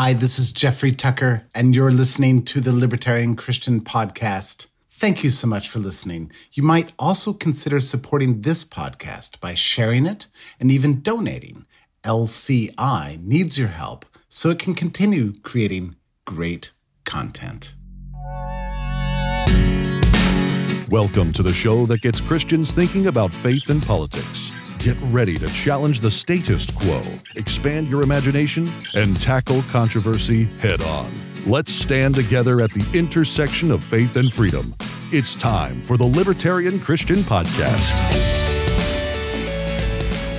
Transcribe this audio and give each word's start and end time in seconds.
Hi, 0.00 0.12
this 0.12 0.38
is 0.38 0.52
Jeffrey 0.52 0.92
Tucker, 0.92 1.48
and 1.56 1.74
you're 1.74 1.90
listening 1.90 2.44
to 2.44 2.60
the 2.60 2.72
Libertarian 2.72 3.34
Christian 3.34 3.80
Podcast. 3.80 4.68
Thank 4.88 5.24
you 5.24 5.30
so 5.30 5.48
much 5.48 5.68
for 5.68 5.80
listening. 5.80 6.30
You 6.52 6.62
might 6.62 6.92
also 7.00 7.32
consider 7.32 7.80
supporting 7.80 8.42
this 8.42 8.64
podcast 8.64 9.40
by 9.40 9.54
sharing 9.54 10.06
it 10.06 10.28
and 10.60 10.70
even 10.70 11.00
donating. 11.00 11.66
LCI 12.04 13.20
needs 13.24 13.58
your 13.58 13.70
help 13.70 14.04
so 14.28 14.50
it 14.50 14.60
can 14.60 14.72
continue 14.72 15.32
creating 15.40 15.96
great 16.24 16.70
content. 17.04 17.74
Welcome 20.88 21.32
to 21.32 21.42
the 21.42 21.52
show 21.52 21.86
that 21.86 22.02
gets 22.02 22.20
Christians 22.20 22.70
thinking 22.70 23.08
about 23.08 23.32
faith 23.32 23.68
and 23.68 23.82
politics. 23.82 24.52
Get 24.88 24.96
ready 25.10 25.38
to 25.40 25.46
challenge 25.48 26.00
the 26.00 26.10
status 26.10 26.66
quo, 26.70 27.02
expand 27.36 27.90
your 27.90 28.02
imagination, 28.02 28.66
and 28.96 29.20
tackle 29.20 29.60
controversy 29.64 30.44
head 30.60 30.80
on. 30.80 31.12
Let's 31.44 31.70
stand 31.70 32.14
together 32.14 32.62
at 32.62 32.70
the 32.70 32.98
intersection 32.98 33.70
of 33.70 33.84
faith 33.84 34.16
and 34.16 34.32
freedom. 34.32 34.74
It's 35.12 35.34
time 35.34 35.82
for 35.82 35.98
the 35.98 36.06
Libertarian 36.06 36.80
Christian 36.80 37.18
Podcast. 37.18 37.98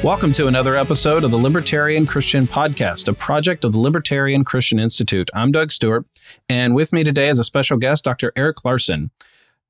Welcome 0.03 0.31
to 0.31 0.47
another 0.47 0.75
episode 0.75 1.23
of 1.23 1.29
the 1.29 1.37
Libertarian 1.37 2.07
Christian 2.07 2.47
Podcast, 2.47 3.07
a 3.07 3.13
project 3.13 3.63
of 3.63 3.73
the 3.73 3.79
Libertarian 3.79 4.43
Christian 4.43 4.79
Institute. 4.79 5.29
I'm 5.35 5.51
Doug 5.51 5.71
Stewart, 5.71 6.05
and 6.49 6.73
with 6.73 6.91
me 6.91 7.03
today 7.03 7.29
is 7.29 7.37
a 7.37 7.43
special 7.43 7.77
guest, 7.77 8.03
Dr. 8.03 8.33
Eric 8.35 8.65
Larson. 8.65 9.11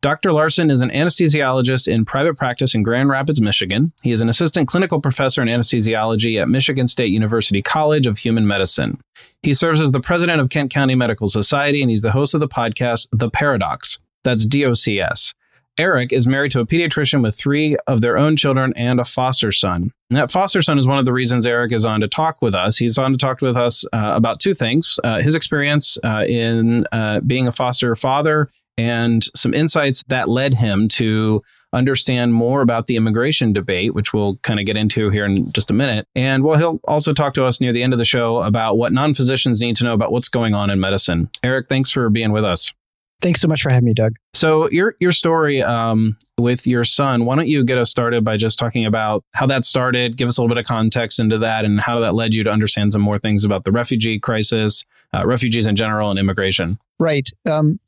Dr. 0.01 0.31
Larson 0.31 0.71
is 0.71 0.79
an 0.79 0.91
anesthesiologist 0.91 1.85
in 1.85 2.05
private 2.05 2.37
practice 2.37 2.73
in 2.73 2.83
Grand 2.83 3.09
Rapids, 3.09 3.41
Michigan. 3.41 3.91
He 4.01 4.13
is 4.13 4.21
an 4.21 4.29
assistant 4.29 4.69
clinical 4.69 5.01
professor 5.01 5.41
in 5.41 5.49
anesthesiology 5.49 6.41
at 6.41 6.47
Michigan 6.47 6.87
State 6.87 7.11
University 7.11 7.61
College 7.61 8.07
of 8.07 8.19
Human 8.19 8.47
Medicine. 8.47 9.01
He 9.43 9.53
serves 9.53 9.81
as 9.81 9.91
the 9.91 9.99
president 9.99 10.39
of 10.39 10.49
Kent 10.49 10.71
County 10.71 10.95
Medical 10.95 11.27
Society, 11.27 11.81
and 11.81 11.91
he's 11.91 12.01
the 12.01 12.13
host 12.13 12.33
of 12.33 12.39
the 12.39 12.47
podcast, 12.47 13.09
The 13.11 13.29
Paradocs. 13.29 13.99
That's 14.23 14.45
DOCS. 14.45 15.35
Eric 15.77 16.13
is 16.13 16.27
married 16.27 16.51
to 16.51 16.59
a 16.59 16.65
pediatrician 16.65 17.21
with 17.21 17.37
three 17.37 17.75
of 17.87 18.01
their 18.01 18.17
own 18.17 18.35
children 18.35 18.73
and 18.75 18.99
a 18.99 19.05
foster 19.05 19.51
son. 19.51 19.91
And 20.09 20.17
that 20.17 20.31
foster 20.31 20.61
son 20.61 20.77
is 20.77 20.87
one 20.87 20.97
of 20.97 21.05
the 21.05 21.13
reasons 21.13 21.45
Eric 21.45 21.71
is 21.71 21.85
on 21.85 22.01
to 22.01 22.07
talk 22.07 22.41
with 22.41 22.53
us. 22.53 22.77
He's 22.77 22.97
on 22.97 23.11
to 23.11 23.17
talk 23.17 23.41
with 23.41 23.55
us 23.55 23.85
uh, 23.93 24.11
about 24.13 24.39
two 24.39 24.53
things 24.53 24.99
uh, 25.03 25.21
his 25.21 25.35
experience 25.35 25.97
uh, 26.03 26.25
in 26.27 26.85
uh, 26.91 27.21
being 27.21 27.47
a 27.47 27.51
foster 27.51 27.95
father 27.95 28.49
and 28.79 29.25
some 29.35 29.53
insights 29.53 30.03
that 30.07 30.29
led 30.29 30.53
him 30.53 30.87
to 30.87 31.41
understand 31.73 32.33
more 32.33 32.61
about 32.61 32.87
the 32.87 32.95
immigration 32.95 33.51
debate, 33.51 33.93
which 33.93 34.13
we'll 34.13 34.37
kind 34.37 34.59
of 34.59 34.65
get 34.65 34.77
into 34.77 35.09
here 35.09 35.25
in 35.25 35.51
just 35.51 35.69
a 35.69 35.73
minute. 35.73 36.07
And 36.15 36.43
well, 36.43 36.57
he'll 36.57 36.79
also 36.87 37.13
talk 37.13 37.33
to 37.33 37.43
us 37.43 37.59
near 37.59 37.73
the 37.73 37.83
end 37.83 37.93
of 37.93 37.99
the 37.99 38.05
show 38.05 38.41
about 38.41 38.77
what 38.77 38.93
non 38.93 39.13
physicians 39.13 39.59
need 39.59 39.75
to 39.75 39.83
know 39.83 39.93
about 39.93 40.13
what's 40.13 40.29
going 40.29 40.55
on 40.55 40.69
in 40.69 40.79
medicine. 40.79 41.29
Eric, 41.43 41.67
thanks 41.67 41.91
for 41.91 42.09
being 42.09 42.31
with 42.31 42.45
us. 42.45 42.73
Thanks 43.21 43.41
so 43.41 43.49
much 43.49 43.61
for 43.61 43.69
having 43.69 43.85
me, 43.85 43.93
Doug. 43.93 44.15
So 44.33 44.69
your 44.69 44.95
your 45.01 45.11
story 45.11 45.61
um, 45.61 46.15
with 46.37 46.65
your 46.65 46.85
son, 46.85 47.25
why 47.25 47.35
don't 47.35 47.49
you 47.49 47.65
get 47.65 47.77
us 47.77 47.91
started 47.91 48.23
by 48.23 48.37
just 48.37 48.57
talking 48.57 48.85
about 48.85 49.25
how 49.33 49.45
that 49.47 49.65
started? 49.65 50.15
Give 50.15 50.29
us 50.29 50.37
a 50.37 50.41
little 50.41 50.55
bit 50.55 50.61
of 50.61 50.65
context 50.65 51.19
into 51.19 51.37
that, 51.39 51.65
and 51.65 51.81
how 51.81 51.99
that 51.99 52.15
led 52.15 52.33
you 52.33 52.45
to 52.45 52.49
understand 52.49 52.93
some 52.93 53.01
more 53.01 53.17
things 53.17 53.43
about 53.43 53.65
the 53.65 53.73
refugee 53.73 54.19
crisis, 54.19 54.85
uh, 55.13 55.25
refugees 55.25 55.65
in 55.65 55.75
general, 55.75 56.09
and 56.09 56.17
immigration. 56.17 56.77
Right. 56.97 57.27
Um, 57.49 57.81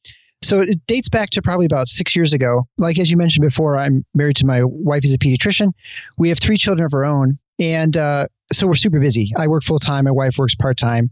so 0.44 0.62
it 0.62 0.86
dates 0.88 1.10
back 1.10 1.30
to 1.32 1.42
probably 1.42 1.66
about 1.66 1.88
six 1.88 2.16
years 2.16 2.34
ago. 2.34 2.68
Like 2.78 2.98
as 3.00 3.12
you 3.12 3.18
mentioned 3.18 3.44
before, 3.44 3.78
I'm 3.78 4.04
married 4.14 4.38
to 4.38 4.46
my 4.46 4.64
wife 4.64 5.04
who's 5.04 5.14
a 5.14 5.18
pediatrician. 5.18 5.72
We 6.18 6.30
have 6.30 6.40
three 6.40 6.58
children 6.58 6.86
of 6.86 6.94
our 6.94 7.06
own, 7.06 7.38
and 7.60 7.96
uh, 7.96 8.28
so 8.52 8.68
we're 8.68 8.76
super 8.76 9.00
busy. 9.00 9.32
I 9.38 9.48
work 9.48 9.64
full 9.64 9.80
time. 9.80 10.06
My 10.06 10.12
wife 10.12 10.38
works 10.38 10.56
part 10.56 10.78
time, 10.78 11.10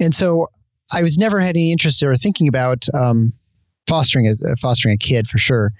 and 0.00 0.14
so 0.14 0.50
I 0.90 1.02
was 1.02 1.18
never 1.18 1.40
had 1.40 1.56
any 1.56 1.72
interest 1.72 2.02
or 2.02 2.16
thinking 2.16 2.48
about 2.48 2.86
um, 2.94 3.32
fostering 3.86 4.26
a 4.28 4.56
fostering 4.56 4.94
a 4.94 4.98
kid 4.98 5.28
for 5.28 5.38
sure. 5.38 5.72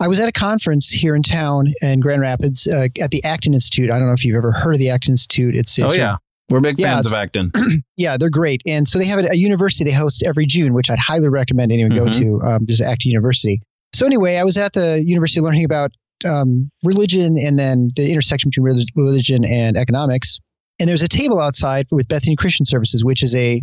I 0.00 0.06
was 0.06 0.20
at 0.20 0.28
a 0.28 0.32
conference 0.32 0.88
here 0.88 1.16
in 1.16 1.22
town 1.22 1.72
in 1.82 2.00
Grand 2.00 2.20
Rapids 2.20 2.66
uh, 2.68 2.88
at 3.00 3.10
the 3.10 3.24
Acton 3.24 3.54
Institute. 3.54 3.90
I 3.90 3.98
don't 3.98 4.06
know 4.06 4.14
if 4.14 4.24
you've 4.24 4.36
ever 4.36 4.52
heard 4.52 4.74
of 4.74 4.78
the 4.78 4.90
Acton 4.90 5.12
Institute. 5.12 5.56
It's, 5.56 5.76
it's 5.76 5.92
oh 5.92 5.96
yeah, 5.96 6.16
we're 6.48 6.60
big 6.60 6.78
yeah, 6.78 6.94
fans 6.94 7.06
of 7.06 7.14
Acton. 7.14 7.52
yeah, 7.96 8.16
they're 8.16 8.30
great. 8.30 8.62
And 8.66 8.88
so 8.88 8.98
they 8.98 9.04
have 9.06 9.18
a, 9.18 9.28
a, 9.30 9.36
university 9.36 9.84
they 9.84 9.96
host 9.96 10.22
every 10.22 10.46
June, 10.46 10.72
which 10.72 10.90
I'd 10.90 10.98
highly 10.98 11.28
recommend 11.28 11.72
anyone 11.72 11.92
mm-hmm. 11.92 12.06
go 12.06 12.12
to, 12.12 12.42
um, 12.42 12.66
just 12.66 12.82
Acton 12.82 13.10
University. 13.10 13.60
So 13.92 14.06
anyway, 14.06 14.36
I 14.36 14.44
was 14.44 14.56
at 14.56 14.72
the 14.72 15.02
university 15.04 15.40
learning 15.40 15.64
about 15.64 15.92
um, 16.24 16.70
religion 16.84 17.38
and 17.38 17.58
then 17.58 17.88
the 17.96 18.10
intersection 18.10 18.50
between 18.50 18.86
religion 18.94 19.44
and 19.44 19.76
economics. 19.76 20.38
And 20.80 20.88
there's 20.88 21.02
a 21.02 21.08
table 21.08 21.40
outside 21.40 21.86
with 21.90 22.08
Bethany 22.08 22.36
Christian 22.36 22.64
Services, 22.66 23.04
which 23.04 23.22
is 23.22 23.34
a 23.34 23.62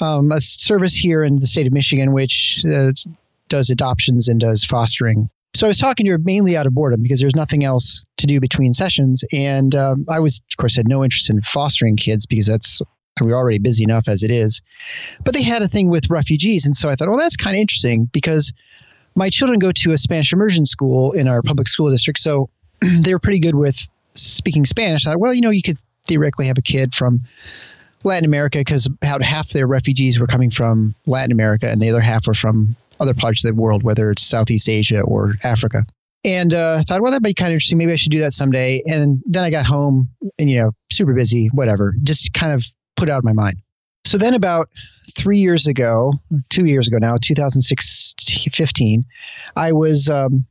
um, 0.00 0.30
a 0.30 0.40
service 0.40 0.94
here 0.94 1.24
in 1.24 1.36
the 1.36 1.46
state 1.46 1.66
of 1.66 1.72
Michigan, 1.72 2.12
which 2.12 2.64
uh, 2.64 2.92
does 3.48 3.70
adoptions 3.70 4.28
and 4.28 4.38
does 4.38 4.64
fostering 4.64 5.28
so 5.54 5.66
I 5.66 5.68
was 5.68 5.78
talking 5.78 6.06
to 6.06 6.12
her 6.12 6.18
mainly 6.18 6.56
out 6.56 6.66
of 6.66 6.74
boredom 6.74 7.02
because 7.02 7.20
there's 7.20 7.34
nothing 7.34 7.64
else 7.64 8.06
to 8.18 8.26
do 8.26 8.40
between 8.40 8.72
sessions, 8.72 9.24
and 9.32 9.74
um, 9.74 10.06
I 10.08 10.20
was, 10.20 10.40
of 10.52 10.56
course, 10.56 10.76
had 10.76 10.88
no 10.88 11.02
interest 11.02 11.30
in 11.30 11.40
fostering 11.42 11.96
kids 11.96 12.26
because 12.26 12.46
that's 12.46 12.82
we're 13.20 13.34
already 13.34 13.58
busy 13.58 13.82
enough 13.82 14.04
as 14.06 14.22
it 14.22 14.30
is. 14.30 14.62
But 15.24 15.34
they 15.34 15.42
had 15.42 15.62
a 15.62 15.68
thing 15.68 15.88
with 15.88 16.10
refugees, 16.10 16.66
and 16.66 16.76
so 16.76 16.88
I 16.88 16.94
thought, 16.94 17.08
well, 17.08 17.18
that's 17.18 17.36
kind 17.36 17.56
of 17.56 17.60
interesting 17.60 18.08
because 18.12 18.52
my 19.14 19.30
children 19.30 19.58
go 19.58 19.72
to 19.72 19.92
a 19.92 19.98
Spanish 19.98 20.32
immersion 20.32 20.66
school 20.66 21.12
in 21.12 21.26
our 21.26 21.42
public 21.42 21.68
school 21.68 21.90
district, 21.90 22.20
so 22.20 22.50
they 23.02 23.12
were 23.12 23.18
pretty 23.18 23.40
good 23.40 23.54
with 23.54 23.88
speaking 24.14 24.64
Spanish. 24.64 25.06
I 25.06 25.12
thought, 25.12 25.20
well, 25.20 25.34
you 25.34 25.40
know, 25.40 25.50
you 25.50 25.62
could 25.62 25.78
theoretically 26.06 26.46
have 26.46 26.58
a 26.58 26.62
kid 26.62 26.94
from 26.94 27.22
Latin 28.04 28.24
America 28.24 28.58
because 28.58 28.86
about 28.86 29.22
half 29.22 29.50
their 29.50 29.66
refugees 29.66 30.20
were 30.20 30.26
coming 30.26 30.50
from 30.50 30.94
Latin 31.06 31.32
America, 31.32 31.68
and 31.68 31.80
the 31.80 31.90
other 31.90 32.00
half 32.00 32.26
were 32.26 32.34
from 32.34 32.76
other 33.00 33.14
parts 33.14 33.44
of 33.44 33.54
the 33.54 33.60
world, 33.60 33.82
whether 33.82 34.10
it's 34.10 34.22
Southeast 34.22 34.68
Asia 34.68 35.00
or 35.00 35.34
Africa. 35.44 35.84
And 36.24 36.52
uh, 36.52 36.82
thought, 36.82 37.00
well, 37.00 37.12
that'd 37.12 37.22
be 37.22 37.34
kind 37.34 37.50
of 37.50 37.54
interesting. 37.54 37.78
Maybe 37.78 37.92
I 37.92 37.96
should 37.96 38.12
do 38.12 38.20
that 38.20 38.32
someday. 38.32 38.82
And 38.86 39.22
then 39.24 39.44
I 39.44 39.50
got 39.50 39.66
home 39.66 40.10
and, 40.38 40.50
you 40.50 40.58
know, 40.58 40.72
super 40.90 41.14
busy, 41.14 41.48
whatever, 41.52 41.94
just 42.02 42.32
kind 42.32 42.52
of 42.52 42.64
put 42.96 43.08
out 43.08 43.18
of 43.18 43.24
my 43.24 43.32
mind. 43.32 43.58
So 44.04 44.18
then 44.18 44.34
about 44.34 44.68
three 45.16 45.38
years 45.38 45.66
ago, 45.66 46.12
two 46.48 46.66
years 46.66 46.88
ago 46.88 46.98
now, 46.98 47.16
2015, 47.20 49.04
I 49.56 49.72
was, 49.72 50.08
um, 50.08 50.46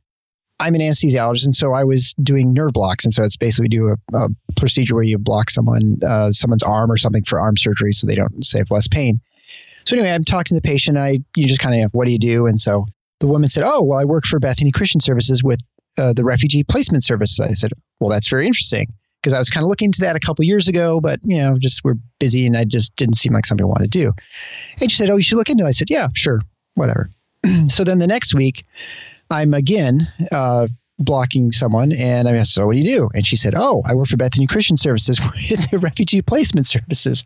I'm 0.60 0.74
an 0.74 0.80
anesthesiologist. 0.80 1.44
And 1.44 1.54
so 1.54 1.72
I 1.72 1.84
was 1.84 2.14
doing 2.14 2.52
nerve 2.52 2.72
blocks. 2.72 3.04
And 3.04 3.12
so 3.12 3.22
it's 3.22 3.36
basically 3.36 3.68
do 3.68 3.88
a, 3.88 4.16
a 4.16 4.28
procedure 4.56 4.94
where 4.94 5.04
you 5.04 5.18
block 5.18 5.50
someone, 5.50 5.98
uh, 6.06 6.32
someone's 6.32 6.62
arm 6.62 6.90
or 6.90 6.96
something 6.96 7.24
for 7.24 7.38
arm 7.38 7.56
surgery 7.56 7.92
so 7.92 8.06
they 8.06 8.14
don't 8.14 8.44
say 8.44 8.58
have 8.58 8.70
less 8.70 8.88
pain. 8.88 9.20
So 9.88 9.96
anyway, 9.96 10.12
I'm 10.12 10.24
talking 10.24 10.54
to 10.54 10.54
the 10.54 10.60
patient. 10.60 10.98
I 10.98 11.20
you 11.34 11.46
just 11.46 11.60
kind 11.60 11.82
of 11.82 11.90
what 11.94 12.06
do 12.06 12.12
you 12.12 12.18
do? 12.18 12.44
And 12.44 12.60
so 12.60 12.84
the 13.20 13.26
woman 13.26 13.48
said, 13.48 13.64
"Oh, 13.66 13.80
well, 13.80 13.98
I 13.98 14.04
work 14.04 14.24
for 14.26 14.38
Bethany 14.38 14.70
Christian 14.70 15.00
Services 15.00 15.42
with 15.42 15.60
uh, 15.96 16.12
the 16.12 16.26
refugee 16.26 16.62
placement 16.62 17.04
services." 17.04 17.40
I 17.40 17.54
said, 17.54 17.72
"Well, 17.98 18.10
that's 18.10 18.28
very 18.28 18.46
interesting." 18.46 18.92
Because 19.22 19.32
I 19.32 19.38
was 19.38 19.48
kind 19.48 19.64
of 19.64 19.70
looking 19.70 19.86
into 19.86 20.02
that 20.02 20.14
a 20.14 20.20
couple 20.20 20.44
years 20.44 20.68
ago, 20.68 21.00
but 21.00 21.20
you 21.22 21.38
know, 21.38 21.56
just 21.58 21.84
we're 21.84 21.94
busy, 22.20 22.44
and 22.44 22.54
I 22.54 22.64
just 22.64 22.96
didn't 22.96 23.14
seem 23.14 23.32
like 23.32 23.46
something 23.46 23.64
I 23.64 23.66
wanted 23.66 23.90
to 23.90 23.98
do. 23.98 24.12
And 24.78 24.90
she 24.90 24.96
said, 24.98 25.08
"Oh, 25.08 25.16
you 25.16 25.22
should 25.22 25.38
look 25.38 25.48
into 25.48 25.64
it." 25.64 25.68
I 25.68 25.70
said, 25.70 25.88
"Yeah, 25.88 26.08
sure, 26.14 26.42
whatever." 26.74 27.08
so 27.68 27.82
then 27.82 27.98
the 27.98 28.06
next 28.06 28.34
week, 28.34 28.66
I'm 29.30 29.54
again 29.54 30.06
uh, 30.30 30.68
blocking 30.98 31.50
someone, 31.50 31.92
and 31.92 32.28
I 32.28 32.36
asked, 32.36 32.52
"So 32.52 32.66
what 32.66 32.74
do 32.74 32.82
you 32.82 32.94
do?" 32.94 33.10
And 33.14 33.26
she 33.26 33.36
said, 33.36 33.54
"Oh, 33.56 33.82
I 33.86 33.94
work 33.94 34.08
for 34.08 34.18
Bethany 34.18 34.46
Christian 34.46 34.76
Services 34.76 35.18
with 35.50 35.70
the 35.70 35.78
refugee 35.78 36.20
placement 36.20 36.66
services." 36.66 37.24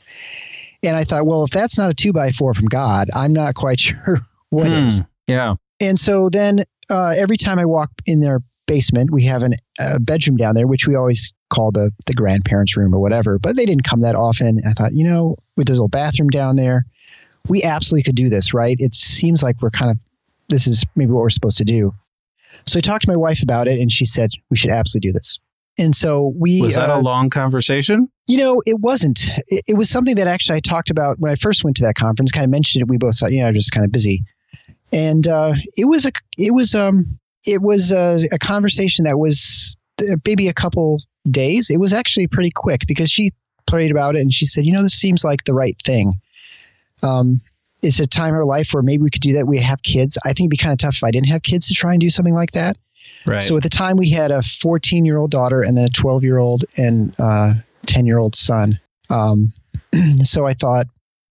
And 0.82 0.96
I 0.96 1.04
thought, 1.04 1.26
well, 1.26 1.44
if 1.44 1.50
that's 1.50 1.78
not 1.78 1.90
a 1.90 1.94
two 1.94 2.12
by 2.12 2.32
four 2.32 2.54
from 2.54 2.66
God, 2.66 3.08
I'm 3.14 3.32
not 3.32 3.54
quite 3.54 3.80
sure 3.80 4.18
what 4.50 4.66
hmm, 4.66 4.72
is. 4.72 5.00
Yeah. 5.26 5.54
And 5.80 5.98
so 5.98 6.28
then 6.28 6.64
uh, 6.90 7.14
every 7.16 7.36
time 7.36 7.58
I 7.58 7.64
walk 7.64 7.90
in 8.06 8.20
their 8.20 8.40
basement, 8.66 9.10
we 9.10 9.24
have 9.24 9.42
an, 9.42 9.54
a 9.78 9.98
bedroom 10.00 10.36
down 10.36 10.54
there, 10.54 10.66
which 10.66 10.86
we 10.86 10.94
always 10.94 11.32
call 11.50 11.70
the 11.70 11.90
the 12.06 12.14
grandparents' 12.14 12.76
room 12.76 12.94
or 12.94 13.00
whatever. 13.00 13.38
But 13.38 13.56
they 13.56 13.66
didn't 13.66 13.84
come 13.84 14.00
that 14.02 14.14
often. 14.14 14.60
I 14.66 14.72
thought, 14.72 14.92
you 14.94 15.08
know, 15.08 15.36
with 15.56 15.66
this 15.66 15.74
little 15.74 15.88
bathroom 15.88 16.30
down 16.30 16.56
there, 16.56 16.86
we 17.48 17.62
absolutely 17.62 18.04
could 18.04 18.14
do 18.14 18.28
this, 18.28 18.54
right? 18.54 18.76
It 18.78 18.94
seems 18.94 19.42
like 19.42 19.60
we're 19.60 19.70
kind 19.70 19.90
of 19.90 19.98
this 20.48 20.66
is 20.66 20.84
maybe 20.94 21.12
what 21.12 21.22
we're 21.22 21.30
supposed 21.30 21.58
to 21.58 21.64
do. 21.64 21.94
So 22.66 22.78
I 22.78 22.80
talked 22.80 23.04
to 23.04 23.10
my 23.10 23.16
wife 23.16 23.42
about 23.42 23.68
it, 23.68 23.80
and 23.80 23.90
she 23.90 24.04
said 24.04 24.30
we 24.50 24.56
should 24.56 24.70
absolutely 24.70 25.10
do 25.10 25.12
this. 25.12 25.38
And 25.78 25.96
so 25.96 26.34
we 26.38 26.60
was 26.60 26.74
that 26.74 26.90
uh, 26.90 26.98
a 26.98 27.00
long 27.00 27.30
conversation? 27.30 28.08
You 28.26 28.36
know, 28.36 28.62
it 28.66 28.78
wasn't. 28.80 29.28
It, 29.46 29.64
it, 29.68 29.74
was 29.76 29.88
something 29.88 30.16
that 30.16 30.26
actually 30.26 30.56
I 30.56 30.60
talked 30.60 30.90
about 30.90 31.18
when 31.18 31.32
I 31.32 31.36
first 31.36 31.64
went 31.64 31.78
to 31.78 31.84
that 31.84 31.94
conference. 31.94 32.30
Kind 32.30 32.44
of 32.44 32.50
mentioned 32.50 32.82
it. 32.82 32.88
We 32.88 32.98
both 32.98 33.18
thought, 33.18 33.32
you 33.32 33.40
know, 33.40 33.46
I 33.46 33.50
was 33.50 33.56
just 33.56 33.72
kind 33.72 33.84
of 33.84 33.90
busy, 33.90 34.24
and 34.92 35.26
uh, 35.26 35.54
it 35.76 35.86
was 35.86 36.04
a 36.04 36.12
it 36.36 36.52
was 36.52 36.74
um 36.74 37.18
it 37.46 37.62
was 37.62 37.90
a, 37.90 38.20
a 38.30 38.38
conversation 38.38 39.04
that 39.06 39.18
was 39.18 39.76
uh, 39.98 40.16
maybe 40.26 40.48
a 40.48 40.54
couple 40.54 41.00
days. 41.30 41.70
It 41.70 41.80
was 41.80 41.92
actually 41.92 42.26
pretty 42.26 42.50
quick 42.54 42.82
because 42.86 43.10
she 43.10 43.32
prayed 43.66 43.90
about 43.90 44.16
it 44.16 44.20
and 44.20 44.32
she 44.32 44.46
said, 44.46 44.64
you 44.64 44.72
know, 44.72 44.82
this 44.82 44.94
seems 44.94 45.24
like 45.24 45.44
the 45.44 45.54
right 45.54 45.76
thing. 45.82 46.14
Um, 47.02 47.40
it's 47.82 47.98
a 47.98 48.06
time 48.06 48.28
in 48.28 48.34
our 48.34 48.44
life 48.44 48.72
where 48.72 48.82
maybe 48.82 49.02
we 49.02 49.10
could 49.10 49.22
do 49.22 49.32
that. 49.34 49.46
We 49.46 49.58
have 49.60 49.82
kids. 49.82 50.16
I 50.24 50.28
think 50.28 50.40
it'd 50.40 50.50
be 50.50 50.56
kind 50.56 50.72
of 50.72 50.78
tough 50.78 50.96
if 50.96 51.04
I 51.04 51.10
didn't 51.10 51.28
have 51.28 51.42
kids 51.42 51.66
to 51.68 51.74
try 51.74 51.92
and 51.92 52.00
do 52.00 52.10
something 52.10 52.34
like 52.34 52.52
that. 52.52 52.76
Right. 53.26 53.42
So 53.42 53.56
at 53.56 53.62
the 53.62 53.68
time, 53.68 53.96
we 53.96 54.10
had 54.10 54.30
a 54.30 54.42
14 54.42 55.04
year 55.04 55.18
old 55.18 55.30
daughter 55.30 55.62
and 55.62 55.76
then 55.76 55.84
a 55.84 55.90
12 55.90 56.24
year 56.24 56.38
old 56.38 56.64
and 56.76 57.14
uh, 57.18 57.54
10 57.86 58.06
year 58.06 58.18
old 58.18 58.34
son. 58.34 58.80
Um, 59.10 59.52
so 60.24 60.46
I 60.46 60.54
thought, 60.54 60.86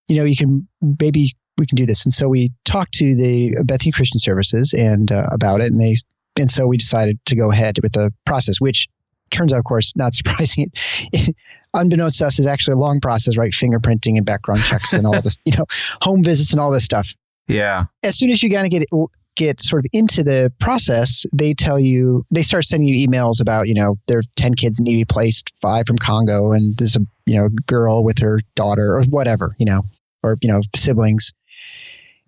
you 0.08 0.18
know, 0.18 0.24
you 0.24 0.36
can 0.36 0.68
maybe 1.00 1.36
we 1.58 1.66
can 1.66 1.76
do 1.76 1.86
this. 1.86 2.06
And 2.06 2.14
so 2.14 2.28
we 2.28 2.52
talked 2.66 2.94
to 2.96 3.16
the 3.16 3.56
Bethany 3.64 3.92
Christian 3.92 4.20
Services 4.20 4.74
and 4.74 5.12
uh, 5.12 5.28
about 5.32 5.62
it, 5.62 5.72
and 5.72 5.80
they 5.80 5.96
and 6.40 6.50
so 6.50 6.68
we 6.68 6.78
decided 6.78 7.20
to 7.26 7.36
go 7.36 7.52
ahead 7.52 7.78
with 7.84 7.94
the 7.94 8.12
process, 8.26 8.60
which 8.60 8.88
turns 9.32 9.54
out, 9.54 9.60
of 9.60 9.66
course, 9.66 9.96
not 9.96 10.14
surprising. 10.16 10.72
It, 11.12 11.36
unbeknownst 11.74 12.20
to 12.20 12.28
us, 12.28 12.40
is 12.40 12.46
actually 12.46 12.74
a 12.74 12.78
long 12.78 13.00
process, 13.00 13.38
right? 13.38 13.52
Fingerprinting 13.52 14.18
and 14.18 14.26
background 14.26 14.62
checks 14.62 14.94
and 14.94 15.06
all 15.06 15.22
this, 15.22 15.38
you 15.46 15.56
know, 15.58 15.66
home 16.02 16.24
visits 16.24 16.52
and 16.52 16.60
all 16.60 16.72
this 16.72 16.84
stuff. 16.84 17.14
Yeah. 17.48 17.86
As 18.04 18.18
soon 18.18 18.30
as 18.30 18.42
you 18.42 18.50
kind 18.50 18.66
of 18.66 18.72
get 18.72 18.88
get 19.36 19.62
sort 19.62 19.86
of 19.86 19.90
into 19.94 20.24
the 20.24 20.52
process, 20.60 21.26
they 21.34 21.54
tell 21.54 21.80
you 21.80 22.26
they 22.34 22.42
start 22.44 22.66
sending 22.66 22.88
you 22.88 23.08
emails 23.08 23.42
about 23.42 23.68
you 23.68 23.74
know 23.74 23.98
there 24.08 24.20
are 24.20 24.24
ten 24.36 24.54
kids 24.54 24.80
need 24.80 24.92
to 24.92 24.98
be 24.98 25.06
placed, 25.06 25.52
five 25.62 25.86
from 25.88 25.98
Congo, 25.98 26.52
and 26.52 26.78
there's 26.78 26.96
a 26.96 27.02
you 27.26 27.40
know 27.40 27.50
girl 27.68 28.04
with 28.04 28.20
her 28.20 28.40
daughter 28.56 28.96
or 28.96 29.04
whatever, 29.06 29.54
you 29.58 29.66
know, 29.66 29.84
or 30.24 30.38
you 30.42 30.52
know 30.52 30.62
siblings, 30.76 31.34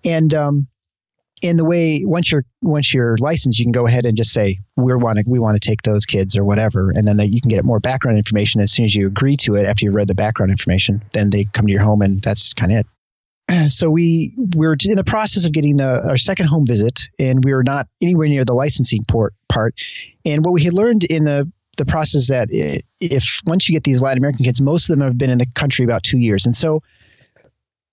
and 0.03 0.33
um, 0.33 0.67
in 1.41 1.57
the 1.57 1.65
way 1.65 2.03
once 2.05 2.31
you're 2.31 2.45
once 2.61 2.93
you're 2.93 3.17
licensed, 3.17 3.59
you 3.59 3.65
can 3.65 3.73
go 3.73 3.85
ahead 3.85 4.05
and 4.05 4.15
just 4.15 4.31
say 4.31 4.59
we 4.77 4.95
want 4.95 5.19
to 5.19 5.25
we 5.27 5.39
want 5.39 5.61
to 5.61 5.67
take 5.67 5.81
those 5.81 6.05
kids 6.05 6.37
or 6.37 6.45
whatever, 6.45 6.91
and 6.91 7.07
then 7.07 7.19
you 7.19 7.41
can 7.41 7.49
get 7.49 7.65
more 7.65 7.79
background 7.79 8.17
information 8.17 8.61
as 8.61 8.71
soon 8.71 8.85
as 8.85 8.95
you 8.95 9.07
agree 9.07 9.37
to 9.37 9.55
it. 9.55 9.65
After 9.65 9.85
you've 9.85 9.93
read 9.93 10.07
the 10.07 10.15
background 10.15 10.51
information, 10.51 11.03
then 11.11 11.29
they 11.29 11.45
come 11.45 11.65
to 11.65 11.71
your 11.71 11.81
home, 11.81 12.01
and 12.01 12.21
that's 12.21 12.53
kind 12.53 12.71
of 12.71 12.79
it. 12.79 12.87
So 13.69 13.89
we 13.89 14.33
we're 14.55 14.75
in 14.83 14.95
the 14.95 15.03
process 15.03 15.45
of 15.45 15.51
getting 15.51 15.77
the 15.77 16.05
our 16.07 16.17
second 16.17 16.47
home 16.47 16.65
visit, 16.65 17.01
and 17.19 17.43
we 17.43 17.53
were 17.53 17.63
not 17.63 17.87
anywhere 18.01 18.27
near 18.27 18.45
the 18.45 18.53
licensing 18.53 19.03
port 19.07 19.33
part. 19.49 19.75
And 20.25 20.43
what 20.45 20.51
we 20.51 20.63
had 20.63 20.73
learned 20.73 21.03
in 21.03 21.25
the 21.25 21.51
the 21.77 21.85
process 21.85 22.27
that 22.29 22.49
if 22.51 23.39
once 23.45 23.67
you 23.67 23.73
get 23.73 23.83
these 23.83 24.01
Latin 24.01 24.19
American 24.19 24.45
kids, 24.45 24.61
most 24.61 24.89
of 24.89 24.97
them 24.97 25.05
have 25.05 25.17
been 25.17 25.29
in 25.29 25.39
the 25.39 25.47
country 25.55 25.85
about 25.85 26.03
two 26.03 26.19
years, 26.19 26.45
and 26.45 26.55
so 26.55 26.81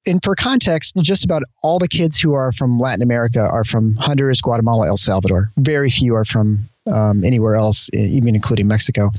and 0.07 0.21
for 0.23 0.35
context, 0.35 0.97
just 1.03 1.25
about 1.25 1.43
all 1.63 1.79
the 1.79 1.89
kids 1.89 2.19
who 2.19 2.33
are 2.33 2.53
from 2.53 2.81
Latin 2.81 3.03
America 3.03 3.41
are 3.41 3.65
from 3.65 3.95
Honduras, 3.97 4.41
Guatemala, 4.41 4.89
El 4.89 4.97
Salvador. 4.97 5.53
Very 5.59 5.91
few 5.91 6.15
are 6.15 6.25
from 6.25 6.69
um, 6.91 7.23
anywhere 7.23 7.55
else, 7.55 7.91
even 7.93 8.35
including 8.35 8.67
Mexico. 8.67 9.11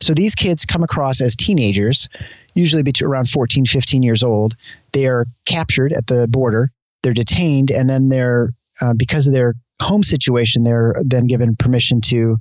So 0.00 0.14
these 0.14 0.34
kids 0.34 0.64
come 0.64 0.82
across 0.82 1.20
as 1.20 1.34
teenagers, 1.34 2.08
usually 2.54 2.82
between 2.82 3.08
around 3.08 3.28
14, 3.28 3.66
15 3.66 4.02
years 4.02 4.22
old. 4.22 4.54
They 4.92 5.06
are 5.06 5.26
captured 5.46 5.92
at 5.92 6.06
the 6.06 6.26
border, 6.28 6.70
they're 7.02 7.14
detained, 7.14 7.70
and 7.70 7.88
then 7.88 8.08
they're, 8.08 8.54
uh, 8.80 8.94
because 8.96 9.26
of 9.26 9.32
their 9.32 9.54
home 9.80 10.02
situation, 10.02 10.64
they're 10.64 10.94
then 11.04 11.26
given 11.26 11.54
permission 11.54 12.00
to 12.02 12.38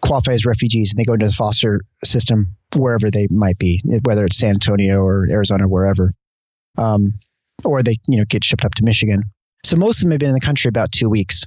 qualify 0.00 0.32
as 0.32 0.44
refugees 0.44 0.90
and 0.90 0.98
they 0.98 1.04
go 1.04 1.12
into 1.12 1.26
the 1.26 1.32
foster 1.32 1.80
system 2.02 2.56
wherever 2.74 3.10
they 3.10 3.28
might 3.30 3.58
be, 3.58 3.80
whether 4.02 4.24
it's 4.24 4.38
San 4.38 4.54
Antonio 4.54 5.00
or 5.00 5.26
Arizona, 5.30 5.68
wherever 5.68 6.12
um, 6.76 7.18
or 7.64 7.82
they 7.82 7.96
you 8.08 8.18
know 8.18 8.24
get 8.24 8.44
shipped 8.44 8.64
up 8.64 8.74
to 8.74 8.84
Michigan. 8.84 9.22
So 9.64 9.76
most 9.76 9.98
of 9.98 10.02
them 10.02 10.12
have 10.12 10.20
been 10.20 10.30
in 10.30 10.34
the 10.34 10.40
country 10.40 10.68
about 10.68 10.92
two 10.92 11.08
weeks. 11.08 11.44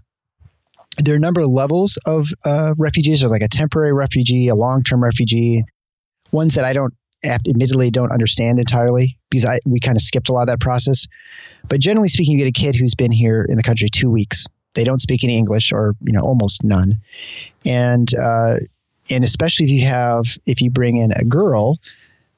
There 0.97 1.13
are 1.13 1.17
a 1.17 1.19
number 1.19 1.41
of 1.41 1.49
levels 1.49 1.97
of 2.05 2.29
uh, 2.45 2.73
refugees. 2.77 3.19
There's 3.19 3.31
like 3.31 3.41
a 3.41 3.49
temporary 3.49 3.91
refugee, 3.91 4.47
a 4.47 4.55
long-term 4.55 5.03
refugee, 5.03 5.65
ones 6.31 6.55
that 6.55 6.63
I 6.63 6.71
don't 6.71 6.93
admittedly 7.25 7.91
don't 7.91 8.11
understand 8.11 8.59
entirely 8.59 9.17
because 9.29 9.45
I 9.45 9.59
we 9.65 9.79
kind 9.79 9.97
of 9.97 10.01
skipped 10.01 10.29
a 10.29 10.33
lot 10.33 10.43
of 10.43 10.47
that 10.47 10.59
process. 10.59 11.07
But 11.67 11.79
generally 11.79 12.07
speaking, 12.07 12.37
you 12.37 12.45
get 12.45 12.57
a 12.57 12.59
kid 12.59 12.75
who's 12.75 12.95
been 12.95 13.11
here 13.11 13.45
in 13.47 13.57
the 13.57 13.63
country 13.63 13.89
two 13.89 14.09
weeks. 14.09 14.45
They 14.73 14.83
don't 14.83 15.01
speak 15.01 15.23
any 15.23 15.37
English 15.37 15.71
or 15.71 15.95
you 16.01 16.13
know 16.13 16.21
almost 16.21 16.63
none, 16.63 16.97
and 17.65 18.13
uh, 18.15 18.57
and 19.09 19.23
especially 19.23 19.65
if 19.65 19.71
you 19.71 19.85
have 19.85 20.37
if 20.45 20.61
you 20.61 20.69
bring 20.69 20.97
in 20.97 21.11
a 21.11 21.23
girl, 21.23 21.77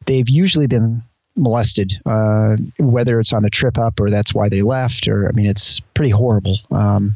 they've 0.06 0.30
usually 0.30 0.68
been 0.68 1.04
molested, 1.36 1.94
uh, 2.06 2.58
whether 2.80 3.20
it's 3.20 3.34
on 3.34 3.44
the 3.44 3.50
trip 3.50 3.78
up 3.78 4.00
or 4.00 4.10
that's 4.10 4.34
why 4.34 4.50
they 4.50 4.62
left, 4.62 5.08
or 5.08 5.28
I 5.28 5.32
mean, 5.34 5.46
it's 5.46 5.80
pretty 5.94 6.10
horrible. 6.10 6.58
Um, 6.72 7.16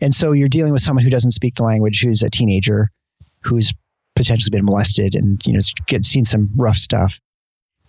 and 0.00 0.14
so 0.14 0.32
you're 0.32 0.48
dealing 0.48 0.72
with 0.72 0.82
someone 0.82 1.04
who 1.04 1.10
doesn't 1.10 1.32
speak 1.32 1.54
the 1.54 1.62
language, 1.62 2.02
who's 2.02 2.22
a 2.22 2.30
teenager, 2.30 2.90
who's 3.42 3.72
potentially 4.18 4.50
been 4.50 4.64
molested, 4.64 5.14
and 5.14 5.40
you 5.46 5.54
know, 5.54 5.60
get 5.86 6.04
seen 6.04 6.24
some 6.24 6.50
rough 6.56 6.76
stuff. 6.76 7.18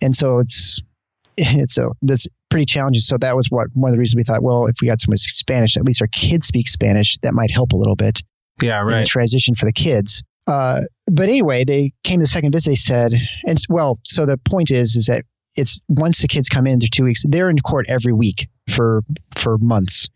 And 0.00 0.16
so 0.16 0.38
it's 0.38 0.80
it's 1.36 1.76
a 1.76 1.90
that's 2.02 2.26
pretty 2.48 2.66
challenging. 2.66 3.00
So 3.00 3.18
that 3.18 3.36
was 3.36 3.48
what 3.50 3.68
one 3.74 3.90
of 3.90 3.94
the 3.94 3.98
reasons 3.98 4.16
we 4.16 4.24
thought, 4.24 4.42
well, 4.42 4.66
if 4.66 4.76
we 4.80 4.88
got 4.88 5.00
someone 5.00 5.14
who 5.14 5.18
speaks 5.18 5.38
Spanish, 5.38 5.76
at 5.76 5.84
least 5.84 6.00
our 6.00 6.08
kids 6.08 6.46
speak 6.46 6.68
Spanish, 6.68 7.18
that 7.18 7.34
might 7.34 7.50
help 7.50 7.72
a 7.72 7.76
little 7.76 7.96
bit. 7.96 8.22
Yeah, 8.62 8.80
right. 8.80 9.06
transition 9.06 9.54
for 9.54 9.66
the 9.66 9.72
kids. 9.72 10.22
Uh, 10.46 10.82
but 11.06 11.28
anyway, 11.28 11.64
they 11.64 11.92
came 12.04 12.18
to 12.18 12.24
the 12.24 12.26
second 12.26 12.52
visit. 12.52 12.70
They 12.70 12.76
said, 12.76 13.12
and 13.46 13.58
well, 13.68 13.98
so 14.04 14.26
the 14.26 14.36
point 14.36 14.70
is, 14.70 14.96
is 14.96 15.06
that 15.06 15.24
it's 15.56 15.80
once 15.88 16.20
the 16.20 16.28
kids 16.28 16.48
come 16.48 16.66
in, 16.66 16.78
they're 16.78 16.88
two 16.90 17.04
weeks. 17.04 17.24
They're 17.26 17.50
in 17.50 17.58
court 17.58 17.86
every 17.88 18.12
week 18.12 18.48
for 18.68 19.02
for 19.34 19.58
months, 19.58 20.08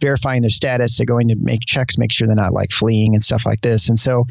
verifying 0.00 0.42
their 0.42 0.50
status. 0.50 0.96
They're 0.96 1.06
going 1.06 1.28
to 1.28 1.36
make 1.36 1.60
checks, 1.60 1.98
make 1.98 2.12
sure 2.12 2.26
they're 2.26 2.36
not 2.36 2.52
like 2.52 2.72
fleeing 2.72 3.14
and 3.14 3.22
stuff 3.22 3.46
like 3.46 3.60
this. 3.60 3.88
And 3.88 3.98
so, 3.98 4.26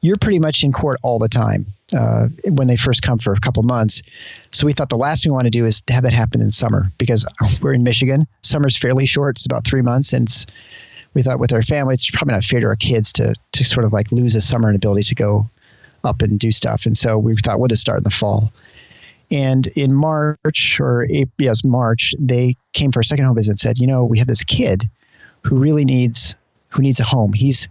you're 0.00 0.16
pretty 0.16 0.38
much 0.38 0.62
in 0.62 0.72
court 0.72 0.98
all 1.02 1.18
the 1.18 1.28
time 1.28 1.66
uh, 1.92 2.28
when 2.44 2.68
they 2.68 2.76
first 2.76 3.02
come 3.02 3.18
for 3.18 3.32
a 3.32 3.40
couple 3.40 3.62
months. 3.62 4.02
So 4.52 4.66
we 4.66 4.72
thought 4.72 4.88
the 4.88 4.96
last 4.96 5.22
thing 5.22 5.32
we 5.32 5.34
want 5.34 5.46
to 5.46 5.50
do 5.50 5.66
is 5.66 5.82
have 5.88 6.04
that 6.04 6.12
happen 6.12 6.40
in 6.40 6.52
summer 6.52 6.92
because 6.98 7.26
we're 7.62 7.74
in 7.74 7.82
Michigan. 7.82 8.26
Summer's 8.42 8.76
fairly 8.76 9.06
short; 9.06 9.36
it's 9.36 9.46
about 9.46 9.66
three 9.66 9.82
months, 9.82 10.12
and 10.12 10.28
we 11.14 11.22
thought 11.22 11.38
with 11.38 11.52
our 11.52 11.62
family, 11.62 11.94
it's 11.94 12.10
probably 12.10 12.34
not 12.34 12.44
fair 12.44 12.60
to 12.60 12.66
our 12.66 12.76
kids 12.76 13.12
to 13.14 13.34
to 13.52 13.64
sort 13.64 13.84
of 13.84 13.92
like 13.92 14.12
lose 14.12 14.34
a 14.34 14.40
summer 14.40 14.68
and 14.68 14.76
ability 14.76 15.04
to 15.04 15.14
go 15.14 15.48
up 16.04 16.22
and 16.22 16.38
do 16.38 16.52
stuff. 16.52 16.86
And 16.86 16.96
so 16.96 17.18
we 17.18 17.36
thought 17.36 17.58
we'll 17.58 17.68
just 17.68 17.82
start 17.82 17.98
in 17.98 18.04
the 18.04 18.10
fall. 18.10 18.52
And 19.28 19.66
in 19.68 19.92
March 19.92 20.78
or 20.78 21.04
April, 21.10 21.32
yes, 21.38 21.64
March, 21.64 22.14
they 22.16 22.54
came 22.74 22.92
for 22.92 23.00
a 23.00 23.04
second 23.04 23.24
home 23.24 23.34
visit 23.34 23.52
and 23.52 23.58
said, 23.58 23.78
you 23.78 23.88
know, 23.88 24.04
we 24.04 24.18
have 24.18 24.28
this 24.28 24.44
kid 24.44 24.88
who 25.42 25.56
really 25.56 25.84
needs 25.84 26.34
who 26.68 26.82
needs 26.82 27.00
a 27.00 27.04
home. 27.04 27.32
He's 27.32 27.68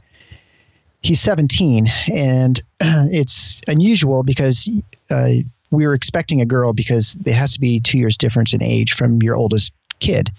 he's 1.02 1.22
17, 1.22 1.88
and 2.12 2.62
it's 2.80 3.62
unusual 3.68 4.24
because 4.24 4.70
uh, 5.10 5.30
we 5.72 5.86
were 5.86 5.94
expecting 5.94 6.42
a 6.42 6.46
girl 6.46 6.74
because 6.74 7.14
there 7.14 7.36
has 7.36 7.54
to 7.54 7.60
be 7.60 7.80
two 7.80 7.98
years 7.98 8.18
difference 8.18 8.54
in 8.54 8.64
age 8.64 8.94
from 8.94 9.22
your 9.22 9.36
oldest 9.36 9.74
kid, 10.00 10.32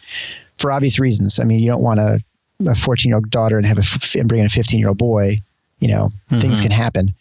for 0.59 0.73
obvious 0.73 0.99
reasons. 0.99 1.39
I 1.39 1.45
mean, 1.45 1.61
you 1.61 1.71
don't 1.71 1.83
want 1.83 2.01
a 2.01 2.21
a 2.67 2.75
14 2.75 3.11
year 3.11 3.17
old 3.17 3.31
daughter 3.31 3.59
and 3.59 3.67
have 3.67 3.79
a 3.79 4.19
and 4.19 4.29
bring 4.29 4.41
in 4.41 4.47
a 4.47 4.51
15 4.51 4.79
year 4.79 4.89
old 4.89 4.99
boy. 4.99 5.43
You 5.79 5.89
know, 5.89 6.11
mm-hmm. 6.31 6.41
things 6.41 6.61
can 6.61 6.71
happen. 6.71 7.15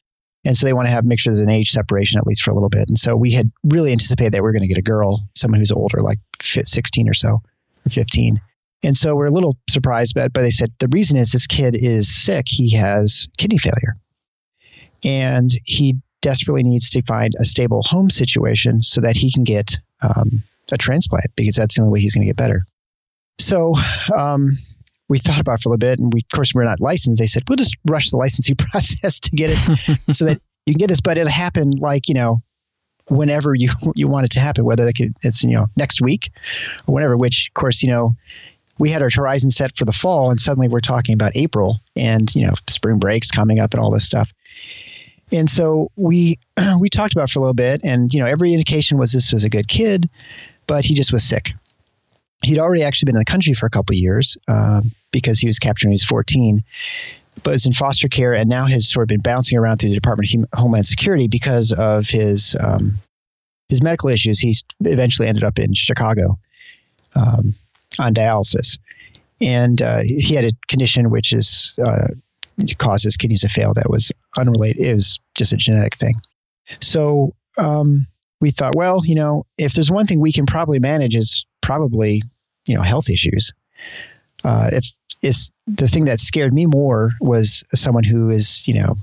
And 0.46 0.56
so 0.56 0.68
they 0.68 0.74
want 0.74 0.88
to 0.88 0.92
have 0.92 1.04
make 1.06 1.20
sure 1.20 1.34
there's 1.34 1.40
an 1.40 1.50
age 1.50 1.72
separation 1.72 2.20
at 2.20 2.28
least 2.28 2.44
for 2.44 2.52
a 2.52 2.54
little 2.54 2.70
bit. 2.70 2.88
And 2.88 2.98
so 2.98 3.16
we 3.16 3.32
had 3.32 3.52
really 3.64 3.92
anticipated 3.92 4.34
that 4.34 4.44
we 4.44 4.50
are 4.50 4.52
going 4.52 4.62
to 4.62 4.68
get 4.68 4.78
a 4.78 4.84
girl, 4.84 5.20
someone 5.34 5.60
who's 5.60 5.72
older, 5.72 6.02
like 6.02 6.20
16 6.42 7.10
or 7.10 7.14
so, 7.14 7.42
or 7.86 7.90
15. 7.90 8.40
And 8.86 8.96
so 8.96 9.16
we're 9.16 9.26
a 9.26 9.32
little 9.32 9.58
surprised, 9.68 10.14
but, 10.14 10.32
but 10.32 10.42
they 10.42 10.52
said 10.52 10.72
the 10.80 10.88
reason 10.90 11.18
is 11.18 11.32
this 11.32 11.48
kid 11.48 11.76
is 11.76 12.14
sick. 12.14 12.46
He 12.48 12.76
has 12.76 13.28
kidney 13.38 13.58
failure. 13.58 13.96
And 15.04 15.52
he 15.66 15.98
desperately 16.22 16.64
needs 16.64 16.90
to 16.92 17.02
find 17.04 17.34
a 17.40 17.46
stable 17.46 17.82
home 17.84 18.10
situation 18.10 18.84
so 18.84 19.02
that 19.02 19.18
he 19.18 19.32
can 19.32 19.44
get 19.44 19.78
um, 20.02 20.44
a 20.72 20.78
transplant 20.78 21.36
because 21.36 21.56
that's 21.56 21.76
the 21.76 21.82
only 21.82 21.94
way 21.94 22.00
he's 22.00 22.14
going 22.14 22.26
to 22.26 22.30
get 22.30 22.38
better. 22.38 22.66
So 23.40 23.76
um, 24.16 24.58
we 25.10 25.20
thought 25.20 25.40
about 25.40 25.60
it 25.60 25.64
for 25.64 25.70
a 25.70 25.72
little 25.72 25.78
bit, 25.80 26.00
and 26.00 26.14
we, 26.14 26.22
of 26.22 26.36
course, 26.36 26.54
we're 26.54 26.64
not 26.64 26.80
licensed. 26.80 27.20
They 27.20 27.28
said 27.28 27.44
we'll 27.48 27.58
just 27.58 27.76
rush 27.86 28.12
the 28.12 28.18
licensing 28.18 28.56
process 28.72 29.20
to 29.20 29.32
get 29.32 29.52
it 29.52 30.14
so 30.14 30.26
that 30.26 30.42
you 30.66 30.74
can 30.74 30.80
get 30.80 30.90
this, 30.90 31.02
but 31.02 31.18
it'll 31.18 31.32
happen 31.32 31.72
like 31.72 32.08
you 32.08 32.14
know 32.14 32.42
whenever 33.08 33.54
you 33.54 33.70
you 33.96 34.08
want 34.08 34.26
it 34.26 34.32
to 34.32 34.40
happen, 34.40 34.64
whether 34.64 34.90
it's 35.22 35.44
you 35.44 35.52
know 35.52 35.68
next 35.76 36.02
week 36.02 36.32
or 36.88 36.94
whatever. 36.94 37.18
Which, 37.18 37.50
of 37.50 37.54
course, 37.54 37.84
you 37.84 37.90
know 37.90 38.16
we 38.78 38.90
had 38.90 39.02
our 39.02 39.10
horizon 39.14 39.52
set 39.52 39.78
for 39.78 39.86
the 39.86 39.94
fall, 39.94 40.32
and 40.32 40.40
suddenly 40.40 40.68
we're 40.68 40.80
talking 40.80 41.14
about 41.14 41.32
April, 41.36 41.80
and 41.96 42.34
you 42.36 42.46
know 42.46 42.54
spring 42.68 43.00
breaks 43.00 43.32
coming 43.32 43.60
up 43.60 43.74
and 43.74 43.82
all 43.82 43.92
this 43.92 44.06
stuff. 44.06 44.30
And 45.32 45.50
so 45.50 45.92
we 45.96 46.40
we 46.80 46.90
talked 46.90 47.14
about 47.14 47.30
for 47.30 47.40
a 47.40 47.42
little 47.42 47.54
bit, 47.54 47.82
and 47.84 48.14
you 48.14 48.20
know 48.20 48.28
every 48.28 48.54
indication 48.54 48.98
was 48.98 49.12
this 49.12 49.32
was 49.32 49.44
a 49.44 49.50
good 49.50 49.68
kid, 49.68 50.10
but 50.68 50.86
he 50.86 50.94
just 50.94 51.14
was 51.14 51.24
sick 51.24 51.52
he'd 52.44 52.60
already 52.60 52.84
actually 52.84 53.08
been 53.08 53.16
in 53.16 53.20
the 53.20 53.26
country 53.26 53.54
for 53.54 53.66
a 53.66 53.70
couple 53.70 53.96
years 53.96 54.38
uh, 54.48 54.82
because 55.12 55.40
he 55.40 55.48
was 55.48 55.60
captured 55.60 55.88
when 55.88 55.94
he 55.94 55.96
was 55.96 56.04
14 56.04 56.64
but 57.44 57.52
was 57.52 57.66
in 57.66 57.74
foster 57.74 58.08
care 58.08 58.34
and 58.34 58.50
now 58.50 58.66
has 58.66 58.90
sort 58.90 59.04
of 59.04 59.08
been 59.10 59.20
bouncing 59.20 59.58
around 59.58 59.78
through 59.78 59.90
the 59.90 59.96
Department 59.96 60.30
of 60.34 60.60
Homeland 60.60 60.88
Security 60.88 61.28
because 61.28 61.74
of 61.74 62.08
his 62.08 62.56
um, 62.60 62.98
his 63.68 63.82
medical 63.82 64.10
issues. 64.10 64.40
He 64.40 64.56
eventually 64.80 65.28
ended 65.28 65.44
up 65.44 65.60
in 65.60 65.74
Chicago 65.74 66.40
um, 67.14 67.56
on 68.00 68.14
dialysis, 68.14 68.78
and 69.42 69.82
uh, 69.82 70.02
he 70.04 70.36
had 70.36 70.46
a 70.46 70.52
condition 70.68 71.10
which 71.10 71.34
is 71.34 71.76
uh, 71.84 72.08
causes 72.78 73.18
kidneys 73.18 73.42
to 73.42 73.50
fail. 73.50 73.74
That 73.74 73.90
was 73.90 74.12
unrelated. 74.38 74.82
It 74.82 74.94
was 74.94 75.20
just 75.36 75.54
a 75.54 75.58
genetic 75.58 75.96
thing. 75.96 76.16
So 76.82 77.34
um, 77.58 78.08
we 78.42 78.52
thought, 78.52 78.76
well, 78.76 79.02
you 79.06 79.16
know, 79.16 79.46
if 79.58 79.74
there's 79.74 79.92
one 79.92 80.08
thing 80.08 80.20
we 80.20 80.34
can 80.34 80.46
probably 80.46 80.80
manage, 80.80 81.16
is 81.16 81.46
probably 81.62 82.22
you 82.66 82.76
know 82.76 82.82
health 82.82 83.10
issues. 83.10 83.54
Uh, 84.44 84.70
if 84.74 84.86
it's 85.22 85.50
the 85.68 85.88
thing 85.88 86.06
that 86.06 86.20
scared 86.20 86.54
me 86.54 86.66
more 86.66 87.12
was 87.20 87.64
someone 87.74 88.04
who 88.04 88.30
is 88.30 88.68
you 88.68 88.76
know 88.76 88.96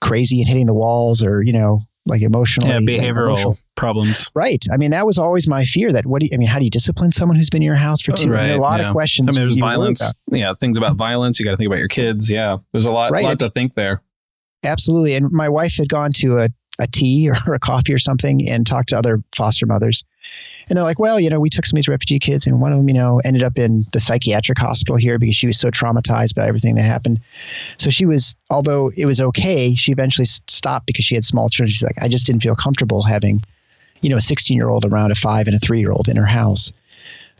crazy 0.00 0.40
and 0.40 0.48
hitting 0.48 0.66
the 0.66 0.74
walls 0.74 1.22
or 1.22 1.42
you 1.42 1.52
know 1.52 1.80
like 2.06 2.22
emotional, 2.22 2.68
yeah, 2.68 2.78
behavioral 2.78 3.26
emotional. 3.26 3.58
problems. 3.74 4.30
Right. 4.34 4.64
I 4.72 4.76
mean, 4.76 4.92
that 4.92 5.04
was 5.04 5.18
always 5.18 5.46
my 5.46 5.64
fear. 5.64 5.92
That 5.92 6.06
what 6.06 6.20
do 6.20 6.26
you, 6.26 6.30
I 6.34 6.38
mean? 6.38 6.48
How 6.48 6.58
do 6.58 6.64
you 6.64 6.70
discipline 6.70 7.12
someone 7.12 7.36
who's 7.36 7.50
been 7.50 7.62
in 7.62 7.66
your 7.66 7.74
house 7.74 8.00
for 8.00 8.12
two? 8.12 8.30
Right, 8.30 8.44
I 8.44 8.46
mean, 8.48 8.56
a 8.56 8.60
lot 8.60 8.80
yeah. 8.80 8.86
of 8.86 8.92
questions. 8.92 9.28
I 9.28 9.32
mean, 9.32 9.40
there's 9.40 9.56
violence. 9.56 10.14
Yeah, 10.30 10.54
things 10.54 10.76
about 10.76 10.96
violence. 10.96 11.38
You 11.38 11.44
got 11.44 11.52
to 11.52 11.56
think 11.56 11.66
about 11.66 11.80
your 11.80 11.88
kids. 11.88 12.30
Yeah, 12.30 12.58
there's 12.72 12.86
a 12.86 12.90
lot, 12.90 13.12
right. 13.12 13.24
lot 13.24 13.38
to 13.40 13.50
think 13.50 13.74
there. 13.74 14.02
Absolutely. 14.62 15.14
And 15.14 15.30
my 15.30 15.48
wife 15.48 15.76
had 15.76 15.88
gone 15.88 16.12
to 16.14 16.38
a 16.38 16.48
a 16.78 16.86
tea 16.86 17.30
or 17.46 17.54
a 17.54 17.58
coffee 17.58 17.92
or 17.92 17.98
something 17.98 18.48
and 18.48 18.66
talked 18.66 18.90
to 18.90 18.98
other 18.98 19.22
foster 19.34 19.66
mothers. 19.66 20.04
And 20.68 20.76
they're 20.76 20.84
like, 20.84 20.98
well, 20.98 21.20
you 21.20 21.30
know, 21.30 21.38
we 21.38 21.50
took 21.50 21.64
some 21.64 21.76
of 21.76 21.78
these 21.78 21.88
refugee 21.88 22.18
kids 22.18 22.46
and 22.46 22.60
one 22.60 22.72
of 22.72 22.78
them, 22.78 22.88
you 22.88 22.94
know, 22.94 23.20
ended 23.24 23.42
up 23.42 23.58
in 23.58 23.84
the 23.92 24.00
psychiatric 24.00 24.58
hospital 24.58 24.96
here 24.96 25.18
because 25.18 25.36
she 25.36 25.46
was 25.46 25.58
so 25.58 25.70
traumatized 25.70 26.34
by 26.34 26.46
everything 26.46 26.74
that 26.74 26.82
happened. 26.82 27.20
So 27.78 27.90
she 27.90 28.06
was, 28.06 28.34
although 28.50 28.90
it 28.96 29.06
was 29.06 29.20
okay, 29.20 29.74
she 29.74 29.92
eventually 29.92 30.26
stopped 30.26 30.86
because 30.86 31.04
she 31.04 31.14
had 31.14 31.24
small 31.24 31.48
children. 31.48 31.70
She's 31.70 31.82
like, 31.82 31.98
I 32.00 32.08
just 32.08 32.26
didn't 32.26 32.42
feel 32.42 32.56
comfortable 32.56 33.02
having, 33.02 33.42
you 34.00 34.10
know, 34.10 34.16
a 34.16 34.20
16 34.20 34.56
year 34.56 34.68
old 34.68 34.84
around 34.84 35.12
a 35.12 35.14
five 35.14 35.46
and 35.46 35.56
a 35.56 35.60
three 35.60 35.80
year 35.80 35.92
old 35.92 36.08
in 36.08 36.16
her 36.16 36.26
house. 36.26 36.72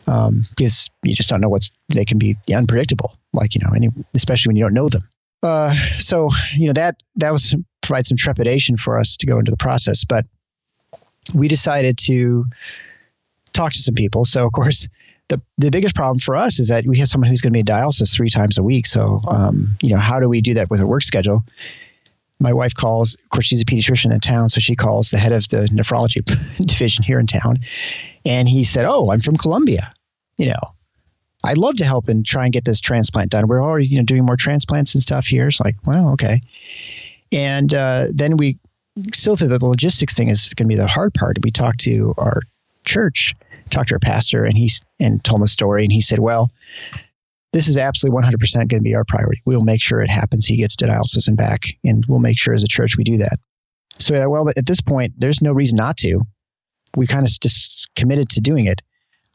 Um, 0.07 0.45
because 0.55 0.89
you 1.03 1.13
just 1.15 1.29
don't 1.29 1.41
know 1.41 1.49
what's, 1.49 1.69
they 1.89 2.05
can 2.05 2.17
be 2.17 2.37
unpredictable, 2.55 3.17
like, 3.33 3.55
you 3.55 3.61
know, 3.61 3.73
any, 3.75 3.89
especially 4.13 4.51
when 4.51 4.55
you 4.55 4.63
don't 4.63 4.73
know 4.73 4.87
them. 4.87 5.03
Uh, 5.43 5.73
so 5.99 6.29
you 6.55 6.67
know 6.67 6.73
that 6.73 6.95
that 7.15 7.31
was 7.31 7.53
provide 7.81 8.05
some 8.05 8.17
trepidation 8.17 8.77
for 8.77 8.97
us 8.97 9.17
to 9.17 9.25
go 9.25 9.39
into 9.39 9.51
the 9.51 9.57
process. 9.57 10.03
But 10.03 10.25
we 11.33 11.47
decided 11.47 11.97
to 11.99 12.45
talk 13.57 13.73
to 13.73 13.79
some 13.79 13.95
people. 13.95 14.25
So, 14.25 14.45
of 14.45 14.51
course, 14.51 14.87
the, 15.29 15.41
the 15.57 15.71
biggest 15.71 15.95
problem 15.95 16.19
for 16.19 16.35
us 16.35 16.59
is 16.59 16.69
that 16.69 16.85
we 16.85 16.99
have 16.99 17.09
someone 17.09 17.29
who's 17.29 17.41
going 17.41 17.51
to 17.51 17.55
be 17.55 17.59
in 17.59 17.65
dialysis 17.65 18.13
three 18.13 18.29
times 18.29 18.57
a 18.57 18.63
week. 18.63 18.85
So, 18.85 19.21
um, 19.27 19.77
you 19.81 19.89
know, 19.89 19.97
how 19.97 20.19
do 20.19 20.29
we 20.29 20.41
do 20.41 20.53
that 20.55 20.69
with 20.69 20.79
a 20.79 20.87
work 20.87 21.03
schedule? 21.03 21.43
My 22.39 22.53
wife 22.53 22.75
calls, 22.75 23.15
of 23.15 23.29
course, 23.29 23.47
she's 23.47 23.61
a 23.61 23.65
pediatrician 23.65 24.13
in 24.13 24.19
town. 24.19 24.49
So 24.49 24.59
she 24.59 24.75
calls 24.75 25.09
the 25.09 25.17
head 25.17 25.31
of 25.31 25.49
the 25.49 25.67
nephrology 25.73 26.23
division 26.65 27.03
here 27.03 27.19
in 27.19 27.27
town. 27.27 27.57
And 28.25 28.47
he 28.47 28.63
said, 28.63 28.85
Oh, 28.85 29.11
I'm 29.11 29.21
from 29.21 29.37
Colombia. 29.37 29.93
You 30.37 30.49
know, 30.49 30.59
I'd 31.43 31.57
love 31.57 31.77
to 31.77 31.85
help 31.85 32.09
and 32.09 32.25
try 32.25 32.43
and 32.43 32.53
get 32.53 32.63
this 32.63 32.79
transplant 32.79 33.31
done. 33.31 33.47
We're 33.47 33.63
already, 33.63 33.87
you 33.87 33.97
know, 33.97 34.05
doing 34.05 34.25
more 34.25 34.37
transplants 34.37 34.93
and 34.93 35.01
stuff 35.01 35.25
here. 35.25 35.47
It's 35.47 35.59
like, 35.59 35.75
well, 35.85 36.11
okay. 36.11 36.41
And 37.31 37.73
uh, 37.73 38.07
then 38.11 38.37
we 38.37 38.59
still 39.13 39.35
think 39.35 39.51
that 39.51 39.59
the 39.59 39.65
logistics 39.65 40.15
thing 40.15 40.29
is 40.29 40.53
going 40.53 40.65
to 40.65 40.75
be 40.75 40.79
the 40.79 40.87
hard 40.87 41.13
part. 41.13 41.37
And 41.37 41.43
We 41.43 41.51
talked 41.51 41.81
to 41.81 42.13
our 42.17 42.41
church, 42.85 43.35
talked 43.69 43.89
to 43.89 43.95
our 43.95 43.99
pastor, 43.99 44.45
and 44.45 44.57
he 44.57 44.69
and 44.99 45.23
told 45.23 45.41
him 45.41 45.45
a 45.45 45.47
story. 45.47 45.83
And 45.83 45.91
he 45.91 46.01
said, 46.01 46.19
"Well, 46.19 46.51
this 47.53 47.67
is 47.67 47.77
absolutely 47.77 48.21
100% 48.21 48.55
going 48.55 48.67
to 48.67 48.79
be 48.81 48.95
our 48.95 49.05
priority. 49.05 49.41
We'll 49.45 49.63
make 49.63 49.81
sure 49.81 50.01
it 50.01 50.09
happens. 50.09 50.45
He 50.45 50.57
gets 50.57 50.75
dialysis 50.75 51.27
and 51.27 51.37
back, 51.37 51.63
and 51.83 52.03
we'll 52.07 52.19
make 52.19 52.39
sure 52.39 52.53
as 52.53 52.63
a 52.63 52.67
church 52.67 52.97
we 52.97 53.03
do 53.03 53.17
that." 53.17 53.39
So, 53.99 54.29
well, 54.29 54.49
at 54.49 54.65
this 54.65 54.81
point, 54.81 55.13
there's 55.17 55.41
no 55.41 55.51
reason 55.51 55.77
not 55.77 55.97
to. 55.97 56.21
We 56.95 57.07
kind 57.07 57.25
of 57.25 57.31
just 57.39 57.89
committed 57.95 58.29
to 58.29 58.41
doing 58.41 58.65
it. 58.65 58.81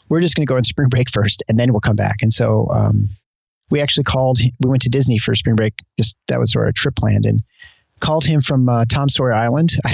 We're 0.08 0.20
just 0.20 0.36
going 0.36 0.46
to 0.46 0.50
go 0.50 0.56
on 0.56 0.64
spring 0.64 0.88
break 0.90 1.10
first, 1.10 1.42
and 1.48 1.58
then 1.58 1.72
we'll 1.72 1.80
come 1.80 1.96
back. 1.96 2.22
And 2.22 2.32
so, 2.32 2.68
um, 2.70 3.08
we 3.70 3.80
actually 3.80 4.04
called. 4.04 4.38
We 4.60 4.70
went 4.70 4.82
to 4.82 4.90
Disney 4.90 5.18
for 5.18 5.34
spring 5.34 5.56
break. 5.56 5.74
Just 5.98 6.16
that 6.28 6.38
was 6.38 6.54
our 6.54 6.70
trip 6.72 6.94
planned, 6.96 7.24
and 7.24 7.42
called 8.02 8.26
him 8.26 8.42
from 8.42 8.68
uh, 8.68 8.84
Tom 8.84 9.08
Sawyer 9.08 9.32
Island 9.32 9.72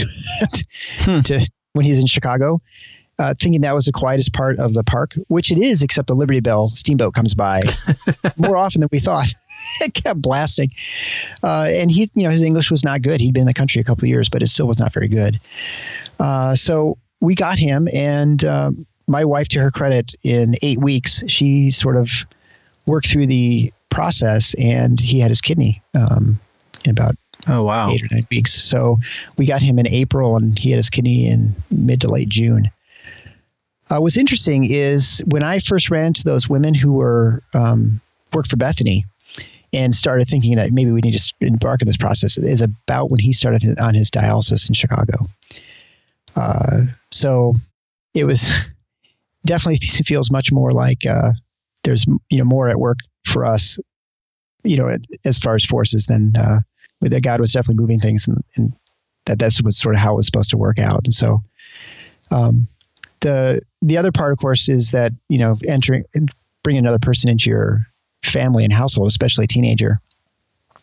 hmm. 1.00 1.20
to 1.20 1.46
when 1.74 1.84
he's 1.84 2.00
in 2.00 2.06
Chicago, 2.06 2.60
uh, 3.18 3.34
thinking 3.40 3.62
that 3.62 3.74
was 3.74 3.86
the 3.86 3.92
quietest 3.92 4.32
part 4.32 4.58
of 4.58 4.74
the 4.74 4.84
park, 4.84 5.14
which 5.28 5.50
it 5.50 5.58
is, 5.58 5.82
except 5.82 6.08
the 6.08 6.14
Liberty 6.14 6.40
Belle 6.40 6.70
steamboat 6.70 7.14
comes 7.14 7.34
by 7.34 7.60
more 8.36 8.56
often 8.56 8.80
than 8.80 8.88
we 8.92 9.00
thought. 9.00 9.28
it 9.80 9.94
kept 9.94 10.22
blasting, 10.22 10.70
uh, 11.42 11.68
and 11.68 11.90
he, 11.90 12.10
you 12.14 12.22
know, 12.22 12.30
his 12.30 12.42
English 12.42 12.70
was 12.70 12.84
not 12.84 13.02
good. 13.02 13.20
He'd 13.20 13.34
been 13.34 13.42
in 13.42 13.46
the 13.46 13.54
country 13.54 13.80
a 13.80 13.84
couple 13.84 14.04
of 14.04 14.08
years, 14.08 14.28
but 14.28 14.42
it 14.42 14.46
still 14.46 14.66
was 14.66 14.78
not 14.78 14.92
very 14.92 15.08
good. 15.08 15.40
Uh, 16.20 16.54
so 16.54 16.96
we 17.20 17.34
got 17.34 17.58
him, 17.58 17.88
and 17.92 18.44
um, 18.44 18.86
my 19.08 19.24
wife, 19.24 19.48
to 19.48 19.60
her 19.60 19.70
credit, 19.70 20.14
in 20.22 20.56
eight 20.62 20.78
weeks, 20.78 21.24
she 21.26 21.70
sort 21.70 21.96
of 21.96 22.10
worked 22.86 23.08
through 23.08 23.26
the 23.26 23.72
process, 23.90 24.54
and 24.54 25.00
he 25.00 25.18
had 25.18 25.30
his 25.30 25.40
kidney 25.40 25.82
um, 25.94 26.38
in 26.84 26.92
about 26.92 27.16
Oh 27.46 27.62
wow! 27.62 27.90
Eight 27.90 28.02
or 28.02 28.08
nine 28.10 28.26
weeks. 28.30 28.52
So 28.52 28.98
we 29.36 29.46
got 29.46 29.62
him 29.62 29.78
in 29.78 29.86
April, 29.86 30.36
and 30.36 30.58
he 30.58 30.70
had 30.70 30.76
his 30.76 30.90
kidney 30.90 31.28
in 31.28 31.54
mid 31.70 32.00
to 32.02 32.08
late 32.08 32.28
June. 32.28 32.70
Uh, 33.90 33.98
what's 33.98 34.16
interesting 34.16 34.64
is 34.64 35.22
when 35.26 35.42
I 35.42 35.60
first 35.60 35.90
ran 35.90 36.06
into 36.06 36.24
those 36.24 36.48
women 36.48 36.74
who 36.74 36.92
were 36.92 37.42
um, 37.54 38.00
worked 38.32 38.50
for 38.50 38.56
Bethany 38.56 39.06
and 39.72 39.94
started 39.94 40.28
thinking 40.28 40.56
that 40.56 40.72
maybe 40.72 40.90
we 40.90 41.00
need 41.00 41.16
to 41.16 41.34
embark 41.40 41.82
on 41.82 41.86
this 41.86 41.96
process 41.96 42.38
is 42.38 42.62
about 42.62 43.10
when 43.10 43.20
he 43.20 43.32
started 43.32 43.78
on 43.78 43.94
his 43.94 44.10
dialysis 44.10 44.68
in 44.68 44.74
Chicago. 44.74 45.26
Uh, 46.36 46.82
so 47.10 47.54
it 48.14 48.24
was 48.24 48.52
definitely 49.46 49.78
feels 50.06 50.30
much 50.30 50.52
more 50.52 50.72
like 50.72 51.06
uh, 51.06 51.32
there's 51.84 52.04
you 52.30 52.38
know 52.38 52.44
more 52.44 52.68
at 52.68 52.78
work 52.78 52.98
for 53.24 53.44
us, 53.44 53.78
you 54.64 54.76
know, 54.76 54.96
as 55.24 55.38
far 55.38 55.54
as 55.54 55.64
forces 55.64 56.06
than 56.06 56.36
uh, 56.36 56.60
that 57.00 57.22
God 57.22 57.40
was 57.40 57.52
definitely 57.52 57.80
moving 57.80 58.00
things, 58.00 58.26
and, 58.26 58.42
and 58.56 58.72
that 59.26 59.38
that's 59.38 59.62
was 59.62 59.78
sort 59.78 59.94
of 59.94 60.00
how 60.00 60.14
it 60.14 60.16
was 60.16 60.26
supposed 60.26 60.50
to 60.50 60.58
work 60.58 60.78
out. 60.78 61.02
And 61.04 61.14
so, 61.14 61.42
um, 62.30 62.68
the 63.20 63.60
the 63.82 63.98
other 63.98 64.12
part, 64.12 64.32
of 64.32 64.38
course, 64.38 64.68
is 64.68 64.92
that 64.92 65.12
you 65.28 65.38
know 65.38 65.56
entering 65.66 66.04
bringing 66.62 66.84
another 66.84 66.98
person 66.98 67.30
into 67.30 67.50
your 67.50 67.86
family 68.22 68.64
and 68.64 68.72
household, 68.72 69.08
especially 69.08 69.44
a 69.44 69.48
teenager, 69.48 70.00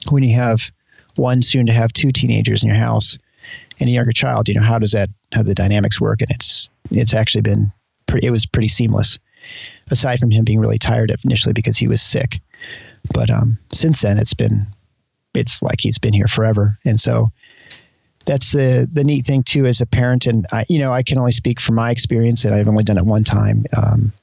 when 0.10 0.24
you 0.24 0.36
have 0.36 0.72
one 1.18 1.42
soon 1.42 1.66
to 1.68 1.74
have 1.74 1.94
two 1.94 2.12
teenagers 2.12 2.64
in 2.64 2.70
your 2.70 2.78
house 2.78 3.18
and 3.80 3.90
a 3.90 3.92
younger 3.92 4.12
child, 4.12 4.48
you 4.48 4.56
know 4.56 4.62
how 4.62 4.80
does 4.80 4.92
that 4.92 5.10
how 5.34 5.44
the 5.44 5.56
dynamics 5.56 6.00
work? 6.00 6.22
And 6.22 6.32
it's 6.32 6.70
it's 6.92 7.14
actually 7.14 7.42
been 7.42 7.72
pretty, 8.08 8.28
it 8.28 8.32
was 8.32 8.46
pretty 8.46 8.68
seamless, 8.68 9.20
aside 9.90 10.20
from 10.20 10.32
him 10.32 10.46
being 10.46 10.60
really 10.60 10.80
tired 10.80 11.14
initially 11.24 11.54
because 11.54 11.78
he 11.78 11.88
was 11.88 12.02
sick. 12.02 12.40
But 13.14 13.30
um, 13.30 13.60
since 13.72 14.02
then, 14.02 14.18
it's 14.18 14.34
been 14.34 14.68
it's 15.34 15.62
like 15.62 15.80
he's 15.80 15.98
been 15.98 16.14
here 16.14 16.28
forever. 16.28 16.78
And 16.86 17.00
so 17.00 17.32
that's 18.26 18.52
the 18.52 18.90
the 18.92 19.04
neat 19.04 19.26
thing 19.26 19.44
too 19.44 19.66
as 19.66 19.82
a 19.82 19.86
parent. 19.86 20.26
And 20.26 20.46
I, 20.52 20.66
you 20.68 20.80
know, 20.80 20.92
I 20.92 21.04
can 21.04 21.18
only 21.18 21.32
speak 21.32 21.60
from 21.60 21.76
my 21.76 21.92
experience, 21.92 22.46
and 22.46 22.54
I've 22.56 22.68
only 22.68 22.84
done 22.84 22.98
it 22.98 23.06
one 23.06 23.24
time. 23.24 23.66
Um, 23.76 24.14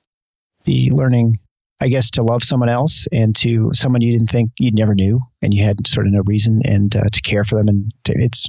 the 0.65 0.91
learning, 0.91 1.39
I 1.81 1.89
guess, 1.89 2.13
to 2.13 2.23
love 2.23 2.43
someone 2.43 2.69
else 2.69 3.07
and 3.11 3.35
to 3.37 3.71
someone 3.75 4.03
you 4.03 4.13
didn't 4.13 4.31
think 4.31 4.53
you'd 4.59 4.75
never 4.75 4.95
knew, 4.95 5.21
and 5.41 5.55
you 5.55 5.65
had 5.65 5.87
sort 5.87 6.07
of 6.07 6.13
no 6.13 6.23
reason, 6.25 6.63
and 6.65 6.95
uh, 6.95 7.09
to 7.13 7.21
care 7.21 7.45
for 7.45 7.57
them, 7.57 7.69
and 7.69 7.95
to, 8.05 8.15
it's 8.17 8.49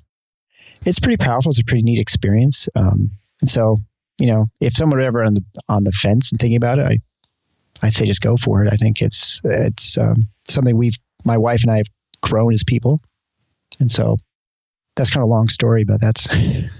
it's 0.85 0.99
pretty 0.99 1.17
powerful. 1.17 1.51
It's 1.51 1.59
a 1.59 1.63
pretty 1.63 1.83
neat 1.83 1.99
experience. 1.99 2.67
Um, 2.75 3.11
and 3.41 3.49
so, 3.49 3.77
you 4.19 4.27
know, 4.27 4.47
if 4.59 4.73
someone 4.73 4.99
were 4.99 5.05
ever 5.05 5.23
on 5.23 5.35
the 5.35 5.43
on 5.69 5.83
the 5.83 5.91
fence 5.91 6.31
and 6.31 6.39
thinking 6.39 6.57
about 6.57 6.79
it, 6.79 6.85
I 6.85 6.99
I'd 7.81 7.93
say 7.93 8.05
just 8.05 8.21
go 8.21 8.37
for 8.37 8.63
it. 8.63 8.71
I 8.71 8.75
think 8.75 9.01
it's 9.01 9.41
it's 9.43 9.97
um, 9.97 10.27
something 10.47 10.75
we've 10.75 10.97
my 11.25 11.37
wife 11.37 11.63
and 11.63 11.71
I 11.71 11.77
have 11.77 11.87
grown 12.21 12.53
as 12.53 12.63
people. 12.63 13.01
And 13.79 13.91
so 13.91 14.17
that's 14.95 15.09
kind 15.09 15.23
of 15.23 15.29
a 15.29 15.31
long 15.31 15.49
story, 15.49 15.83
but 15.83 15.99
that's 15.99 16.27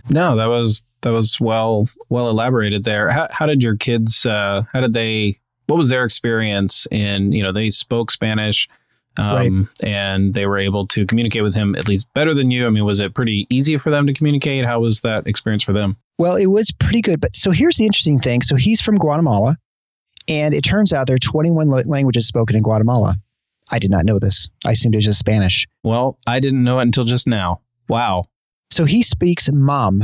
no, 0.09 0.35
that 0.35 0.47
was 0.47 0.85
that 1.01 1.11
was 1.11 1.39
well 1.39 1.87
well 2.09 2.29
elaborated 2.29 2.83
there. 2.83 3.09
How, 3.09 3.27
how 3.31 3.45
did 3.45 3.63
your 3.63 3.75
kids? 3.75 4.25
Uh, 4.25 4.63
how 4.71 4.81
did 4.81 4.93
they? 4.93 5.35
What 5.67 5.77
was 5.77 5.89
their 5.89 6.05
experience 6.05 6.87
in? 6.91 7.31
You 7.31 7.43
know, 7.43 7.51
they 7.51 7.69
spoke 7.69 8.11
Spanish, 8.11 8.67
um, 9.17 9.69
right. 9.81 9.87
and 9.89 10.33
they 10.33 10.45
were 10.45 10.57
able 10.57 10.87
to 10.87 11.05
communicate 11.05 11.43
with 11.43 11.55
him 11.55 11.75
at 11.75 11.87
least 11.87 12.13
better 12.13 12.33
than 12.33 12.51
you. 12.51 12.67
I 12.67 12.69
mean, 12.69 12.85
was 12.85 12.99
it 12.99 13.13
pretty 13.13 13.47
easy 13.49 13.77
for 13.77 13.89
them 13.89 14.07
to 14.07 14.13
communicate? 14.13 14.65
How 14.65 14.79
was 14.79 15.01
that 15.01 15.27
experience 15.27 15.63
for 15.63 15.73
them? 15.73 15.97
Well, 16.17 16.35
it 16.35 16.47
was 16.47 16.71
pretty 16.71 17.01
good. 17.01 17.21
But 17.21 17.35
so 17.35 17.51
here's 17.51 17.77
the 17.77 17.85
interesting 17.85 18.19
thing. 18.19 18.41
So 18.41 18.55
he's 18.55 18.81
from 18.81 18.97
Guatemala, 18.97 19.57
and 20.27 20.53
it 20.53 20.63
turns 20.63 20.93
out 20.93 21.07
there 21.07 21.15
are 21.15 21.19
21 21.19 21.69
languages 21.69 22.27
spoken 22.27 22.55
in 22.55 22.63
Guatemala. 22.63 23.15
I 23.69 23.79
did 23.79 23.89
not 23.89 24.05
know 24.05 24.19
this. 24.19 24.49
I 24.65 24.71
assumed 24.71 24.95
it 24.95 24.97
was 24.97 25.05
just 25.05 25.19
Spanish. 25.19 25.67
Well, 25.83 26.17
I 26.27 26.39
didn't 26.39 26.63
know 26.63 26.79
it 26.79 26.83
until 26.83 27.05
just 27.05 27.27
now. 27.27 27.61
Wow. 27.89 28.25
So 28.71 28.85
he 28.85 29.03
speaks 29.03 29.49
mom. 29.51 30.03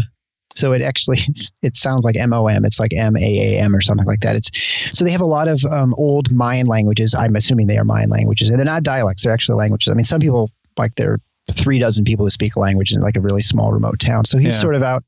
So 0.55 0.73
it 0.73 0.81
actually 0.81 1.19
it 1.61 1.75
sounds 1.75 2.03
like 2.03 2.15
M 2.15 2.33
O 2.33 2.47
M. 2.47 2.65
It's 2.65 2.79
like 2.79 2.91
M 2.93 3.15
A 3.15 3.19
A 3.19 3.59
M 3.59 3.75
or 3.75 3.81
something 3.81 4.07
like 4.07 4.21
that. 4.21 4.35
It's 4.35 4.51
so 4.91 5.05
they 5.05 5.11
have 5.11 5.21
a 5.21 5.25
lot 5.25 5.47
of 5.47 5.63
um, 5.65 5.93
old 5.97 6.31
Mayan 6.31 6.67
languages. 6.67 7.15
I'm 7.15 7.35
assuming 7.35 7.67
they 7.67 7.77
are 7.77 7.85
Mayan 7.85 8.09
languages, 8.09 8.49
and 8.49 8.57
they're 8.57 8.65
not 8.65 8.83
dialects. 8.83 9.23
They're 9.23 9.33
actually 9.33 9.57
languages. 9.57 9.89
I 9.89 9.93
mean, 9.93 10.03
some 10.03 10.21
people 10.21 10.49
like 10.77 10.95
there 10.95 11.13
are 11.13 11.19
three 11.53 11.79
dozen 11.79 12.05
people 12.05 12.25
who 12.25 12.29
speak 12.29 12.55
a 12.55 12.59
language 12.59 12.91
in 12.91 13.01
like 13.01 13.15
a 13.15 13.21
really 13.21 13.41
small 13.41 13.71
remote 13.71 13.99
town. 13.99 14.23
So 14.25 14.37
he's 14.37 14.53
yeah. 14.53 14.59
sort 14.59 14.75
of 14.75 14.83
out. 14.83 15.03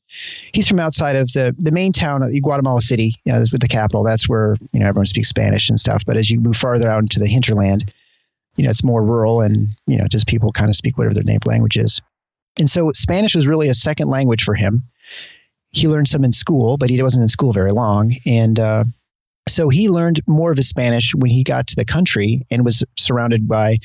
He's 0.53 0.67
from 0.67 0.79
outside 0.79 1.15
of 1.15 1.31
the 1.33 1.55
the 1.57 1.71
main 1.71 1.91
town, 1.91 2.23
of 2.23 2.31
Guatemala 2.41 2.81
City, 2.81 3.15
you 3.25 3.33
know, 3.33 3.39
with 3.39 3.61
the 3.61 3.67
capital. 3.67 4.03
That's 4.03 4.29
where 4.29 4.55
you 4.71 4.79
know 4.79 4.87
everyone 4.87 5.05
speaks 5.07 5.29
Spanish 5.29 5.69
and 5.69 5.79
stuff. 5.79 6.03
But 6.05 6.17
as 6.17 6.29
you 6.29 6.39
move 6.39 6.55
farther 6.55 6.89
out 6.89 7.01
into 7.01 7.19
the 7.19 7.27
hinterland, 7.27 7.91
you 8.55 8.63
know, 8.63 8.69
it's 8.69 8.83
more 8.83 9.03
rural 9.03 9.41
and, 9.41 9.69
you 9.87 9.97
know, 9.97 10.07
just 10.07 10.27
people 10.27 10.51
kind 10.51 10.69
of 10.69 10.75
speak 10.75 10.97
whatever 10.97 11.13
their 11.13 11.23
native 11.23 11.45
language 11.45 11.77
is. 11.77 12.01
And 12.57 12.69
so 12.69 12.91
Spanish 12.93 13.35
was 13.35 13.47
really 13.47 13.69
a 13.69 13.73
second 13.73 14.09
language 14.09 14.43
for 14.43 14.55
him. 14.55 14.83
He 15.71 15.87
learned 15.87 16.07
some 16.07 16.25
in 16.25 16.33
school, 16.33 16.77
but 16.77 16.89
he 16.89 17.01
wasn't 17.01 17.23
in 17.23 17.29
school 17.29 17.53
very 17.53 17.71
long. 17.71 18.13
And 18.25 18.59
uh, 18.59 18.83
so 19.47 19.69
he 19.69 19.89
learned 19.89 20.21
more 20.27 20.51
of 20.51 20.57
his 20.57 20.69
Spanish 20.69 21.15
when 21.15 21.31
he 21.31 21.43
got 21.43 21.67
to 21.67 21.75
the 21.75 21.85
country 21.85 22.45
and 22.51 22.65
was 22.65 22.83
surrounded 22.97 23.47
by 23.47 23.77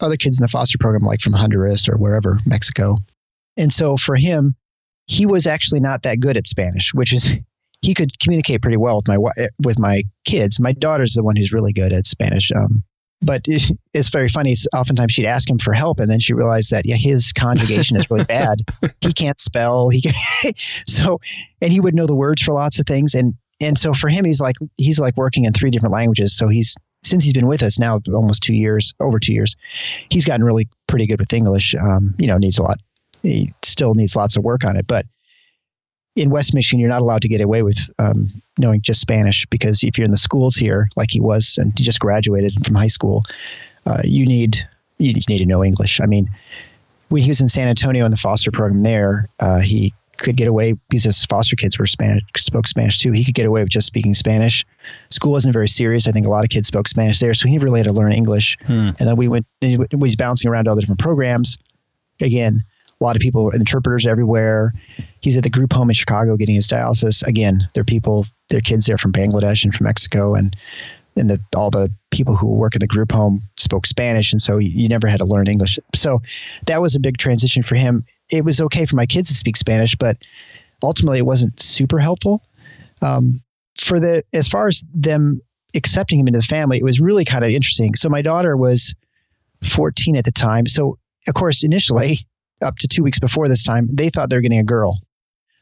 other 0.00 0.16
kids 0.16 0.38
in 0.38 0.42
the 0.44 0.48
foster 0.48 0.78
program, 0.78 1.02
like 1.02 1.20
from 1.20 1.32
Honduras 1.32 1.88
or 1.88 1.96
wherever, 1.96 2.38
Mexico. 2.46 2.98
And 3.56 3.72
so 3.72 3.96
for 3.96 4.16
him, 4.16 4.54
he 5.06 5.26
was 5.26 5.46
actually 5.46 5.80
not 5.80 6.02
that 6.02 6.20
good 6.20 6.36
at 6.36 6.46
Spanish, 6.46 6.92
which 6.94 7.12
is 7.12 7.30
he 7.82 7.94
could 7.94 8.18
communicate 8.18 8.62
pretty 8.62 8.78
well 8.78 8.96
with 8.96 9.08
my 9.08 9.18
with 9.62 9.78
my 9.78 10.02
kids. 10.24 10.58
My 10.58 10.72
daughter's 10.72 11.12
the 11.12 11.22
one 11.22 11.36
who's 11.36 11.52
really 11.52 11.72
good 11.72 11.92
at 11.92 12.06
Spanish. 12.06 12.50
Um, 12.52 12.82
but 13.22 13.42
it's 13.46 14.08
very 14.10 14.28
funny. 14.28 14.54
Oftentimes 14.72 15.12
she'd 15.12 15.26
ask 15.26 15.48
him 15.48 15.58
for 15.58 15.72
help, 15.72 16.00
and 16.00 16.10
then 16.10 16.20
she 16.20 16.34
realized 16.34 16.70
that 16.70 16.86
yeah, 16.86 16.96
his 16.96 17.32
conjugation 17.32 17.96
is 17.96 18.10
really 18.10 18.24
bad. 18.24 18.60
He 19.00 19.12
can't 19.12 19.38
spell. 19.38 19.90
He 19.90 20.00
can, 20.00 20.14
so, 20.86 21.20
and 21.60 21.70
he 21.72 21.80
would 21.80 21.94
know 21.94 22.06
the 22.06 22.14
words 22.14 22.42
for 22.42 22.54
lots 22.54 22.78
of 22.78 22.86
things, 22.86 23.14
and 23.14 23.34
and 23.60 23.78
so 23.78 23.92
for 23.92 24.08
him, 24.08 24.24
he's 24.24 24.40
like 24.40 24.56
he's 24.76 24.98
like 24.98 25.16
working 25.16 25.44
in 25.44 25.52
three 25.52 25.70
different 25.70 25.92
languages. 25.92 26.36
So 26.36 26.48
he's 26.48 26.74
since 27.02 27.22
he's 27.22 27.32
been 27.32 27.46
with 27.46 27.62
us 27.62 27.78
now 27.78 28.00
almost 28.12 28.42
two 28.42 28.54
years, 28.54 28.94
over 29.00 29.18
two 29.18 29.34
years, 29.34 29.56
he's 30.10 30.24
gotten 30.24 30.44
really 30.44 30.68
pretty 30.86 31.06
good 31.06 31.20
with 31.20 31.32
English. 31.32 31.74
Um, 31.74 32.14
you 32.18 32.26
know, 32.26 32.36
needs 32.36 32.58
a 32.58 32.62
lot. 32.62 32.78
He 33.22 33.52
still 33.62 33.94
needs 33.94 34.16
lots 34.16 34.36
of 34.36 34.44
work 34.44 34.64
on 34.64 34.76
it, 34.76 34.86
but 34.86 35.06
in 36.16 36.30
West 36.30 36.54
Michigan, 36.54 36.80
you're 36.80 36.88
not 36.88 37.02
allowed 37.02 37.22
to 37.22 37.28
get 37.28 37.40
away 37.40 37.62
with 37.62 37.78
um, 37.98 38.42
knowing 38.58 38.80
just 38.80 39.00
Spanish 39.00 39.46
because 39.46 39.82
if 39.82 39.98
you're 39.98 40.04
in 40.04 40.10
the 40.10 40.18
schools 40.18 40.54
here, 40.54 40.88
like 40.96 41.10
he 41.10 41.20
was, 41.20 41.58
and 41.58 41.72
he 41.76 41.84
just 41.84 42.00
graduated 42.00 42.64
from 42.64 42.74
high 42.74 42.88
school, 42.88 43.22
uh, 43.86 44.00
you 44.04 44.26
need 44.26 44.58
you 44.98 45.12
need 45.12 45.38
to 45.38 45.46
know 45.46 45.64
English. 45.64 46.00
I 46.00 46.06
mean, 46.06 46.30
when 47.08 47.22
he 47.22 47.28
was 47.28 47.40
in 47.40 47.48
San 47.48 47.68
Antonio 47.68 48.04
in 48.04 48.10
the 48.12 48.16
foster 48.16 48.52
program 48.52 48.82
there, 48.82 49.28
uh, 49.40 49.58
he 49.58 49.92
could 50.16 50.36
get 50.36 50.46
away 50.46 50.74
because 50.88 51.02
his 51.02 51.24
foster 51.24 51.56
kids 51.56 51.78
were 51.78 51.86
Spanish, 51.86 52.22
spoke 52.36 52.68
Spanish 52.68 52.98
too. 52.98 53.10
He 53.10 53.24
could 53.24 53.34
get 53.34 53.46
away 53.46 53.62
with 53.62 53.70
just 53.70 53.88
speaking 53.88 54.14
Spanish. 54.14 54.64
School 55.10 55.32
wasn't 55.32 55.52
very 55.52 55.66
serious. 55.66 56.06
I 56.06 56.12
think 56.12 56.26
a 56.26 56.30
lot 56.30 56.44
of 56.44 56.50
kids 56.50 56.68
spoke 56.68 56.86
Spanish 56.86 57.18
there, 57.18 57.34
so 57.34 57.48
he 57.48 57.58
really 57.58 57.80
had 57.80 57.86
to 57.86 57.92
learn 57.92 58.12
English. 58.12 58.56
Hmm. 58.66 58.90
And 58.98 59.08
then 59.08 59.16
we 59.16 59.26
went. 59.26 59.46
He 59.60 59.76
was 59.76 60.14
bouncing 60.14 60.48
around 60.48 60.64
to 60.64 60.70
all 60.70 60.76
the 60.76 60.82
different 60.82 61.00
programs. 61.00 61.58
Again, 62.20 62.62
a 63.04 63.06
lot 63.06 63.16
of 63.16 63.20
people, 63.20 63.50
interpreters 63.50 64.06
everywhere. 64.06 64.72
He's 65.20 65.36
at 65.36 65.42
the 65.42 65.50
group 65.50 65.72
home 65.72 65.90
in 65.90 65.94
Chicago 65.94 66.36
getting 66.36 66.54
his 66.54 66.66
dialysis. 66.66 67.22
Again, 67.26 67.68
there 67.74 67.82
are 67.82 67.84
people, 67.84 68.26
their 68.48 68.60
kids 68.60 68.86
there 68.86 68.96
from 68.96 69.12
Bangladesh 69.12 69.64
and 69.64 69.74
from 69.74 69.84
Mexico, 69.84 70.34
and 70.34 70.56
and 71.16 71.30
the, 71.30 71.40
all 71.54 71.70
the 71.70 71.92
people 72.10 72.34
who 72.34 72.48
work 72.48 72.74
in 72.74 72.80
the 72.80 72.88
group 72.88 73.12
home 73.12 73.42
spoke 73.56 73.86
Spanish, 73.86 74.32
and 74.32 74.42
so 74.42 74.58
you, 74.58 74.70
you, 74.70 74.88
never 74.88 75.06
had 75.06 75.18
to 75.18 75.24
learn 75.24 75.46
English. 75.46 75.78
So 75.94 76.22
that 76.66 76.82
was 76.82 76.96
a 76.96 77.00
big 77.00 77.18
transition 77.18 77.62
for 77.62 77.76
him. 77.76 78.04
It 78.30 78.44
was 78.44 78.60
okay 78.62 78.84
for 78.84 78.96
my 78.96 79.06
kids 79.06 79.28
to 79.28 79.34
speak 79.36 79.56
Spanish, 79.56 79.94
but 79.94 80.26
ultimately 80.82 81.18
it 81.18 81.26
wasn't 81.26 81.62
super 81.62 82.00
helpful. 82.00 82.42
Um, 83.00 83.42
for 83.78 84.00
the 84.00 84.24
as 84.32 84.48
far 84.48 84.66
as 84.66 84.84
them 84.92 85.40
accepting 85.76 86.18
him 86.18 86.26
into 86.26 86.40
the 86.40 86.44
family, 86.44 86.78
it 86.78 86.84
was 86.84 87.00
really 87.00 87.24
kind 87.24 87.44
of 87.44 87.50
interesting. 87.50 87.94
So 87.94 88.08
my 88.08 88.22
daughter 88.22 88.56
was 88.56 88.94
14 89.62 90.16
at 90.16 90.24
the 90.24 90.32
time. 90.32 90.66
So 90.66 90.98
of 91.26 91.34
course, 91.34 91.64
initially 91.64 92.26
up 92.64 92.76
to 92.78 92.88
two 92.88 93.02
weeks 93.02 93.18
before 93.18 93.48
this 93.48 93.64
time, 93.64 93.88
they 93.92 94.08
thought 94.08 94.30
they 94.30 94.36
were 94.36 94.42
getting 94.42 94.58
a 94.58 94.64
girl. 94.64 95.00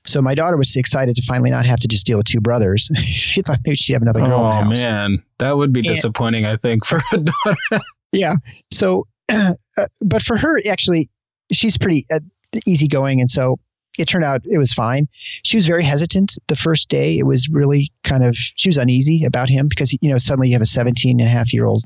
So 0.04 0.20
my 0.20 0.34
daughter 0.34 0.56
was 0.56 0.74
excited 0.74 1.16
to 1.16 1.22
finally 1.22 1.50
not 1.50 1.64
have 1.66 1.78
to 1.80 1.88
just 1.88 2.06
deal 2.06 2.16
with 2.16 2.26
two 2.26 2.40
brothers. 2.40 2.90
she 3.04 3.42
thought 3.42 3.60
maybe 3.64 3.76
she'd 3.76 3.92
have 3.92 4.02
another 4.02 4.20
girl. 4.20 4.40
Oh 4.40 4.64
man, 4.64 5.22
that 5.38 5.56
would 5.56 5.72
be 5.72 5.80
and, 5.80 5.88
disappointing. 5.88 6.46
I 6.46 6.56
think 6.56 6.84
for 6.84 7.00
a 7.12 7.18
daughter. 7.44 7.84
yeah. 8.10 8.34
So, 8.70 9.06
uh, 9.28 9.54
but 10.00 10.22
for 10.22 10.36
her, 10.36 10.60
actually, 10.68 11.08
she's 11.52 11.78
pretty 11.78 12.06
uh, 12.12 12.20
easygoing, 12.66 13.20
and 13.20 13.30
so 13.30 13.60
it 13.98 14.06
turned 14.06 14.24
out 14.24 14.42
it 14.44 14.58
was 14.58 14.72
fine. 14.72 15.06
She 15.44 15.56
was 15.56 15.66
very 15.66 15.84
hesitant 15.84 16.36
the 16.48 16.56
first 16.56 16.88
day. 16.88 17.18
It 17.18 17.24
was 17.24 17.48
really 17.48 17.92
kind 18.02 18.24
of 18.24 18.36
she 18.36 18.68
was 18.68 18.78
uneasy 18.78 19.24
about 19.24 19.48
him 19.48 19.68
because 19.68 19.92
you 20.00 20.10
know 20.10 20.18
suddenly 20.18 20.48
you 20.48 20.54
have 20.54 20.62
a 20.62 20.66
17 20.66 21.20
and 21.20 21.28
a 21.28 21.30
half 21.30 21.52
year 21.52 21.64
old 21.64 21.84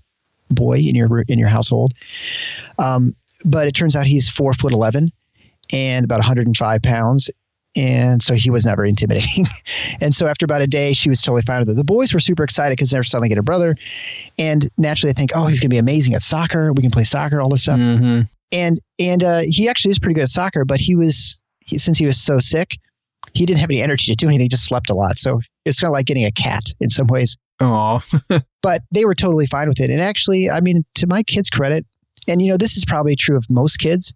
boy 0.50 0.78
in 0.78 0.94
your 0.94 1.22
in 1.22 1.38
your 1.38 1.48
household. 1.48 1.92
Um, 2.78 3.14
but 3.46 3.68
it 3.68 3.72
turns 3.72 3.96
out 3.96 4.06
he's 4.06 4.28
four 4.28 4.52
foot 4.52 4.72
11 4.72 5.10
and 5.72 6.04
about 6.04 6.18
105 6.18 6.82
pounds. 6.82 7.30
And 7.76 8.22
so 8.22 8.34
he 8.34 8.50
was 8.50 8.64
never 8.64 8.84
intimidating. 8.86 9.46
and 10.00 10.14
so 10.14 10.26
after 10.26 10.44
about 10.44 10.62
a 10.62 10.66
day, 10.66 10.94
she 10.94 11.10
was 11.10 11.20
totally 11.20 11.42
fine 11.42 11.60
with 11.60 11.70
it. 11.70 11.76
The 11.76 11.84
boys 11.84 12.12
were 12.14 12.20
super 12.20 12.42
excited 12.42 12.72
because 12.72 12.90
they're 12.90 13.04
suddenly 13.04 13.28
get 13.28 13.38
a 13.38 13.42
brother. 13.42 13.76
And 14.38 14.68
naturally, 14.78 15.12
they 15.12 15.16
think, 15.16 15.32
oh, 15.34 15.46
he's 15.46 15.60
going 15.60 15.68
to 15.68 15.74
be 15.74 15.78
amazing 15.78 16.14
at 16.14 16.22
soccer. 16.22 16.72
We 16.72 16.82
can 16.82 16.90
play 16.90 17.04
soccer, 17.04 17.40
all 17.40 17.50
this 17.50 17.62
stuff. 17.62 17.78
Mm-hmm. 17.78 18.22
And 18.52 18.80
and 18.98 19.24
uh, 19.24 19.42
he 19.46 19.68
actually 19.68 19.90
is 19.90 19.98
pretty 19.98 20.14
good 20.14 20.22
at 20.22 20.28
soccer, 20.30 20.64
but 20.64 20.80
he 20.80 20.96
was, 20.96 21.40
he, 21.60 21.78
since 21.78 21.98
he 21.98 22.06
was 22.06 22.18
so 22.18 22.38
sick, 22.38 22.78
he 23.34 23.44
didn't 23.44 23.60
have 23.60 23.70
any 23.70 23.82
energy 23.82 24.12
to 24.12 24.16
do 24.16 24.28
anything, 24.28 24.48
just 24.48 24.64
slept 24.64 24.88
a 24.88 24.94
lot. 24.94 25.18
So 25.18 25.40
it's 25.66 25.80
kind 25.80 25.90
of 25.90 25.92
like 25.92 26.06
getting 26.06 26.24
a 26.24 26.32
cat 26.32 26.62
in 26.80 26.88
some 26.88 27.08
ways. 27.08 27.36
Oh. 27.60 28.02
but 28.62 28.82
they 28.90 29.04
were 29.04 29.14
totally 29.14 29.46
fine 29.46 29.68
with 29.68 29.80
it. 29.80 29.90
And 29.90 30.00
actually, 30.00 30.48
I 30.50 30.60
mean, 30.60 30.84
to 30.96 31.06
my 31.06 31.22
kids' 31.22 31.50
credit, 31.50 31.84
and 32.28 32.42
you 32.42 32.50
know 32.50 32.56
this 32.56 32.76
is 32.76 32.84
probably 32.84 33.16
true 33.16 33.36
of 33.36 33.48
most 33.50 33.78
kids 33.78 34.14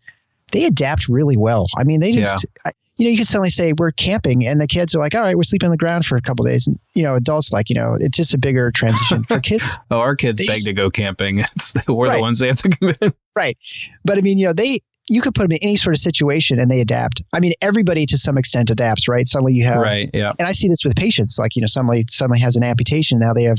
they 0.52 0.64
adapt 0.64 1.08
really 1.08 1.36
well 1.36 1.66
i 1.76 1.84
mean 1.84 2.00
they 2.00 2.12
just 2.12 2.44
yeah. 2.64 2.72
you 2.96 3.04
know 3.04 3.10
you 3.10 3.16
can 3.16 3.26
suddenly 3.26 3.50
say 3.50 3.72
we're 3.72 3.90
camping 3.92 4.46
and 4.46 4.60
the 4.60 4.66
kids 4.66 4.94
are 4.94 4.98
like 4.98 5.14
all 5.14 5.22
right 5.22 5.36
we're 5.36 5.42
sleeping 5.42 5.66
on 5.66 5.70
the 5.70 5.76
ground 5.76 6.04
for 6.04 6.16
a 6.16 6.22
couple 6.22 6.44
days 6.44 6.66
and 6.66 6.78
you 6.94 7.02
know 7.02 7.14
adults 7.14 7.52
like 7.52 7.68
you 7.68 7.74
know 7.74 7.96
it's 8.00 8.16
just 8.16 8.34
a 8.34 8.38
bigger 8.38 8.70
transition 8.70 9.22
for 9.24 9.40
kids 9.40 9.78
oh 9.90 9.98
our 9.98 10.16
kids 10.16 10.40
beg 10.40 10.56
just, 10.56 10.66
to 10.66 10.72
go 10.72 10.90
camping 10.90 11.38
it's, 11.38 11.74
we're 11.88 12.08
right. 12.08 12.16
the 12.16 12.20
ones 12.20 12.38
they 12.38 12.48
have 12.48 12.58
to 12.58 12.68
come 12.68 12.92
in 13.00 13.12
right 13.36 13.56
but 14.04 14.18
i 14.18 14.20
mean 14.20 14.38
you 14.38 14.46
know 14.46 14.52
they 14.52 14.82
you 15.10 15.20
could 15.20 15.34
put 15.34 15.42
them 15.42 15.52
in 15.52 15.58
any 15.62 15.76
sort 15.76 15.92
of 15.92 15.98
situation 15.98 16.60
and 16.60 16.70
they 16.70 16.80
adapt. 16.80 17.20
I 17.32 17.40
mean, 17.40 17.52
everybody 17.60 18.06
to 18.06 18.16
some 18.16 18.38
extent 18.38 18.70
adapts, 18.70 19.08
right? 19.08 19.26
Suddenly 19.26 19.54
you 19.54 19.64
have, 19.64 19.80
right, 19.80 20.08
yeah. 20.14 20.32
And 20.38 20.46
I 20.46 20.52
see 20.52 20.68
this 20.68 20.84
with 20.84 20.94
patients, 20.94 21.36
like 21.36 21.56
you 21.56 21.62
know, 21.62 21.66
somebody 21.66 22.04
suddenly 22.08 22.38
has 22.38 22.54
an 22.54 22.62
amputation. 22.62 23.18
Now 23.18 23.32
they 23.32 23.42
have 23.42 23.58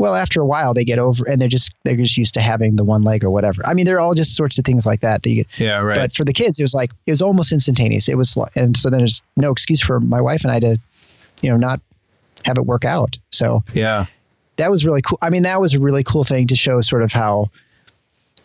well, 0.00 0.14
after 0.14 0.40
a 0.40 0.46
while, 0.46 0.72
they 0.72 0.82
get 0.82 0.98
over 0.98 1.28
and 1.28 1.40
they're 1.40 1.48
just 1.48 1.74
they're 1.84 1.94
just 1.94 2.16
used 2.16 2.32
to 2.34 2.40
having 2.40 2.76
the 2.76 2.84
one 2.84 3.04
leg 3.04 3.22
or 3.22 3.30
whatever. 3.30 3.60
I 3.66 3.74
mean, 3.74 3.84
they're 3.84 4.00
all 4.00 4.14
just 4.14 4.34
sorts 4.34 4.58
of 4.58 4.64
things 4.64 4.86
like 4.86 5.02
that. 5.02 5.22
that 5.22 5.30
you, 5.30 5.44
yeah, 5.58 5.78
right. 5.78 5.94
But 5.94 6.14
for 6.14 6.24
the 6.24 6.32
kids, 6.32 6.58
it 6.58 6.62
was 6.62 6.72
like 6.72 6.90
it 7.04 7.10
was 7.10 7.20
almost 7.20 7.52
instantaneous. 7.52 8.08
It 8.08 8.16
was, 8.16 8.36
and 8.56 8.74
so 8.76 8.88
then 8.88 9.00
there's 9.00 9.22
no 9.36 9.52
excuse 9.52 9.82
for 9.82 10.00
my 10.00 10.22
wife 10.22 10.42
and 10.42 10.52
I 10.52 10.60
to, 10.60 10.78
you 11.42 11.50
know, 11.50 11.58
not 11.58 11.82
have 12.46 12.56
it 12.56 12.64
work 12.64 12.86
out. 12.86 13.18
So 13.30 13.62
yeah, 13.74 14.06
that 14.56 14.70
was 14.70 14.86
really 14.86 15.02
cool. 15.02 15.18
I 15.20 15.28
mean, 15.28 15.42
that 15.42 15.60
was 15.60 15.74
a 15.74 15.80
really 15.80 16.02
cool 16.02 16.24
thing 16.24 16.46
to 16.46 16.56
show 16.56 16.80
sort 16.80 17.02
of 17.02 17.12
how 17.12 17.50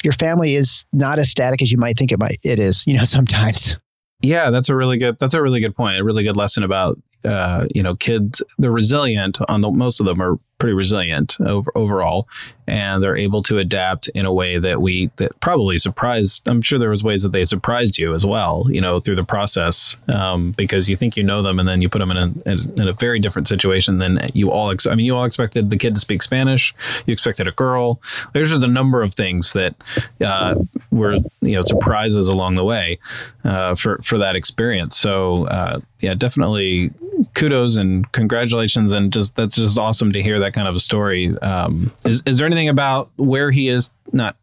your 0.03 0.13
family 0.13 0.55
is 0.55 0.83
not 0.91 1.19
as 1.19 1.31
static 1.31 1.61
as 1.61 1.71
you 1.71 1.77
might 1.77 1.97
think 1.97 2.11
it 2.11 2.19
might. 2.19 2.39
It 2.43 2.59
is, 2.59 2.85
you 2.85 2.97
know, 2.97 3.05
sometimes. 3.05 3.77
Yeah, 4.19 4.49
that's 4.49 4.67
a 4.67 4.75
really 4.75 4.97
good. 4.97 5.19
That's 5.19 5.33
a 5.33 5.41
really 5.41 5.61
good 5.61 5.73
point. 5.73 5.99
A 5.99 6.03
really 6.03 6.23
good 6.23 6.35
lesson 6.35 6.63
about 6.63 6.97
uh, 7.25 7.65
you 7.73 7.81
know, 7.81 7.95
kids, 7.95 8.41
they're 8.57 8.71
resilient 8.71 9.39
on 9.49 9.61
the, 9.61 9.71
most 9.71 9.99
of 9.99 10.05
them 10.05 10.21
are 10.21 10.37
pretty 10.57 10.73
resilient 10.73 11.37
over, 11.41 11.71
overall, 11.75 12.27
and 12.67 13.03
they're 13.03 13.17
able 13.17 13.43
to 13.43 13.57
adapt 13.57 14.07
in 14.15 14.25
a 14.25 14.33
way 14.33 14.57
that 14.57 14.81
we, 14.81 15.11
that 15.17 15.37
probably 15.39 15.77
surprised, 15.77 16.47
I'm 16.47 16.61
sure 16.61 16.79
there 16.79 16.89
was 16.89 17.03
ways 17.03 17.23
that 17.23 17.31
they 17.31 17.45
surprised 17.45 17.97
you 17.97 18.13
as 18.13 18.25
well, 18.25 18.65
you 18.69 18.81
know, 18.81 18.99
through 18.99 19.17
the 19.17 19.23
process, 19.23 19.97
um, 20.13 20.51
because 20.51 20.89
you 20.89 20.95
think 20.95 21.17
you 21.17 21.23
know 21.23 21.41
them 21.41 21.59
and 21.59 21.67
then 21.67 21.81
you 21.81 21.89
put 21.89 21.99
them 21.99 22.11
in 22.11 22.17
a, 22.17 22.51
in 22.81 22.87
a 22.87 22.93
very 22.93 23.19
different 23.19 23.47
situation 23.47 23.97
than 23.97 24.29
you 24.33 24.49
all, 24.49 24.71
ex- 24.71 24.87
I 24.87 24.95
mean, 24.95 25.05
you 25.05 25.15
all 25.15 25.25
expected 25.25 25.69
the 25.69 25.77
kid 25.77 25.93
to 25.93 25.99
speak 25.99 26.23
Spanish, 26.23 26.73
you 27.05 27.11
expected 27.11 27.47
a 27.47 27.51
girl. 27.51 28.01
There's 28.33 28.49
just 28.49 28.63
a 28.63 28.67
number 28.67 29.03
of 29.03 29.13
things 29.13 29.53
that 29.53 29.75
uh, 30.21 30.55
were, 30.89 31.17
you 31.41 31.55
know, 31.55 31.63
surprises 31.63 32.27
along 32.27 32.55
the 32.55 32.63
way 32.63 32.97
uh, 33.43 33.75
for, 33.75 33.97
for 33.99 34.17
that 34.17 34.35
experience. 34.35 34.97
So, 34.97 35.47
uh, 35.47 35.81
yeah, 36.05 36.13
definitely 36.13 36.91
kudos 37.33 37.77
and 37.77 38.09
congratulations, 38.11 38.93
and 38.93 39.11
just 39.11 39.35
that's 39.35 39.55
just 39.55 39.77
awesome 39.77 40.11
to 40.13 40.21
hear 40.21 40.39
that 40.39 40.53
kind 40.53 40.67
of 40.67 40.75
a 40.75 40.79
story. 40.79 41.37
Um, 41.39 41.91
is 42.05 42.23
is 42.25 42.37
there 42.37 42.47
anything 42.47 42.69
about 42.69 43.11
where 43.17 43.51
he 43.51 43.67
is 43.67 43.91
not 44.13 44.37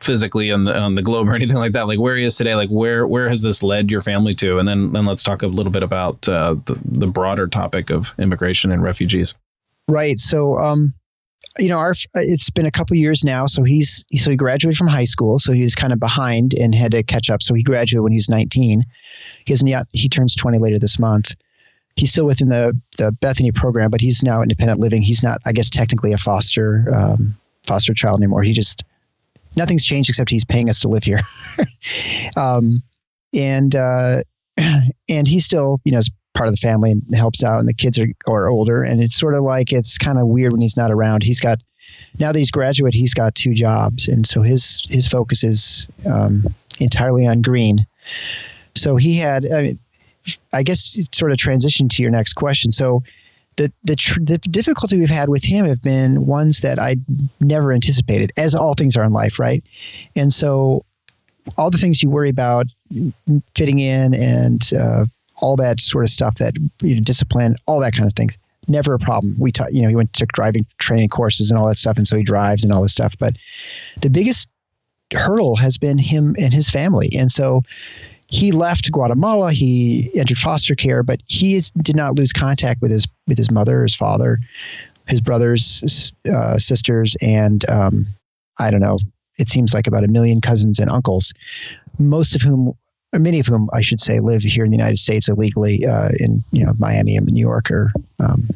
physically 0.00 0.50
on 0.50 0.64
the 0.64 0.76
on 0.76 0.94
the 0.94 1.02
globe 1.02 1.28
or 1.28 1.34
anything 1.34 1.56
like 1.56 1.72
that? 1.72 1.86
Like 1.86 1.98
where 1.98 2.16
he 2.16 2.24
is 2.24 2.36
today? 2.36 2.54
Like 2.54 2.68
where 2.68 3.06
where 3.06 3.28
has 3.28 3.42
this 3.42 3.62
led 3.62 3.90
your 3.90 4.02
family 4.02 4.34
to? 4.34 4.58
And 4.58 4.68
then 4.68 4.92
then 4.92 5.06
let's 5.06 5.22
talk 5.22 5.42
a 5.42 5.46
little 5.46 5.72
bit 5.72 5.82
about 5.82 6.28
uh, 6.28 6.56
the 6.64 6.78
the 6.84 7.06
broader 7.06 7.46
topic 7.46 7.90
of 7.90 8.14
immigration 8.18 8.72
and 8.72 8.82
refugees. 8.82 9.34
Right. 9.88 10.18
So 10.18 10.58
um, 10.58 10.94
you 11.58 11.68
know, 11.68 11.78
our 11.78 11.94
it's 12.14 12.50
been 12.50 12.66
a 12.66 12.70
couple 12.70 12.96
years 12.96 13.24
now. 13.24 13.46
So 13.46 13.62
he's 13.64 14.04
so 14.16 14.30
he 14.30 14.36
graduated 14.36 14.78
from 14.78 14.86
high 14.88 15.04
school, 15.04 15.38
so 15.38 15.52
he 15.52 15.62
was 15.62 15.74
kind 15.74 15.92
of 15.92 15.98
behind 15.98 16.54
and 16.54 16.74
had 16.74 16.92
to 16.92 17.02
catch 17.02 17.30
up. 17.30 17.42
So 17.42 17.54
he 17.54 17.62
graduated 17.62 18.02
when 18.02 18.12
he 18.12 18.16
was 18.16 18.28
19. 18.28 18.84
He 19.44 19.52
hasn't 19.52 19.68
yet. 19.68 19.86
He 19.92 20.08
turns 20.08 20.34
20 20.34 20.58
later 20.58 20.78
this 20.78 20.98
month. 20.98 21.34
He's 21.96 22.12
still 22.12 22.26
within 22.26 22.48
the 22.48 22.80
the 22.96 23.12
Bethany 23.12 23.50
program, 23.50 23.90
but 23.90 24.00
he's 24.00 24.22
now 24.22 24.42
independent 24.42 24.78
living. 24.78 25.02
He's 25.02 25.22
not, 25.22 25.40
I 25.44 25.52
guess, 25.52 25.70
technically 25.70 26.12
a 26.12 26.18
foster 26.18 26.86
um, 26.94 27.36
foster 27.64 27.94
child 27.94 28.18
anymore. 28.18 28.42
He 28.42 28.52
just 28.52 28.84
nothing's 29.56 29.84
changed 29.84 30.08
except 30.08 30.30
he's 30.30 30.44
paying 30.44 30.70
us 30.70 30.80
to 30.80 30.88
live 30.88 31.04
here. 31.04 31.20
um, 32.36 32.82
and 33.34 33.74
uh, 33.74 34.22
and 35.08 35.26
he's 35.26 35.44
still, 35.44 35.80
you 35.84 35.92
know, 35.92 36.00
part 36.38 36.48
of 36.48 36.54
the 36.54 36.60
family 36.60 36.92
and 36.92 37.02
helps 37.14 37.42
out, 37.42 37.58
and 37.58 37.68
the 37.68 37.74
kids 37.74 37.98
are, 37.98 38.06
are 38.26 38.48
older. 38.48 38.82
And 38.82 39.02
it's 39.02 39.16
sort 39.16 39.34
of 39.34 39.42
like 39.42 39.72
it's 39.72 39.98
kind 39.98 40.18
of 40.18 40.28
weird 40.28 40.52
when 40.52 40.62
he's 40.62 40.76
not 40.76 40.92
around. 40.92 41.24
He's 41.24 41.40
got 41.40 41.58
now 42.18 42.32
that 42.32 42.38
he's 42.38 42.52
graduate, 42.52 42.94
he's 42.94 43.12
got 43.12 43.34
two 43.34 43.54
jobs, 43.54 44.08
and 44.08 44.26
so 44.26 44.42
his 44.42 44.82
his 44.88 45.08
focus 45.08 45.42
is 45.44 45.88
um, 46.06 46.44
entirely 46.78 47.26
on 47.26 47.42
green. 47.42 47.86
So 48.76 48.96
he 48.96 49.16
had, 49.16 49.50
I, 49.50 49.62
mean, 49.62 49.78
I 50.52 50.62
guess, 50.62 50.96
sort 51.12 51.32
of 51.32 51.38
transition 51.38 51.88
to 51.88 52.02
your 52.02 52.12
next 52.12 52.34
question. 52.34 52.70
So 52.70 53.02
the 53.56 53.72
the, 53.82 53.96
tr- 53.96 54.22
the 54.22 54.38
difficulty 54.38 54.96
we've 54.96 55.10
had 55.10 55.28
with 55.28 55.42
him 55.42 55.66
have 55.66 55.82
been 55.82 56.24
ones 56.24 56.60
that 56.60 56.78
I 56.78 56.96
never 57.40 57.72
anticipated, 57.72 58.32
as 58.36 58.54
all 58.54 58.74
things 58.74 58.96
are 58.96 59.04
in 59.04 59.12
life, 59.12 59.40
right? 59.40 59.64
And 60.14 60.32
so 60.32 60.84
all 61.56 61.70
the 61.70 61.78
things 61.78 62.00
you 62.02 62.10
worry 62.10 62.30
about 62.30 62.66
fitting 63.56 63.80
in 63.80 64.14
and 64.14 64.72
uh, 64.72 65.06
all 65.40 65.56
that 65.56 65.80
sort 65.80 66.04
of 66.04 66.10
stuff 66.10 66.36
that 66.36 66.54
you 66.82 66.94
know, 66.94 67.00
discipline, 67.00 67.56
all 67.66 67.80
that 67.80 67.92
kind 67.92 68.06
of 68.06 68.14
things. 68.14 68.38
Never 68.66 68.94
a 68.94 68.98
problem. 68.98 69.36
We 69.38 69.50
taught, 69.50 69.72
you 69.72 69.82
know, 69.82 69.88
he 69.88 69.96
went 69.96 70.12
took 70.12 70.32
driving 70.32 70.66
training 70.78 71.08
courses 71.08 71.50
and 71.50 71.58
all 71.58 71.68
that 71.68 71.78
stuff, 71.78 71.96
and 71.96 72.06
so 72.06 72.16
he 72.16 72.22
drives 72.22 72.64
and 72.64 72.72
all 72.72 72.82
this 72.82 72.92
stuff. 72.92 73.14
But 73.18 73.36
the 74.00 74.10
biggest 74.10 74.48
hurdle 75.14 75.56
has 75.56 75.78
been 75.78 75.96
him 75.96 76.36
and 76.38 76.52
his 76.52 76.68
family, 76.68 77.10
and 77.16 77.32
so 77.32 77.62
he 78.26 78.52
left 78.52 78.92
Guatemala. 78.92 79.52
He 79.52 80.10
entered 80.14 80.36
foster 80.36 80.74
care, 80.74 81.02
but 81.02 81.22
he 81.26 81.54
is, 81.54 81.70
did 81.70 81.96
not 81.96 82.14
lose 82.14 82.32
contact 82.32 82.82
with 82.82 82.90
his 82.90 83.06
with 83.26 83.38
his 83.38 83.50
mother, 83.50 83.84
his 83.84 83.94
father, 83.94 84.38
his 85.06 85.22
brothers, 85.22 86.12
uh, 86.30 86.58
sisters, 86.58 87.16
and 87.22 87.68
um, 87.70 88.06
I 88.58 88.70
don't 88.70 88.80
know. 88.80 88.98
It 89.38 89.48
seems 89.48 89.72
like 89.72 89.86
about 89.86 90.04
a 90.04 90.08
million 90.08 90.40
cousins 90.40 90.78
and 90.78 90.90
uncles, 90.90 91.32
most 91.98 92.34
of 92.34 92.42
whom, 92.42 92.74
many 93.12 93.40
of 93.40 93.46
whom, 93.46 93.70
I 93.72 93.80
should 93.80 94.00
say, 94.00 94.20
live 94.20 94.42
here 94.42 94.64
in 94.64 94.70
the 94.70 94.76
United 94.76 94.98
States 94.98 95.28
illegally 95.28 95.86
uh, 95.86 96.10
in 96.18 96.44
you 96.50 96.64
know 96.64 96.72
Miami 96.78 97.16
and 97.16 97.26
New 97.26 97.40
York 97.40 97.70
or 97.70 97.90
um, 98.18 98.48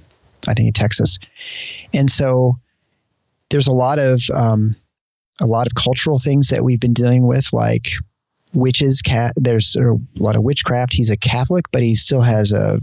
I 0.47 0.55
think 0.55 0.69
in 0.69 0.73
Texas, 0.73 1.19
and 1.93 2.11
so 2.11 2.57
there's 3.51 3.69
a 3.69 3.73
lot 3.73 3.99
of 3.99 4.23
um, 4.35 4.77
a 5.41 5.47
lot 5.47 5.67
of 5.67 5.75
cultural 5.75 6.19
things 6.19 6.49
that 6.49 6.65
we've 6.65 6.81
been 6.81 6.95
dealing 6.95 7.27
with, 7.27 7.53
like 7.53 7.88
witches. 8.53 9.03
Cat, 9.03 9.33
there's 9.37 9.77
a 9.77 9.97
lot 10.17 10.37
of 10.37 10.43
witchcraft. 10.43 10.93
He's 10.93 11.11
a 11.11 11.17
Catholic, 11.17 11.67
but 11.73 11.83
he 11.83 11.95
still 11.95 12.23
has 12.23 12.53
a 12.53 12.81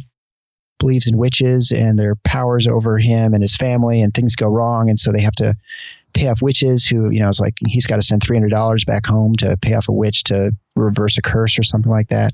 believes 0.80 1.08
in 1.08 1.18
witches 1.18 1.74
and 1.74 2.00
their 2.00 2.16
powers 2.16 2.66
over 2.66 2.98
him 2.98 3.34
and 3.34 3.44
his 3.44 3.56
family, 3.56 4.02
and 4.02 4.14
things 4.14 4.36
go 4.36 4.48
wrong, 4.48 4.90
and 4.90 5.00
so 5.00 5.12
they 5.12 5.22
have 5.22 5.36
to 5.36 5.56
pay 6.14 6.28
off 6.28 6.42
witches. 6.42 6.86
Who 6.86 7.10
you 7.10 7.20
know 7.20 7.30
is 7.30 7.40
like 7.40 7.56
he's 7.66 7.88
got 7.88 7.98
to 7.98 8.02
send 8.02 8.24
three 8.24 8.36
hundred 8.36 8.52
dollars 8.52 8.86
back 8.86 9.06
home 9.06 9.34
to 9.38 9.58
pay 9.62 9.74
off 9.74 9.90
a 9.90 9.94
witch 9.94 10.26
to 10.26 10.52
reverse 10.76 11.18
a 11.18 11.22
curse 11.22 11.58
or 11.60 11.64
something 11.64 11.92
like 11.92 12.08
that. 12.10 12.34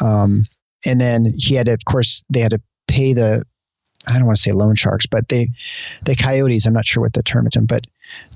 Um, 0.00 0.46
and 0.84 1.00
then 1.00 1.34
he 1.36 1.54
had 1.54 1.66
to, 1.66 1.72
of 1.72 1.84
course, 1.84 2.24
they 2.28 2.40
had 2.40 2.50
to 2.50 2.60
pay 2.88 3.12
the 3.14 3.44
I 4.06 4.18
don't 4.18 4.26
want 4.26 4.36
to 4.36 4.42
say 4.42 4.52
loan 4.52 4.74
sharks, 4.74 5.06
but 5.06 5.28
they, 5.28 5.48
the 6.02 6.14
coyotes. 6.14 6.66
I'm 6.66 6.74
not 6.74 6.86
sure 6.86 7.02
what 7.02 7.14
the 7.14 7.22
term 7.22 7.46
is, 7.46 7.56
but 7.66 7.86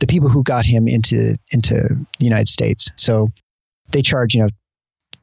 the 0.00 0.06
people 0.06 0.28
who 0.28 0.42
got 0.42 0.64
him 0.64 0.88
into 0.88 1.36
into 1.50 1.74
the 2.18 2.24
United 2.24 2.48
States. 2.48 2.90
So 2.96 3.28
they 3.90 4.02
charge 4.02 4.34
you 4.34 4.42
know 4.42 4.48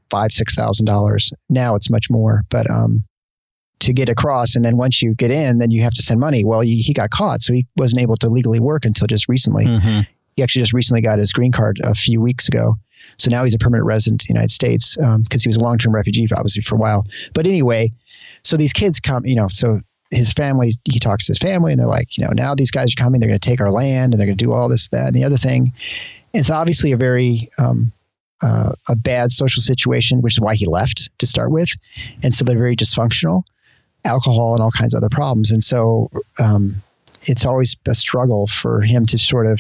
five 0.10 0.32
six 0.32 0.56
thousand 0.56 0.86
dollars. 0.86 1.34
Now 1.50 1.76
it's 1.76 1.90
much 1.90 2.10
more, 2.10 2.44
but 2.50 2.70
um, 2.70 3.06
to 3.80 3.94
get 3.94 4.10
across, 4.10 4.56
and 4.56 4.64
then 4.64 4.78
once 4.78 5.02
you 5.02 5.14
get 5.14 5.32
in, 5.32 5.58
then 5.58 5.72
you 5.72 5.82
have 5.82 5.94
to 5.94 6.02
send 6.02 6.20
money. 6.20 6.44
Well, 6.44 6.62
he, 6.62 6.78
he 6.78 6.94
got 6.94 7.10
caught, 7.10 7.42
so 7.42 7.54
he 7.54 7.68
wasn't 7.76 8.02
able 8.02 8.16
to 8.18 8.30
legally 8.30 8.60
work 8.60 8.86
until 8.86 9.08
just 9.08 9.28
recently. 9.28 9.66
Mm-hmm. 9.66 10.02
He 10.36 10.44
actually 10.44 10.64
just 10.64 10.74
recently 10.74 11.02
got 11.02 11.20
his 11.20 11.32
green 11.32 11.52
card 11.52 11.80
a 11.84 11.96
few 11.96 12.22
weeks 12.22 12.48
ago. 12.48 12.76
So 13.18 13.30
now 13.30 13.44
he's 13.44 13.54
a 13.54 13.60
permanent 13.60 13.86
resident 13.86 14.24
of 14.24 14.28
the 14.28 14.34
United 14.34 14.52
States 14.52 14.96
because 14.96 15.16
um, 15.16 15.26
he 15.30 15.48
was 15.48 15.58
a 15.58 15.62
long 15.62 15.78
term 15.78 15.94
refugee, 15.94 16.28
obviously, 16.36 16.62
for 16.62 16.76
a 16.76 16.78
while. 16.78 17.06
But 17.34 17.48
anyway, 17.48 17.92
so 18.44 18.58
these 18.58 18.74
kids 18.74 19.00
come, 19.00 19.26
you 19.26 19.36
know, 19.36 19.48
so 19.48 19.82
his 20.12 20.34
family, 20.34 20.72
he 20.86 21.00
talks 21.00 21.26
to 21.26 21.32
his 21.32 21.40
family, 21.40 21.72
and 21.72 21.80
they're 21.80 21.88
like, 21.88 22.18
you 22.18 22.26
know, 22.26 22.32
now 22.32 22.56
these 22.56 22.72
guys 22.72 22.94
are 22.94 23.02
coming, 23.02 23.20
they're 23.20 23.30
going 23.30 23.40
to 23.40 23.50
take 23.50 23.62
our 23.62 23.72
land, 23.72 24.14
and 24.14 24.20
they're 24.20 24.28
going 24.28 24.38
to 24.38 24.46
do 24.46 24.54
all 24.54 24.70
this, 24.70 24.88
that, 24.90 25.08
and 25.08 25.16
the 25.16 25.24
other 25.24 25.38
thing. 25.38 25.74
It's 26.34 26.50
obviously 26.50 26.92
a 26.92 26.98
very 26.98 27.50
um, 27.58 27.92
uh, 28.42 28.74
a 28.88 28.96
bad 28.96 29.32
social 29.32 29.62
situation, 29.62 30.22
which 30.22 30.36
is 30.36 30.42
why 30.42 30.56
he 30.56 30.68
left 30.68 31.10
to 31.20 31.26
start 31.26 31.52
with, 31.52 31.70
and 32.24 32.36
so 32.36 32.44
they're 32.44 32.58
very 32.58 32.76
dysfunctional, 32.76 33.44
alcohol 34.06 34.54
and 34.54 34.62
all 34.62 34.72
kinds 34.72 34.94
of 34.94 35.00
other 35.00 35.10
problems, 35.10 35.52
and 35.52 35.64
so 35.64 36.10
um, 36.40 36.82
it's 37.24 37.46
always 37.46 37.76
a 37.88 37.96
struggle 37.96 38.48
for 38.48 38.82
him 38.82 39.06
to 39.08 39.18
sort 39.18 39.48
of 39.48 39.60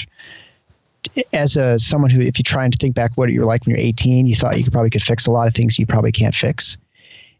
as 1.33 1.55
a 1.55 1.77
someone 1.77 2.09
who 2.09 2.21
if 2.21 2.37
you 2.39 2.43
try 2.43 2.65
and 2.65 2.73
think 2.75 2.95
back 2.95 3.11
what 3.15 3.29
you're 3.29 3.45
like 3.45 3.63
when 3.65 3.75
you're 3.75 3.85
18 3.85 4.25
you 4.25 4.33
thought 4.33 4.57
you 4.57 4.63
could 4.63 4.73
probably 4.73 4.89
could 4.89 5.03
fix 5.03 5.27
a 5.27 5.31
lot 5.31 5.47
of 5.47 5.53
things 5.53 5.77
you 5.77 5.85
probably 5.85 6.11
can't 6.11 6.33
fix. 6.33 6.77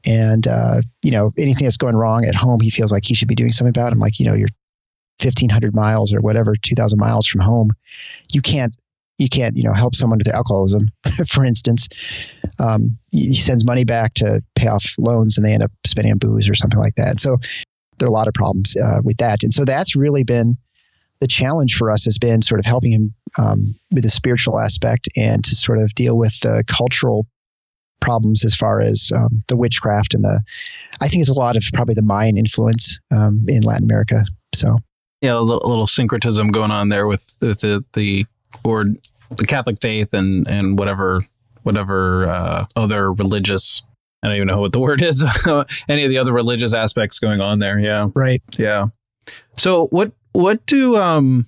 And 0.06 0.48
uh, 0.48 0.82
you 1.02 1.10
know 1.10 1.34
anything 1.36 1.66
that's 1.66 1.78
going 1.78 1.96
wrong 1.96 2.26
at 2.26 2.36
home 2.36 2.60
he 2.60 2.70
feels 2.70 2.92
like 2.92 3.06
he 3.06 3.16
should 3.16 3.28
be 3.28 3.34
doing 3.34 3.52
something 3.52 3.72
about 3.72 3.92
i'm 3.92 3.98
like 3.98 4.20
you 4.20 4.26
know 4.28 4.36
you're 4.36 4.50
1500 5.22 5.74
miles 5.74 6.14
or 6.14 6.22
whatever 6.22 6.56
2000 6.56 7.00
miles 7.00 7.26
from 7.28 7.42
home. 7.42 7.72
You 8.34 8.42
can't 8.42 8.76
you 9.18 9.30
can't 9.30 9.56
you 9.56 9.64
know 9.64 9.74
help 9.74 9.96
someone 9.96 10.20
with 10.20 10.28
alcoholism 10.28 10.90
for 11.28 11.46
instance. 11.46 11.88
Um, 12.60 12.98
he 13.12 13.34
sends 13.34 13.66
money 13.66 13.84
back 13.84 14.14
to 14.16 14.42
pay 14.56 14.68
off 14.68 14.96
loans 14.98 15.38
and 15.38 15.46
they 15.46 15.54
end 15.54 15.64
up 15.64 15.72
spending 15.86 16.14
on 16.14 16.18
booze 16.18 16.50
or 16.50 16.56
something 16.56 16.80
like 16.80 16.96
that. 16.96 17.20
So 17.20 17.38
there 17.98 18.08
are 18.08 18.10
a 18.10 18.14
lot 18.14 18.28
of 18.28 18.34
problems 18.34 18.76
uh, 18.76 19.02
with 19.04 19.18
that. 19.18 19.44
And 19.44 19.54
so 19.54 19.66
that's 19.66 19.96
really 19.96 20.24
been 20.24 20.58
the 21.20 21.28
challenge 21.28 21.76
for 21.76 21.92
us 21.92 22.06
has 22.06 22.18
been 22.18 22.42
sort 22.42 22.60
of 22.60 22.66
helping 22.66 22.92
him 22.92 23.14
um, 23.38 23.76
with 23.92 24.04
the 24.04 24.10
spiritual 24.10 24.60
aspect 24.60 25.10
and 25.16 25.44
to 25.46 25.56
sort 25.56 25.80
of 25.80 25.94
deal 25.96 26.18
with 26.18 26.40
the 26.42 26.64
cultural 26.68 27.26
problems 28.02 28.46
as 28.46 28.56
far 28.56 28.82
as 28.82 29.12
um, 29.16 29.44
the 29.48 29.58
witchcraft 29.58 30.14
and 30.14 30.24
the 30.24 30.40
i 31.02 31.08
think 31.08 31.22
it's 31.22 31.30
a 31.30 31.34
lot 31.34 31.56
of 31.56 31.64
probably 31.74 31.96
the 31.96 32.04
mayan 32.04 32.38
influence 32.38 33.00
um, 33.10 33.46
in 33.48 33.64
latin 33.64 33.86
america. 33.86 34.24
So 34.54 34.78
yeah 35.22 35.38
a 35.38 35.40
little, 35.40 35.66
a 35.66 35.70
little, 35.70 35.88
syncretism 35.88 36.50
going 36.50 36.72
on 36.72 36.90
there 36.90 37.08
with, 37.08 37.26
with 37.42 37.62
the, 37.62 37.84
the 37.94 38.26
or 38.64 38.86
the 39.38 39.46
catholic 39.46 39.78
faith 39.82 40.14
and 40.14 40.48
and 40.48 40.78
whatever 40.78 41.22
whatever 41.64 42.28
uh, 42.30 42.66
other 42.76 43.12
religious 43.12 43.84
i 44.24 44.28
don't 44.28 44.36
even 44.36 44.48
know 44.48 44.60
what 44.60 44.72
the 44.72 44.80
word 44.88 45.02
is 45.02 45.24
any 45.90 46.04
of 46.04 46.10
the 46.10 46.18
other 46.18 46.34
religious 46.34 46.74
aspects 46.74 47.20
going 47.20 47.42
on 47.42 47.60
there. 47.60 47.80
Yeah. 47.80 48.10
Right. 48.16 48.42
Yeah. 48.58 48.88
So 49.58 49.88
what 49.88 50.12
what 50.34 50.66
do 50.66 50.98
um 50.98 51.46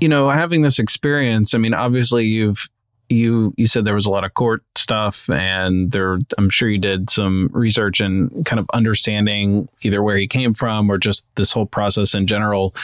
you 0.00 0.08
know 0.08 0.30
having 0.30 0.62
this 0.62 0.78
experience 0.78 1.54
i 1.54 1.58
mean 1.58 1.74
obviously 1.74 2.24
you've 2.24 2.68
you 3.12 3.54
you 3.56 3.66
said 3.66 3.84
there 3.84 3.94
was 3.94 4.06
a 4.06 4.10
lot 4.10 4.24
of 4.24 4.34
court 4.34 4.62
stuff 4.76 5.28
and 5.30 5.92
there 5.92 6.18
i'm 6.38 6.50
sure 6.50 6.68
you 6.68 6.78
did 6.78 7.10
some 7.10 7.48
research 7.52 8.00
and 8.00 8.44
kind 8.46 8.58
of 8.58 8.66
understanding 8.74 9.68
either 9.82 10.02
where 10.02 10.16
he 10.16 10.26
came 10.26 10.54
from 10.54 10.90
or 10.90 10.98
just 10.98 11.28
this 11.36 11.52
whole 11.52 11.66
process 11.66 12.14
in 12.14 12.26
general. 12.26 12.74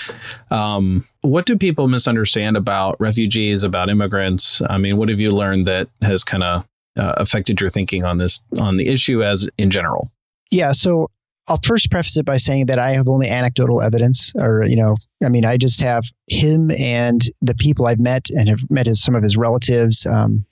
Um, 0.51 1.05
what 1.23 1.47
do 1.47 1.57
people 1.57 1.89
misunderstand 1.89 2.57
about 2.57 3.01
refugees 3.01 3.65
about 3.65 3.89
immigrants? 3.89 4.63
I 4.69 4.79
mean 4.79 4.97
what 4.97 5.09
have 5.09 5.21
you 5.21 5.31
learned 5.31 5.67
that 5.67 5.89
has 6.03 6.25
kind 6.25 6.43
of 6.43 6.67
uh, 6.97 7.15
affected 7.17 7.61
your 7.61 7.71
thinking 7.71 8.05
on 8.05 8.19
this 8.19 8.45
on 8.59 8.77
the 8.77 8.89
issue 8.89 9.23
as 9.23 9.49
in 9.59 9.71
general? 9.71 10.11
Yeah 10.51 10.73
so 10.73 11.11
I'll 11.49 11.61
first 11.63 11.91
preface 11.91 12.17
it 12.17 12.27
by 12.27 12.37
saying 12.37 12.67
that 12.67 12.79
I 12.79 12.93
have 12.93 13.09
only 13.09 13.29
anecdotal 13.29 13.81
evidence, 13.81 14.33
or 14.37 14.65
you 14.65 14.77
know, 14.77 14.97
I 15.25 15.31
mean, 15.31 15.45
I 15.45 15.57
just 15.57 15.81
have 15.81 16.05
him 16.27 16.71
and 16.71 17.23
the 17.41 17.55
people 17.55 17.87
I've 17.87 18.01
met 18.01 18.29
and 18.31 18.49
have 18.49 18.71
met 18.71 18.87
his, 18.87 19.03
some 19.03 19.15
of 19.15 19.23
his 19.23 19.37
relatives, 19.37 20.05
um, 20.05 20.45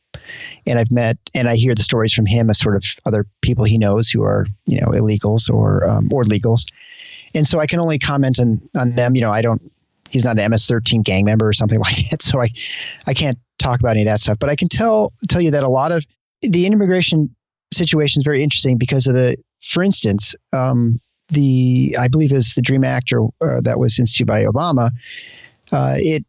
and 0.66 0.78
I've 0.78 0.90
met 0.90 1.18
and 1.34 1.48
I 1.48 1.56
hear 1.56 1.74
the 1.74 1.82
stories 1.82 2.14
from 2.14 2.24
him 2.24 2.48
as 2.48 2.58
sort 2.58 2.76
of 2.76 2.84
other 3.04 3.26
people 3.42 3.64
he 3.64 3.76
knows 3.76 4.08
who 4.08 4.22
are 4.22 4.46
you 4.64 4.80
know 4.80 4.88
illegals 4.88 5.50
or 5.50 5.86
um, 5.86 6.08
or 6.10 6.24
legals, 6.24 6.64
and 7.34 7.46
so 7.46 7.60
I 7.60 7.66
can 7.66 7.78
only 7.78 7.98
comment 7.98 8.40
on 8.40 8.62
on 8.74 8.92
them. 8.92 9.14
You 9.14 9.20
know, 9.20 9.32
I 9.32 9.42
don't. 9.42 9.70
He's 10.08 10.24
not 10.24 10.38
an 10.38 10.50
MS-13 10.52 11.02
gang 11.02 11.24
member 11.24 11.46
or 11.46 11.52
something 11.52 11.80
like 11.88 12.08
that, 12.10 12.22
so 12.22 12.40
I 12.40 12.48
I 13.06 13.12
can't 13.12 13.36
talk 13.58 13.80
about 13.80 13.90
any 13.90 14.02
of 14.02 14.06
that 14.06 14.20
stuff. 14.20 14.38
But 14.38 14.48
I 14.48 14.56
can 14.56 14.68
tell 14.68 15.12
tell 15.28 15.42
you 15.42 15.50
that 15.50 15.62
a 15.62 15.68
lot 15.68 15.92
of 15.92 16.06
the 16.40 16.66
immigration 16.66 17.34
situation 17.72 18.20
is 18.20 18.24
very 18.24 18.42
interesting 18.42 18.78
because 18.78 19.06
of 19.06 19.14
the 19.14 19.36
for 19.66 19.82
instance, 19.82 20.34
um, 20.52 21.00
the 21.28 21.96
I 21.98 22.08
believe 22.08 22.32
is 22.32 22.54
the 22.54 22.62
Dream 22.62 22.84
Act 22.84 23.12
uh, 23.12 23.60
that 23.62 23.78
was 23.78 23.98
instituted 23.98 24.26
by 24.26 24.44
Obama. 24.44 24.90
Uh, 25.72 25.94
it 25.96 26.24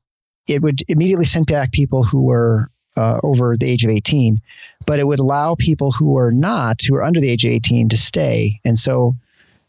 it 0.47 0.61
would 0.61 0.81
immediately 0.87 1.25
send 1.25 1.45
back 1.45 1.71
people 1.71 2.03
who 2.03 2.23
were 2.23 2.69
uh, 2.95 3.19
over 3.21 3.55
the 3.57 3.69
age 3.69 3.83
of 3.83 3.91
18, 3.91 4.39
but 4.87 4.97
it 4.97 5.05
would 5.05 5.19
allow 5.19 5.55
people 5.55 5.91
who 5.91 6.17
are 6.17 6.31
not, 6.31 6.81
who 6.81 6.95
are 6.95 7.03
under 7.03 7.19
the 7.19 7.29
age 7.29 7.45
of 7.45 7.51
18, 7.51 7.89
to 7.89 7.97
stay, 7.97 8.59
and 8.65 8.79
so 8.79 9.15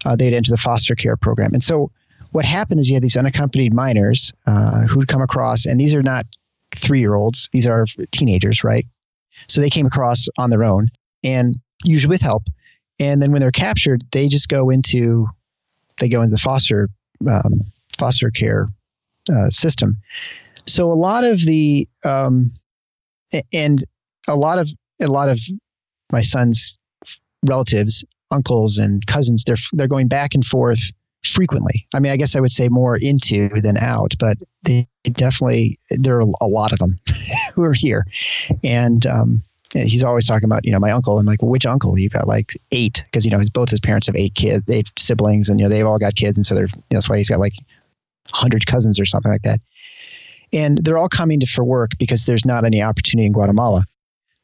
uh, 0.06 0.16
they'd 0.16 0.32
enter 0.32 0.50
the 0.50 0.56
foster 0.56 0.94
care 0.94 1.16
program. 1.16 1.52
And 1.52 1.62
so 1.62 1.90
what 2.30 2.44
happened 2.46 2.80
is 2.80 2.88
you 2.88 2.94
had 2.94 3.02
these 3.02 3.16
unaccompanied 3.16 3.74
minors 3.74 4.32
uh, 4.46 4.82
who'd 4.82 5.08
come 5.08 5.20
across, 5.20 5.66
and 5.66 5.78
these 5.78 5.94
are 5.94 6.02
not 6.02 6.24
three 6.74 7.00
year 7.00 7.14
olds; 7.14 7.50
these 7.52 7.66
are 7.66 7.84
teenagers, 8.12 8.64
right? 8.64 8.86
So 9.46 9.60
they 9.60 9.70
came 9.70 9.86
across 9.86 10.28
on 10.38 10.48
their 10.48 10.64
own, 10.64 10.88
and 11.22 11.56
usually 11.84 12.10
with 12.10 12.22
help 12.22 12.44
and 13.00 13.22
then 13.22 13.32
when 13.32 13.40
they're 13.40 13.50
captured, 13.50 14.04
they 14.12 14.28
just 14.28 14.48
go 14.48 14.70
into 14.70 15.28
they 16.00 16.08
go 16.08 16.22
into 16.22 16.32
the 16.32 16.38
foster 16.38 16.88
um, 17.28 17.72
foster 17.98 18.30
care 18.30 18.68
uh, 19.32 19.50
system. 19.50 19.96
So 20.66 20.92
a 20.92 20.94
lot 20.94 21.24
of 21.24 21.40
the 21.40 21.88
um, 22.04 22.52
and 23.52 23.84
a 24.28 24.36
lot 24.36 24.58
of 24.58 24.70
a 25.00 25.06
lot 25.06 25.28
of 25.28 25.40
my 26.12 26.22
son's 26.22 26.78
relatives, 27.46 28.04
uncles 28.30 28.78
and 28.78 29.04
cousins, 29.06 29.44
they're 29.44 29.56
they're 29.72 29.88
going 29.88 30.08
back 30.08 30.34
and 30.34 30.44
forth 30.44 30.80
frequently. 31.24 31.86
I 31.94 31.98
mean, 31.98 32.12
I 32.12 32.16
guess 32.16 32.36
I 32.36 32.40
would 32.40 32.52
say 32.52 32.68
more 32.68 32.96
into 32.96 33.48
than 33.60 33.76
out, 33.78 34.14
but 34.18 34.38
they 34.62 34.86
definitely 35.04 35.78
there 35.90 36.16
are 36.16 36.24
a 36.40 36.46
lot 36.46 36.72
of 36.72 36.78
them 36.78 36.98
who 37.54 37.62
are 37.62 37.74
here, 37.74 38.06
and 38.62 39.04
um, 39.06 39.42
he's 39.72 40.04
always 40.04 40.26
talking 40.26 40.44
about 40.44 40.64
you 40.64 40.72
know 40.72 40.78
my 40.78 40.90
uncle. 40.90 41.18
I'm 41.18 41.26
like, 41.26 41.42
well, 41.42 41.50
which 41.50 41.66
uncle? 41.66 41.98
You've 41.98 42.12
got 42.12 42.28
like 42.28 42.52
eight 42.72 43.02
because 43.04 43.24
you 43.24 43.30
know 43.30 43.38
his, 43.38 43.50
both 43.50 43.70
his 43.70 43.80
parents 43.80 44.06
have 44.06 44.16
eight 44.16 44.34
kids, 44.34 44.68
eight 44.68 44.90
siblings, 44.98 45.48
and 45.48 45.58
you 45.58 45.66
know 45.66 45.70
they've 45.70 45.86
all 45.86 45.98
got 45.98 46.14
kids, 46.14 46.38
and 46.38 46.46
so 46.46 46.54
they're 46.54 46.66
you 46.66 46.76
know, 46.76 46.96
that's 46.96 47.08
why 47.08 47.16
he's 47.16 47.28
got 47.28 47.40
like 47.40 47.54
hundred 48.32 48.66
cousins 48.66 49.00
or 49.00 49.06
something 49.06 49.30
like 49.30 49.42
that. 49.42 49.60
And 50.52 50.78
they're 50.82 50.98
all 50.98 51.08
coming 51.08 51.40
to 51.40 51.46
for 51.46 51.64
work 51.64 51.92
because 51.98 52.24
there's 52.24 52.44
not 52.44 52.64
any 52.64 52.82
opportunity 52.82 53.26
in 53.26 53.32
Guatemala. 53.32 53.84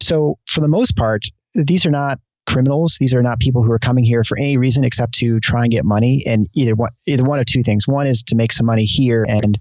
So 0.01 0.39
for 0.47 0.61
the 0.61 0.69
most 0.69 0.97
part, 0.97 1.25
these 1.55 1.87
are 1.87 1.91
not 1.91 2.19
criminals. 2.47 2.99
These 2.99 3.15
are 3.15 3.23
not 3.23 3.41
people 3.41 3.63
who 3.63 3.73
are 3.73 3.79
coming 3.79 4.05
here 4.05 4.23
for 4.23 4.37
any 4.37 4.57
reason 4.57 4.85
except 4.85 5.15
to 5.15 5.41
try 5.41 5.63
and 5.63 5.71
get 5.71 5.85
money. 5.85 6.23
And 6.27 6.49
either 6.53 6.75
one, 6.75 6.91
either 7.07 7.25
one 7.25 7.39
of 7.39 7.47
two 7.47 7.63
things. 7.63 7.89
One 7.89 8.07
is 8.07 8.23
to 8.25 8.37
make 8.37 8.53
some 8.53 8.67
money 8.67 8.85
here 8.85 9.25
and 9.27 9.59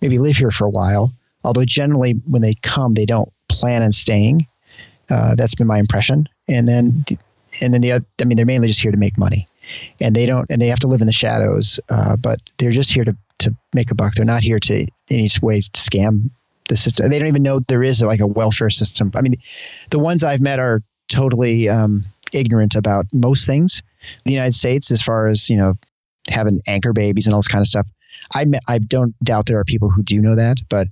maybe 0.00 0.18
live 0.18 0.36
here 0.36 0.50
for 0.50 0.66
a 0.66 0.70
while. 0.70 1.12
Although 1.44 1.64
generally, 1.64 2.12
when 2.26 2.42
they 2.42 2.54
come, 2.54 2.92
they 2.92 3.06
don't 3.06 3.32
plan 3.48 3.82
on 3.82 3.92
staying. 3.92 4.46
Uh, 5.10 5.34
that's 5.34 5.54
been 5.54 5.66
my 5.66 5.78
impression. 5.78 6.28
And 6.48 6.66
then, 6.66 7.04
and 7.60 7.74
then 7.74 7.80
the 7.80 7.92
I 7.92 8.24
mean, 8.24 8.36
they're 8.36 8.46
mainly 8.46 8.68
just 8.68 8.80
here 8.80 8.92
to 8.92 8.96
make 8.96 9.18
money, 9.18 9.48
and 10.00 10.14
they 10.14 10.26
don't, 10.26 10.46
and 10.50 10.60
they 10.60 10.68
have 10.68 10.80
to 10.80 10.86
live 10.86 11.00
in 11.00 11.06
the 11.06 11.12
shadows. 11.12 11.80
Uh, 11.88 12.16
but 12.16 12.40
they're 12.58 12.70
just 12.70 12.92
here 12.92 13.04
to 13.04 13.16
to 13.38 13.54
make 13.72 13.90
a 13.90 13.94
buck. 13.94 14.14
They're 14.14 14.24
not 14.24 14.42
here 14.42 14.58
to 14.58 14.80
in 14.80 14.88
any 15.08 15.30
way 15.42 15.60
to 15.60 15.70
scam 15.80 16.30
the 16.68 16.76
system. 16.76 17.10
They 17.10 17.18
don't 17.18 17.28
even 17.28 17.42
know 17.42 17.60
there 17.60 17.82
is 17.82 18.02
like 18.02 18.20
a 18.20 18.26
welfare 18.26 18.70
system. 18.70 19.10
I 19.14 19.22
mean, 19.22 19.34
the 19.90 19.98
ones 19.98 20.22
I've 20.24 20.40
met 20.40 20.58
are 20.58 20.82
totally 21.08 21.68
um, 21.68 22.04
ignorant 22.32 22.74
about 22.74 23.06
most 23.12 23.46
things. 23.46 23.82
The 24.24 24.32
United 24.32 24.54
States, 24.54 24.90
as 24.90 25.02
far 25.02 25.26
as 25.26 25.50
you 25.50 25.56
know, 25.56 25.74
having 26.28 26.62
anchor 26.66 26.92
babies 26.92 27.26
and 27.26 27.34
all 27.34 27.40
this 27.40 27.48
kind 27.48 27.62
of 27.62 27.68
stuff. 27.68 27.86
I 28.34 28.46
I 28.68 28.78
don't 28.78 29.14
doubt 29.22 29.46
there 29.46 29.58
are 29.58 29.64
people 29.64 29.90
who 29.90 30.02
do 30.02 30.20
know 30.20 30.36
that, 30.36 30.58
but 30.68 30.88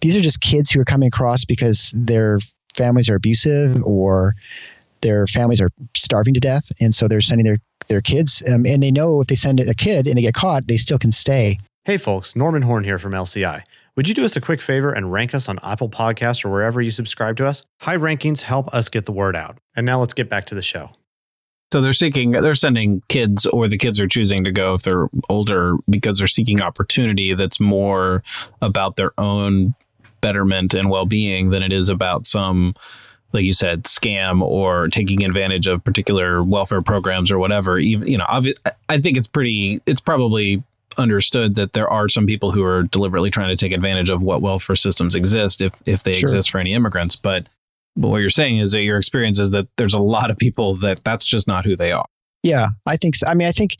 these 0.00 0.16
are 0.16 0.20
just 0.20 0.40
kids 0.40 0.70
who 0.70 0.80
are 0.80 0.84
coming 0.84 1.08
across 1.08 1.44
because 1.44 1.92
their 1.96 2.38
families 2.74 3.08
are 3.08 3.16
abusive 3.16 3.82
or 3.84 4.34
their 5.00 5.26
families 5.26 5.60
are 5.60 5.70
starving 5.94 6.34
to 6.34 6.40
death, 6.40 6.68
and 6.80 6.94
so 6.94 7.08
they're 7.08 7.20
sending 7.20 7.44
their 7.44 7.58
their 7.88 8.00
kids, 8.00 8.42
um, 8.48 8.64
and 8.64 8.82
they 8.82 8.90
know 8.90 9.20
if 9.20 9.26
they 9.26 9.34
send 9.34 9.60
a 9.60 9.74
kid 9.74 10.06
and 10.06 10.16
they 10.16 10.22
get 10.22 10.34
caught, 10.34 10.66
they 10.66 10.78
still 10.78 10.98
can 10.98 11.12
stay. 11.12 11.58
Hey 11.84 11.98
folks, 11.98 12.34
Norman 12.34 12.62
Horn 12.62 12.82
here 12.82 12.98
from 12.98 13.12
LCI. 13.12 13.62
Would 13.96 14.08
you 14.08 14.14
do 14.14 14.24
us 14.24 14.36
a 14.36 14.40
quick 14.40 14.60
favor 14.60 14.90
and 14.92 15.12
rank 15.12 15.34
us 15.34 15.48
on 15.48 15.58
Apple 15.62 15.88
Podcasts 15.88 16.44
or 16.44 16.50
wherever 16.50 16.80
you 16.80 16.90
subscribe 16.90 17.36
to 17.36 17.46
us? 17.46 17.62
High 17.82 17.96
rankings 17.96 18.40
help 18.40 18.72
us 18.74 18.88
get 18.88 19.04
the 19.04 19.12
word 19.12 19.36
out. 19.36 19.58
And 19.76 19.84
now 19.84 20.00
let's 20.00 20.14
get 20.14 20.28
back 20.28 20.46
to 20.46 20.54
the 20.54 20.62
show. 20.62 20.90
So 21.72 21.80
they're 21.80 21.92
seeking, 21.92 22.32
they're 22.32 22.54
sending 22.54 23.02
kids, 23.08 23.46
or 23.46 23.68
the 23.68 23.76
kids 23.76 24.00
are 24.00 24.08
choosing 24.08 24.44
to 24.44 24.52
go 24.52 24.74
if 24.74 24.82
they're 24.82 25.08
older 25.28 25.76
because 25.90 26.18
they're 26.18 26.26
seeking 26.26 26.62
opportunity 26.62 27.34
that's 27.34 27.60
more 27.60 28.22
about 28.62 28.96
their 28.96 29.10
own 29.18 29.74
betterment 30.24 30.74
and 30.74 30.88
well 30.90 31.06
being 31.06 31.50
than 31.50 31.62
it 31.62 31.72
is 31.72 31.88
about 31.88 32.26
some, 32.26 32.74
like 33.32 33.44
you 33.44 33.52
said, 33.52 33.84
scam 33.84 34.40
or 34.40 34.88
taking 34.88 35.24
advantage 35.24 35.66
of 35.66 35.84
particular 35.84 36.42
welfare 36.42 36.82
programs 36.82 37.30
or 37.30 37.38
whatever. 37.38 37.78
Even 37.78 38.08
you 38.08 38.18
know, 38.18 38.26
I 38.88 39.00
think 39.00 39.16
it's 39.16 39.28
pretty, 39.28 39.80
it's 39.86 40.00
probably 40.00 40.62
understood 40.96 41.56
that 41.56 41.72
there 41.72 41.88
are 41.88 42.08
some 42.08 42.26
people 42.26 42.52
who 42.52 42.64
are 42.64 42.84
deliberately 42.84 43.30
trying 43.30 43.48
to 43.48 43.56
take 43.56 43.72
advantage 43.72 44.10
of 44.10 44.22
what 44.22 44.40
welfare 44.40 44.76
systems 44.76 45.14
exist 45.16 45.60
if 45.60 45.82
if 45.88 46.04
they 46.04 46.12
sure. 46.12 46.20
exist 46.20 46.52
for 46.52 46.60
any 46.60 46.72
immigrants 46.72 47.16
but 47.16 47.48
but 47.96 48.08
what 48.08 48.18
you're 48.18 48.30
saying 48.30 48.58
is 48.58 48.72
that 48.72 48.82
your 48.82 48.98
experience 48.98 49.38
is 49.38 49.50
that 49.52 49.68
there's 49.76 49.94
a 49.94 50.02
lot 50.02 50.30
of 50.30 50.38
people 50.38 50.74
that 50.76 51.02
that's 51.04 51.24
just 51.24 51.46
not 51.46 51.64
who 51.64 51.76
they 51.76 51.92
are. 51.92 52.06
Yeah, 52.42 52.68
I 52.86 52.96
think 52.96 53.16
so. 53.16 53.26
I 53.26 53.34
mean, 53.34 53.48
I 53.48 53.52
think 53.52 53.76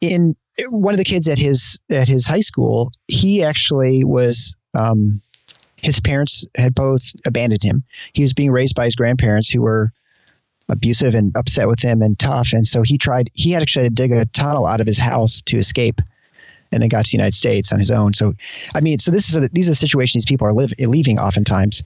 in 0.00 0.36
one 0.68 0.94
of 0.94 0.98
the 0.98 1.04
kids 1.04 1.28
at 1.28 1.38
his 1.38 1.78
at 1.90 2.08
his 2.08 2.26
high 2.26 2.40
school, 2.40 2.90
he 3.08 3.42
actually 3.42 4.04
was. 4.04 4.54
Um, 4.74 5.22
his 5.76 6.00
parents 6.00 6.44
had 6.56 6.74
both 6.74 7.12
abandoned 7.24 7.62
him. 7.62 7.84
He 8.12 8.22
was 8.22 8.32
being 8.32 8.50
raised 8.50 8.74
by 8.74 8.86
his 8.86 8.96
grandparents, 8.96 9.50
who 9.50 9.62
were 9.62 9.92
abusive 10.68 11.14
and 11.14 11.36
upset 11.36 11.68
with 11.68 11.80
him 11.80 12.02
and 12.02 12.18
tough. 12.18 12.52
And 12.52 12.66
so 12.66 12.82
he 12.82 12.98
tried. 12.98 13.30
He 13.34 13.52
had 13.52 13.62
actually 13.62 13.88
to 13.88 13.94
dig 13.94 14.12
a 14.12 14.24
tunnel 14.24 14.66
out 14.66 14.80
of 14.80 14.86
his 14.86 14.98
house 14.98 15.42
to 15.42 15.58
escape, 15.58 16.00
and 16.72 16.82
then 16.82 16.88
got 16.88 17.04
to 17.04 17.12
the 17.12 17.18
United 17.18 17.34
States 17.34 17.72
on 17.72 17.78
his 17.78 17.90
own. 17.90 18.14
So, 18.14 18.34
I 18.74 18.80
mean, 18.80 18.98
so 18.98 19.10
this 19.10 19.28
is 19.28 19.36
a, 19.36 19.48
these 19.52 19.68
are 19.68 19.72
the 19.72 19.76
situations 19.76 20.24
these 20.24 20.30
people 20.30 20.46
are 20.46 20.52
live, 20.52 20.72
leaving 20.78 21.18
oftentimes. 21.18 21.82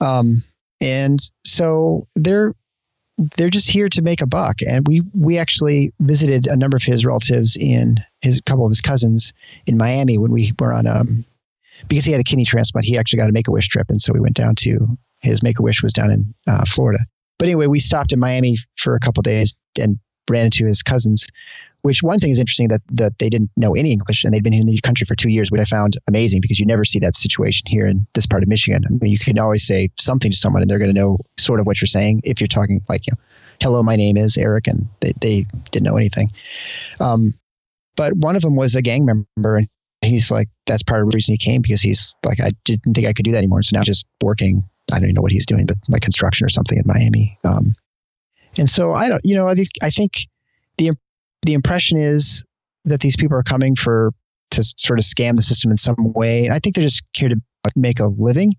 Um, 0.00 0.44
and 0.80 1.20
so 1.44 2.06
they're 2.14 2.54
they're 3.36 3.50
just 3.50 3.70
here 3.70 3.88
to 3.90 4.02
make 4.02 4.20
a 4.20 4.26
buck. 4.26 4.62
And 4.66 4.86
we 4.86 5.02
we 5.14 5.38
actually 5.38 5.92
visited 6.00 6.46
a 6.46 6.56
number 6.56 6.76
of 6.76 6.82
his 6.82 7.04
relatives 7.04 7.56
in 7.56 7.96
his 8.20 8.40
couple 8.40 8.64
of 8.64 8.70
his 8.70 8.80
cousins 8.80 9.32
in 9.66 9.76
Miami 9.76 10.18
when 10.18 10.32
we 10.32 10.52
were 10.58 10.72
on 10.72 10.86
um 10.86 11.24
because 11.88 12.04
he 12.04 12.12
had 12.12 12.20
a 12.20 12.24
kidney 12.24 12.44
transplant. 12.44 12.86
He 12.86 12.98
actually 12.98 13.18
got 13.18 13.28
a 13.28 13.32
Make 13.32 13.48
a 13.48 13.52
Wish 13.52 13.68
trip, 13.68 13.88
and 13.88 14.00
so 14.00 14.12
we 14.12 14.20
went 14.20 14.36
down 14.36 14.54
to 14.56 14.98
his 15.20 15.42
Make 15.42 15.58
a 15.58 15.62
Wish 15.62 15.82
was 15.82 15.92
down 15.92 16.10
in 16.10 16.34
uh, 16.46 16.64
Florida. 16.66 17.00
But 17.38 17.46
anyway, 17.46 17.66
we 17.66 17.80
stopped 17.80 18.12
in 18.12 18.20
Miami 18.20 18.56
for 18.76 18.94
a 18.94 19.00
couple 19.00 19.22
days 19.22 19.58
and 19.78 19.98
ran 20.28 20.46
into 20.46 20.66
his 20.66 20.82
cousins 20.82 21.26
which 21.82 22.02
one 22.02 22.20
thing 22.20 22.30
is 22.30 22.38
interesting 22.38 22.68
that 22.68 22.80
that 22.92 23.18
they 23.18 23.28
didn't 23.28 23.50
know 23.56 23.74
any 23.74 23.92
English 23.92 24.24
and 24.24 24.32
they'd 24.32 24.42
been 24.42 24.54
in 24.54 24.66
the 24.66 24.80
country 24.80 25.04
for 25.04 25.14
two 25.14 25.30
years, 25.30 25.50
which 25.50 25.60
I 25.60 25.64
found 25.64 25.98
amazing 26.08 26.40
because 26.40 26.58
you 26.58 26.66
never 26.66 26.84
see 26.84 27.00
that 27.00 27.16
situation 27.16 27.66
here 27.66 27.86
in 27.86 28.06
this 28.14 28.26
part 28.26 28.42
of 28.42 28.48
Michigan. 28.48 28.84
I 28.86 28.90
mean, 28.90 29.12
you 29.12 29.18
can 29.18 29.38
always 29.38 29.66
say 29.66 29.90
something 29.98 30.30
to 30.30 30.36
someone 30.36 30.62
and 30.62 30.70
they're 30.70 30.78
going 30.78 30.94
to 30.94 30.98
know 30.98 31.18
sort 31.36 31.60
of 31.60 31.66
what 31.66 31.80
you're 31.80 31.86
saying 31.86 32.22
if 32.24 32.40
you're 32.40 32.48
talking 32.48 32.80
like, 32.88 33.06
you 33.06 33.12
know, 33.12 33.18
hello, 33.60 33.82
my 33.82 33.96
name 33.96 34.16
is 34.16 34.36
Eric, 34.36 34.68
and 34.68 34.88
they 35.00 35.12
they 35.20 35.46
didn't 35.70 35.84
know 35.84 35.96
anything. 35.96 36.30
Um, 37.00 37.34
but 37.96 38.14
one 38.14 38.36
of 38.36 38.42
them 38.42 38.56
was 38.56 38.74
a 38.74 38.82
gang 38.82 39.04
member, 39.04 39.56
and 39.56 39.68
he's 40.04 40.30
like, 40.30 40.48
that's 40.66 40.82
part 40.82 41.02
of 41.02 41.10
the 41.10 41.14
reason 41.14 41.34
he 41.34 41.38
came 41.38 41.62
because 41.62 41.80
he's 41.80 42.14
like, 42.24 42.40
I 42.40 42.50
didn't 42.64 42.94
think 42.94 43.06
I 43.06 43.12
could 43.12 43.24
do 43.24 43.32
that 43.32 43.38
anymore. 43.38 43.62
So 43.62 43.76
now 43.76 43.82
just 43.82 44.06
working, 44.22 44.64
I 44.90 44.96
don't 44.96 45.04
even 45.04 45.14
know 45.14 45.22
what 45.22 45.32
he's 45.32 45.46
doing, 45.46 45.66
but 45.66 45.76
like 45.88 46.02
construction 46.02 46.44
or 46.44 46.48
something 46.48 46.78
in 46.78 46.84
Miami. 46.86 47.38
Um, 47.44 47.74
and 48.58 48.68
so 48.68 48.92
I 48.92 49.08
don't, 49.08 49.24
you 49.24 49.36
know, 49.36 49.46
I 49.46 49.54
think 49.54 49.68
I 49.80 49.90
think 49.90 50.26
the 50.76 50.92
the 51.42 51.54
impression 51.54 51.98
is 51.98 52.44
that 52.84 53.00
these 53.00 53.16
people 53.16 53.36
are 53.36 53.42
coming 53.42 53.76
for 53.76 54.12
to 54.50 54.62
sort 54.76 54.98
of 54.98 55.04
scam 55.04 55.36
the 55.36 55.42
system 55.42 55.70
in 55.70 55.76
some 55.76 56.12
way. 56.12 56.44
And 56.44 56.54
I 56.54 56.58
think 56.58 56.74
they're 56.74 56.84
just 56.84 57.02
here 57.14 57.28
to 57.28 57.40
make 57.76 58.00
a 58.00 58.06
living. 58.06 58.54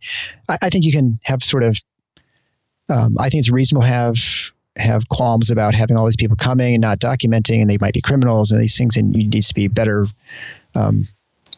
I, 0.50 0.58
I 0.64 0.70
think 0.70 0.86
you 0.86 0.92
can 0.92 1.20
have 1.24 1.44
sort 1.44 1.64
of, 1.64 1.78
um, 2.90 3.16
I 3.20 3.30
think 3.30 3.42
it's 3.42 3.52
reasonable 3.52 3.84
to 3.84 3.94
have 3.94 4.18
have 4.76 5.08
qualms 5.08 5.52
about 5.52 5.76
having 5.76 5.98
all 5.98 6.06
these 6.06 6.16
people 6.16 6.36
coming 6.36 6.74
and 6.74 6.82
not 6.82 7.00
documenting, 7.00 7.62
and 7.62 7.70
they 7.70 7.78
might 7.80 7.94
be 7.94 8.02
criminals 8.02 8.52
and 8.52 8.60
these 8.60 8.76
things, 8.76 8.98
and 8.98 9.16
you 9.16 9.28
need 9.28 9.44
to 9.44 9.54
be 9.54 9.68
better 9.68 10.08
um, 10.74 11.08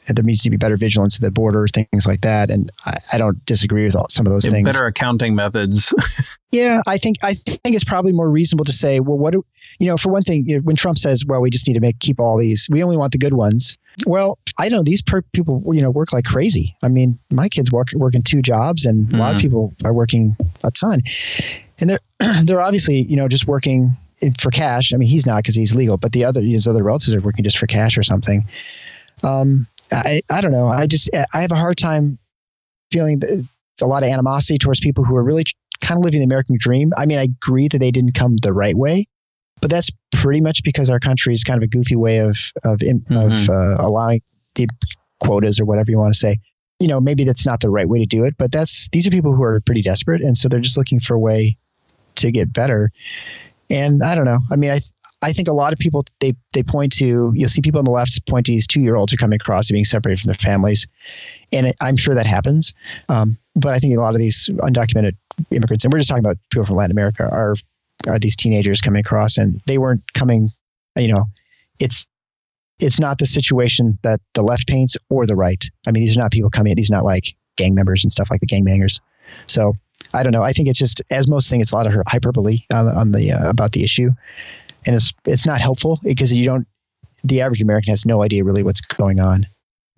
there 0.07 0.23
needs 0.23 0.41
to 0.43 0.49
be 0.49 0.57
better 0.57 0.77
vigilance 0.77 1.15
at 1.15 1.21
the 1.21 1.31
border, 1.31 1.67
things 1.67 2.05
like 2.05 2.21
that. 2.21 2.51
And 2.51 2.71
I, 2.85 2.97
I 3.13 3.17
don't 3.17 3.43
disagree 3.45 3.85
with 3.85 3.95
all, 3.95 4.07
some 4.09 4.25
of 4.25 4.31
those 4.31 4.45
yeah, 4.45 4.51
things. 4.51 4.65
Better 4.65 4.85
accounting 4.85 5.35
methods. 5.35 5.93
yeah, 6.51 6.81
I 6.87 6.97
think 6.97 7.17
I 7.23 7.33
think 7.33 7.59
it's 7.65 7.83
probably 7.83 8.11
more 8.11 8.29
reasonable 8.29 8.65
to 8.65 8.71
say, 8.71 8.99
well, 8.99 9.17
what 9.17 9.33
do 9.33 9.43
you 9.79 9.87
know? 9.87 9.97
For 9.97 10.09
one 10.09 10.23
thing, 10.23 10.45
you 10.47 10.55
know, 10.55 10.61
when 10.61 10.75
Trump 10.75 10.97
says, 10.97 11.25
"Well, 11.25 11.41
we 11.41 11.49
just 11.49 11.67
need 11.67 11.73
to 11.73 11.79
make 11.79 11.99
keep 11.99 12.19
all 12.19 12.37
these, 12.37 12.67
we 12.69 12.83
only 12.83 12.97
want 12.97 13.11
the 13.11 13.17
good 13.17 13.33
ones." 13.33 13.77
Well, 14.05 14.37
I 14.57 14.69
know 14.69 14.83
these 14.83 15.01
per- 15.01 15.21
people, 15.21 15.63
you 15.73 15.81
know, 15.81 15.89
work 15.89 16.11
like 16.11 16.25
crazy. 16.25 16.75
I 16.83 16.89
mean, 16.89 17.17
my 17.31 17.49
kids 17.49 17.71
work 17.71 17.87
working 17.93 18.23
two 18.23 18.41
jobs, 18.41 18.85
and 18.85 19.07
mm-hmm. 19.07 19.15
a 19.15 19.17
lot 19.17 19.31
of 19.31 19.37
mm-hmm. 19.37 19.41
people 19.41 19.73
are 19.83 19.93
working 19.93 20.35
a 20.63 20.71
ton, 20.71 21.01
and 21.79 21.89
they're 21.89 21.99
they're 22.43 22.61
obviously, 22.61 23.01
you 23.01 23.15
know, 23.15 23.27
just 23.27 23.47
working 23.47 23.91
for 24.39 24.51
cash. 24.51 24.93
I 24.93 24.97
mean, 24.97 25.09
he's 25.09 25.25
not 25.25 25.37
because 25.37 25.55
he's 25.55 25.75
legal, 25.75 25.97
but 25.97 26.11
the 26.11 26.25
other 26.25 26.41
his 26.41 26.67
other 26.67 26.83
relatives 26.83 27.13
are 27.13 27.21
working 27.21 27.43
just 27.43 27.57
for 27.57 27.67
cash 27.67 27.97
or 27.97 28.03
something. 28.03 28.45
Um, 29.23 29.67
I, 29.91 30.21
I 30.29 30.41
don't 30.41 30.51
know. 30.51 30.67
I 30.67 30.87
just 30.87 31.09
I 31.13 31.41
have 31.41 31.51
a 31.51 31.55
hard 31.55 31.77
time 31.77 32.17
feeling 32.91 33.21
a 33.81 33.85
lot 33.85 34.03
of 34.03 34.09
animosity 34.09 34.57
towards 34.57 34.79
people 34.79 35.03
who 35.03 35.15
are 35.15 35.23
really 35.23 35.43
kind 35.81 35.97
of 35.97 36.03
living 36.03 36.19
the 36.19 36.25
American 36.25 36.57
dream. 36.59 36.91
I 36.97 37.05
mean, 37.05 37.19
I 37.19 37.23
agree 37.23 37.67
that 37.67 37.79
they 37.79 37.91
didn't 37.91 38.13
come 38.13 38.37
the 38.37 38.53
right 38.53 38.75
way, 38.75 39.07
but 39.61 39.69
that's 39.69 39.89
pretty 40.11 40.41
much 40.41 40.63
because 40.63 40.89
our 40.89 40.99
country 40.99 41.33
is 41.33 41.43
kind 41.43 41.57
of 41.57 41.63
a 41.63 41.67
goofy 41.67 41.95
way 41.95 42.19
of 42.19 42.37
of 42.63 42.79
mm-hmm. 42.79 43.15
of 43.15 43.49
uh, 43.49 43.85
allowing 43.85 44.21
the 44.55 44.67
quotas 45.19 45.59
or 45.59 45.65
whatever 45.65 45.91
you 45.91 45.97
want 45.97 46.13
to 46.13 46.19
say. 46.19 46.39
You 46.79 46.87
know, 46.89 46.99
maybe 46.99 47.23
that's 47.23 47.45
not 47.45 47.61
the 47.61 47.69
right 47.69 47.87
way 47.87 47.99
to 47.99 48.05
do 48.05 48.25
it, 48.25 48.35
but 48.37 48.51
that's 48.51 48.89
these 48.91 49.07
are 49.07 49.11
people 49.11 49.33
who 49.33 49.43
are 49.43 49.61
pretty 49.61 49.81
desperate, 49.81 50.21
and 50.21 50.37
so 50.37 50.49
they're 50.49 50.59
just 50.59 50.77
looking 50.77 50.99
for 50.99 51.13
a 51.13 51.19
way 51.19 51.57
to 52.15 52.31
get 52.31 52.51
better. 52.51 52.91
And 53.69 54.03
I 54.03 54.15
don't 54.15 54.25
know. 54.25 54.39
I 54.51 54.55
mean, 54.57 54.71
I 54.71 54.79
I 55.25 55.33
think 55.33 55.47
a 55.47 55.53
lot 55.53 55.73
of 55.73 55.79
people 55.79 56.05
they 56.19 56.33
they 56.53 56.61
point 56.61 56.93
to 56.97 57.31
you'll 57.33 57.49
see 57.49 57.61
people 57.61 57.79
on 57.79 57.85
the 57.85 57.91
left 57.91 58.27
point 58.27 58.45
to 58.45 58.51
these 58.51 58.67
two 58.67 58.81
year 58.81 58.95
olds 58.95 59.11
who 59.11 59.15
are 59.15 59.17
coming 59.17 59.37
across 59.37 59.71
being 59.71 59.83
separated 59.83 60.21
from 60.21 60.27
their 60.27 60.35
families, 60.35 60.87
and 61.51 61.65
it, 61.65 61.75
I'm 61.81 61.97
sure 61.97 62.13
that 62.13 62.27
happens. 62.27 62.73
Um, 63.09 63.39
but 63.55 63.73
I 63.73 63.79
think 63.79 63.97
a 63.97 63.99
lot 63.99 64.13
of 64.13 64.19
these 64.19 64.49
undocumented 64.53 65.15
immigrants, 65.49 65.83
and 65.83 65.91
we're 65.91 65.97
just 65.97 66.09
talking 66.09 66.23
about 66.23 66.37
people 66.51 66.65
from 66.65 66.75
Latin 66.75 66.91
America, 66.91 67.23
are 67.23 67.55
are 68.05 68.19
these 68.19 68.35
teenagers 68.35 68.81
coming 68.81 68.99
across, 68.99 69.39
and 69.39 69.61
they 69.65 69.79
weren't 69.79 70.13
coming. 70.13 70.51
You 70.95 71.11
know, 71.11 71.25
it's 71.79 72.05
it's 72.79 72.99
not 72.99 73.17
the 73.17 73.25
situation 73.25 73.97
that 74.03 74.21
the 74.35 74.43
left 74.43 74.67
paints 74.67 74.95
or 75.09 75.25
the 75.25 75.35
right. 75.35 75.63
I 75.87 75.91
mean, 75.91 76.03
these 76.03 76.15
are 76.15 76.19
not 76.19 76.31
people 76.31 76.51
coming. 76.51 76.75
These 76.75 76.91
are 76.91 76.95
not 76.95 77.03
like 77.03 77.33
gang 77.55 77.73
members 77.73 78.03
and 78.03 78.11
stuff 78.11 78.29
like 78.29 78.41
the 78.41 78.47
gangbangers. 78.47 79.01
So 79.47 79.73
I 80.13 80.21
don't 80.21 80.33
know. 80.33 80.43
I 80.43 80.53
think 80.53 80.67
it's 80.67 80.77
just 80.77 81.01
as 81.09 81.27
most 81.27 81.49
things, 81.49 81.63
it's 81.63 81.71
a 81.71 81.75
lot 81.75 81.87
of 81.87 81.93
hyperbole 82.05 82.59
on, 82.71 82.87
on 82.87 83.11
the 83.11 83.31
uh, 83.31 83.49
about 83.49 83.71
the 83.71 83.83
issue 83.83 84.11
and 84.85 84.95
it's 84.95 85.13
it's 85.25 85.45
not 85.45 85.59
helpful 85.59 85.99
because 86.03 86.35
you 86.35 86.45
don't. 86.45 86.67
The 87.23 87.41
average 87.41 87.61
American 87.61 87.91
has 87.91 88.05
no 88.05 88.21
idea 88.21 88.43
really 88.43 88.63
what's 88.63 88.81
going 88.81 89.19
on. 89.19 89.47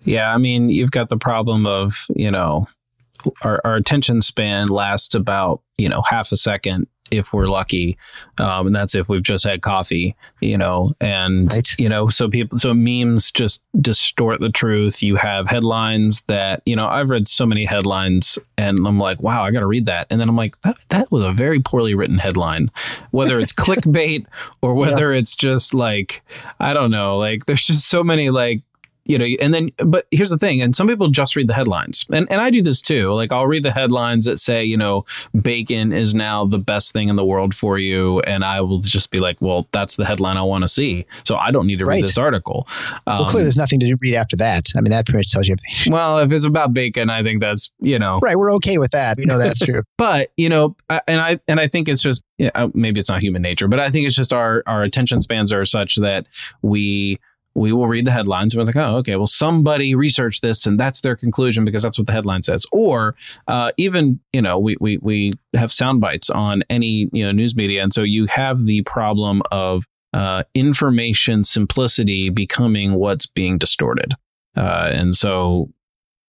Yeah, 0.04 0.34
I 0.34 0.38
mean, 0.38 0.70
you've 0.70 0.92
got 0.92 1.10
the 1.10 1.18
problem 1.18 1.66
of 1.66 2.06
you 2.16 2.32
know 2.32 2.68
our, 3.42 3.60
our 3.64 3.76
attention 3.76 4.22
span 4.22 4.68
lasts 4.68 5.16
about 5.16 5.62
you 5.78 5.90
know 5.90 6.02
half 6.02 6.32
a 6.32 6.38
second 6.38 6.86
if 7.12 7.34
we're 7.34 7.48
lucky, 7.48 7.98
um, 8.40 8.68
and 8.68 8.76
that's 8.76 8.96
if 8.96 9.08
we've 9.10 9.24
just 9.24 9.44
had 9.46 9.62
coffee, 9.62 10.16
you 10.42 10.58
know. 10.58 10.86
And 11.00 11.52
Right. 11.54 11.76
you 11.78 11.90
know, 11.90 12.08
so 12.08 12.30
people, 12.30 12.58
so 12.58 12.74
memes 12.74 13.32
just 13.32 13.64
distort 13.80 14.40
the 14.40 14.50
truth. 14.50 15.02
You 15.02 15.16
have 15.16 15.48
headlines 15.48 16.24
that 16.24 16.62
you 16.66 16.76
know 16.76 16.88
I've 16.88 17.10
read 17.10 17.28
so 17.28 17.46
many 17.46 17.66
headlines, 17.66 18.40
and 18.58 18.86
I'm 18.86 19.00
like, 19.00 19.22
wow, 19.22 19.44
I 19.44 19.52
got 19.52 19.62
to 19.62 19.68
read 19.68 19.86
that, 19.86 20.08
and 20.10 20.20
then 20.20 20.30
I'm 20.30 20.36
like, 20.36 20.60
that 20.62 20.78
that 20.90 21.12
was 21.12 21.24
a 21.24 21.32
very 21.32 21.60
poorly 21.60 21.94
written 21.94 22.18
headline, 22.18 22.70
whether 23.12 23.40
it's 23.40 23.54
clickbait 23.68 24.26
or 24.62 24.74
whether 24.74 25.12
it's 25.12 25.36
just 25.36 25.74
like 25.74 26.22
I 26.60 26.74
don't 26.74 26.92
know, 26.92 27.18
like 27.18 27.46
there's 27.46 27.66
just 27.66 27.88
so 27.88 28.04
many 28.04 28.30
like 28.30 28.62
you 29.08 29.18
know, 29.18 29.26
and 29.42 29.54
then, 29.54 29.72
but 29.78 30.08
here's 30.12 30.30
the 30.30 30.38
thing, 30.38 30.62
and 30.62 30.76
some 30.76 30.88
people 30.88 31.08
just 31.10 31.36
read 31.36 31.48
the 31.48 31.54
headlines, 31.54 32.06
and 32.12 32.30
and 32.32 32.42
I 32.42 32.50
do 32.50 32.62
this 32.62 32.82
too. 32.82 33.12
Like 33.14 33.32
I'll 33.32 33.48
read 33.48 33.64
the 33.64 33.72
headlines 33.72 34.26
that 34.26 34.38
say, 34.38 34.64
you 34.64 34.78
know, 34.78 35.06
bacon 35.40 35.92
is 35.92 36.14
now 36.16 36.46
the 36.46 36.60
best 36.60 36.94
thing 36.94 37.10
in 37.10 37.16
the 37.16 37.26
world 37.26 37.54
for 37.56 37.78
you, 37.78 38.20
and 38.22 38.44
I 38.44 38.62
will 38.62 38.80
just 38.80 39.12
be 39.12 39.20
like, 39.20 39.42
well, 39.42 39.68
that's 39.72 39.96
the 39.96 40.06
headline 40.06 40.38
I 40.38 40.44
want 40.44 40.64
to 40.64 40.68
see, 40.68 41.06
so 41.24 41.36
I 41.36 41.52
don't 41.52 41.68
need 41.68 41.80
to 41.80 41.86
read 41.86 42.04
this 42.04 42.18
article. 42.18 42.68
Um, 43.08 43.20
well, 43.20 43.26
clearly, 43.26 43.44
there's 43.44 43.58
nothing 43.58 43.80
to 43.80 43.96
read 44.02 44.16
after 44.16 44.36
that. 44.38 44.70
I 44.76 44.82
mean, 44.82 44.92
that 44.92 45.06
pretty 45.06 45.18
much 45.20 45.32
tells 45.32 45.48
you 45.48 45.54
everything. 45.54 45.92
well, 45.94 46.20
if 46.20 46.32
it's 46.32 46.46
about 46.46 46.74
bacon, 46.74 47.10
I 47.10 47.24
think 47.24 47.42
that's 47.42 47.74
you 47.80 48.00
know, 48.00 48.20
right. 48.20 48.38
We're 48.38 48.54
okay 48.56 48.78
with 48.78 48.92
that. 48.92 49.18
We 49.18 49.26
know 49.26 49.38
that's 49.38 49.60
true. 49.60 49.84
but 49.98 50.30
you 50.38 50.50
know 50.50 50.76
I- 50.90 51.02
and 51.08 51.20
i 51.22 51.40
and 51.48 51.60
i 51.60 51.68
think 51.68 51.88
it's 51.88 52.02
just 52.02 52.24
yeah, 52.38 52.52
uh, 52.56 52.70
maybe 52.74 53.00
it's 53.00 53.10
not 53.10 53.22
human 53.22 53.42
nature 53.42 53.68
but 53.68 53.80
i 53.80 53.90
think 53.90 54.06
it's 54.06 54.16
just 54.16 54.32
our 54.34 54.64
our 54.68 54.84
attention 54.84 55.22
spans 55.22 55.52
are 55.52 55.66
such 55.66 55.96
that 55.96 56.28
we 56.62 57.18
we 57.58 57.74
will 57.74 57.88
read 57.88 58.06
the 58.06 58.12
headlines. 58.12 58.56
We're 58.56 58.64
like 58.64 58.76
oh 58.76 58.98
okay 58.98 59.16
well 59.16 59.28
somebody 59.28 59.96
researched 59.96 60.42
this 60.42 60.66
and 60.66 60.80
that's 60.80 61.02
their 61.02 61.16
conclusion 61.16 61.66
because 61.66 61.82
that's 61.82 61.98
what 61.98 62.08
the 62.08 62.14
headline 62.14 62.44
says. 62.44 62.66
Or 62.72 63.16
uh, 63.48 63.72
even 63.78 64.20
you 64.32 64.42
know 64.42 64.60
we, 64.60 64.78
we 64.80 64.98
we 65.00 65.34
have 65.56 65.74
sound 65.74 66.00
bites 66.00 66.30
on 66.30 66.64
any 66.70 67.10
you 67.12 67.26
know 67.26 67.32
news 67.32 67.56
media 67.56 67.82
and 67.82 67.92
so 67.92 68.04
you 68.04 68.28
have 68.28 68.68
the 68.68 68.84
problem 68.84 69.42
of 69.52 69.86
uh, 70.14 70.44
information 70.54 71.44
simplicity 71.44 72.30
becoming 72.30 72.94
what's 72.94 73.26
being 73.26 73.58
distorted. 73.58 74.14
Uh, 74.56 74.90
and 74.94 75.16
so 75.16 75.70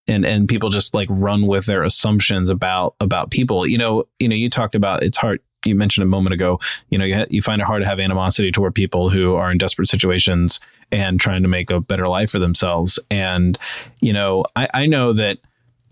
and 0.06 0.24
and 0.24 0.48
people 0.48 0.70
just 0.70 0.94
like 0.94 1.08
run 1.10 1.46
with 1.46 1.66
their 1.66 1.82
assumptions 1.82 2.48
about 2.48 2.94
about 3.00 3.30
people. 3.30 3.66
You 3.66 3.76
know 3.76 4.04
you 4.18 4.28
know 4.28 4.36
you 4.36 4.48
talked 4.48 4.74
about 4.74 5.02
it's 5.02 5.18
hard 5.18 5.40
you 5.64 5.74
mentioned 5.74 6.04
a 6.04 6.06
moment 6.06 6.32
ago 6.32 6.60
you 6.88 6.96
know 6.96 7.04
you, 7.04 7.16
ha- 7.16 7.26
you 7.30 7.42
find 7.42 7.60
it 7.60 7.64
hard 7.64 7.82
to 7.82 7.88
have 7.88 7.98
animosity 7.98 8.52
toward 8.52 8.76
people 8.76 9.10
who 9.10 9.34
are 9.34 9.50
in 9.50 9.58
desperate 9.58 9.88
situations 9.88 10.60
and 10.90 11.20
trying 11.20 11.42
to 11.42 11.48
make 11.48 11.70
a 11.70 11.80
better 11.80 12.06
life 12.06 12.30
for 12.30 12.38
themselves 12.38 12.98
and 13.10 13.58
you 14.00 14.12
know 14.12 14.44
i 14.56 14.68
i 14.74 14.86
know 14.86 15.12
that 15.12 15.38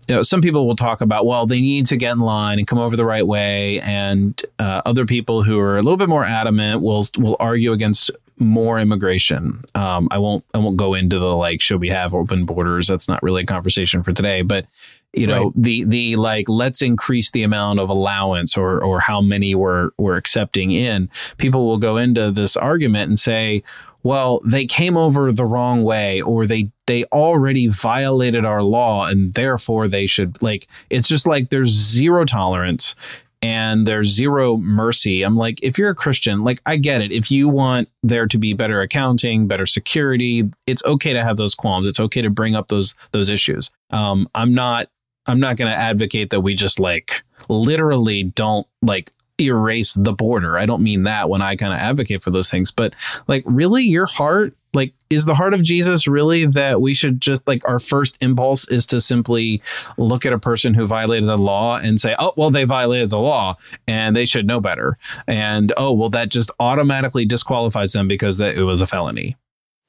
you 0.07 0.15
know, 0.15 0.23
some 0.23 0.41
people 0.41 0.65
will 0.65 0.75
talk 0.77 1.01
about, 1.01 1.25
well, 1.25 1.45
they 1.45 1.59
need 1.59 1.85
to 1.87 1.97
get 1.97 2.13
in 2.13 2.19
line 2.19 2.59
and 2.59 2.67
come 2.67 2.79
over 2.79 2.95
the 2.95 3.03
right 3.03 3.27
way, 3.27 3.81
and 3.81 4.41
uh, 4.57 4.81
other 4.85 5.05
people 5.05 5.43
who 5.43 5.59
are 5.59 5.77
a 5.77 5.81
little 5.81 5.97
bit 5.97 6.07
more 6.07 6.23
adamant 6.23 6.81
will 6.81 7.05
will 7.17 7.35
argue 7.41 7.73
against 7.73 8.09
more 8.39 8.79
immigration. 8.79 9.61
Um, 9.75 10.07
I 10.09 10.17
won't 10.17 10.45
I 10.53 10.59
won't 10.59 10.77
go 10.77 10.93
into 10.93 11.19
the 11.19 11.35
like, 11.35 11.59
should 11.59 11.81
we 11.81 11.89
have 11.89 12.13
open 12.13 12.45
borders? 12.45 12.87
That's 12.87 13.09
not 13.09 13.21
really 13.21 13.43
a 13.43 13.45
conversation 13.45 14.01
for 14.01 14.13
today, 14.13 14.43
but 14.43 14.65
you 15.11 15.27
know 15.27 15.45
Right. 15.45 15.53
the 15.57 15.83
the 15.83 16.15
like 16.15 16.47
let's 16.47 16.81
increase 16.81 17.31
the 17.31 17.43
amount 17.43 17.79
of 17.79 17.89
allowance 17.89 18.57
or 18.57 18.81
or 18.81 19.01
how 19.01 19.19
many 19.19 19.55
we're 19.55 19.89
we're 19.97 20.15
accepting 20.15 20.71
in. 20.71 21.09
People 21.37 21.65
will 21.65 21.79
go 21.79 21.97
into 21.97 22.31
this 22.31 22.55
argument 22.55 23.09
and 23.09 23.19
say, 23.19 23.61
well, 24.07 24.39
they 24.45 24.65
came 24.65 24.95
over 24.95 25.33
the 25.33 25.43
wrong 25.43 25.83
way 25.83 26.21
or 26.21 26.47
they 26.47 26.71
they 26.85 27.03
already 27.05 27.67
violated 27.67 28.45
our 28.45 28.63
law 28.63 29.05
and 29.05 29.33
therefore 29.33 29.89
they 29.89 30.07
should 30.07 30.41
like 30.41 30.65
it's 30.89 31.09
just 31.09 31.27
like 31.27 31.49
there's 31.49 31.71
zero 31.71 32.23
tolerance 32.23 32.95
and 33.41 33.85
there's 33.85 34.07
zero 34.07 34.55
mercy. 34.55 35.23
I'm 35.23 35.35
like 35.35 35.61
if 35.61 35.77
you're 35.77 35.89
a 35.89 35.95
Christian, 35.95 36.45
like 36.45 36.61
I 36.65 36.77
get 36.77 37.01
it. 37.01 37.11
If 37.11 37.29
you 37.29 37.49
want 37.49 37.89
there 38.01 38.27
to 38.27 38.37
be 38.37 38.53
better 38.53 38.79
accounting, 38.79 39.45
better 39.45 39.65
security, 39.65 40.49
it's 40.65 40.85
okay 40.85 41.11
to 41.11 41.21
have 41.21 41.35
those 41.35 41.53
qualms. 41.53 41.85
It's 41.85 41.99
okay 41.99 42.21
to 42.21 42.29
bring 42.29 42.55
up 42.55 42.69
those 42.69 42.95
those 43.11 43.27
issues. 43.27 43.71
Um 43.89 44.29
I'm 44.33 44.53
not 44.53 44.87
I'm 45.25 45.41
not 45.41 45.57
going 45.57 45.69
to 45.69 45.77
advocate 45.77 46.29
that 46.29 46.39
we 46.39 46.55
just 46.55 46.79
like 46.79 47.23
literally 47.49 48.23
don't 48.23 48.65
like 48.81 49.11
erase 49.39 49.93
the 49.93 50.13
border. 50.13 50.57
I 50.57 50.65
don't 50.65 50.81
mean 50.81 51.03
that 51.03 51.29
when 51.29 51.41
I 51.41 51.55
kind 51.55 51.73
of 51.73 51.79
advocate 51.79 52.21
for 52.21 52.31
those 52.31 52.49
things, 52.49 52.71
but 52.71 52.95
like 53.27 53.43
really 53.45 53.83
your 53.83 54.05
heart 54.05 54.55
like 54.73 54.93
is 55.09 55.25
the 55.25 55.35
heart 55.35 55.53
of 55.53 55.63
Jesus 55.63 56.07
really 56.07 56.45
that 56.45 56.81
we 56.81 56.93
should 56.93 57.21
just 57.21 57.47
like 57.47 57.67
our 57.67 57.79
first 57.79 58.17
impulse 58.21 58.67
is 58.69 58.85
to 58.87 59.01
simply 59.01 59.61
look 59.97 60.25
at 60.25 60.33
a 60.33 60.39
person 60.39 60.73
who 60.73 60.85
violated 60.85 61.27
the 61.27 61.37
law 61.37 61.77
and 61.77 61.99
say, 61.99 62.15
"Oh, 62.19 62.33
well 62.35 62.51
they 62.51 62.63
violated 62.63 63.09
the 63.09 63.19
law 63.19 63.55
and 63.87 64.15
they 64.15 64.25
should 64.25 64.45
know 64.45 64.59
better." 64.59 64.97
And 65.25 65.73
oh, 65.77 65.93
well 65.93 66.09
that 66.09 66.29
just 66.29 66.51
automatically 66.59 67.25
disqualifies 67.25 67.93
them 67.93 68.07
because 68.07 68.37
that 68.37 68.57
it 68.57 68.63
was 68.63 68.81
a 68.81 68.87
felony. 68.87 69.35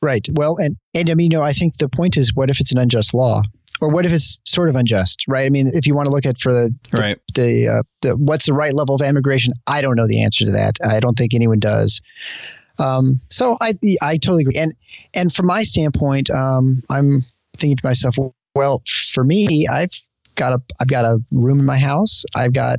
Right. 0.00 0.26
Well, 0.32 0.56
and 0.58 0.76
and 0.94 1.10
I 1.10 1.14
mean, 1.14 1.30
you 1.30 1.38
know, 1.38 1.44
I 1.44 1.52
think 1.52 1.78
the 1.78 1.88
point 1.88 2.16
is, 2.16 2.34
what 2.34 2.50
if 2.50 2.60
it's 2.60 2.72
an 2.72 2.78
unjust 2.78 3.14
law, 3.14 3.42
or 3.80 3.90
what 3.90 4.06
if 4.06 4.12
it's 4.12 4.40
sort 4.44 4.68
of 4.68 4.76
unjust, 4.76 5.24
right? 5.28 5.46
I 5.46 5.50
mean, 5.50 5.70
if 5.72 5.86
you 5.86 5.94
want 5.94 6.06
to 6.06 6.10
look 6.10 6.26
at 6.26 6.38
for 6.38 6.52
the 6.52 6.74
the, 6.90 7.00
Right. 7.00 7.18
the, 7.34 7.68
uh, 7.68 7.82
the 8.02 8.16
what's 8.16 8.46
the 8.46 8.54
right 8.54 8.74
level 8.74 8.94
of 8.94 9.00
immigration, 9.02 9.54
I 9.66 9.80
don't 9.82 9.96
know 9.96 10.06
the 10.08 10.22
answer 10.22 10.44
to 10.46 10.52
that. 10.52 10.76
I 10.84 11.00
don't 11.00 11.16
think 11.16 11.34
anyone 11.34 11.58
does. 11.60 12.00
Um, 12.78 13.20
so 13.30 13.56
I 13.60 13.74
I 14.02 14.18
totally 14.18 14.42
agree. 14.42 14.56
And 14.56 14.74
and 15.14 15.32
from 15.32 15.46
my 15.46 15.62
standpoint, 15.64 16.30
um, 16.30 16.82
I'm 16.88 17.24
thinking 17.56 17.76
to 17.76 17.86
myself, 17.86 18.14
well, 18.54 18.82
for 19.12 19.24
me, 19.24 19.66
I've 19.68 19.90
got 20.34 20.52
a 20.52 20.62
I've 20.80 20.88
got 20.88 21.04
a 21.04 21.18
room 21.30 21.58
in 21.58 21.66
my 21.66 21.78
house. 21.78 22.24
I've 22.34 22.52
got 22.52 22.78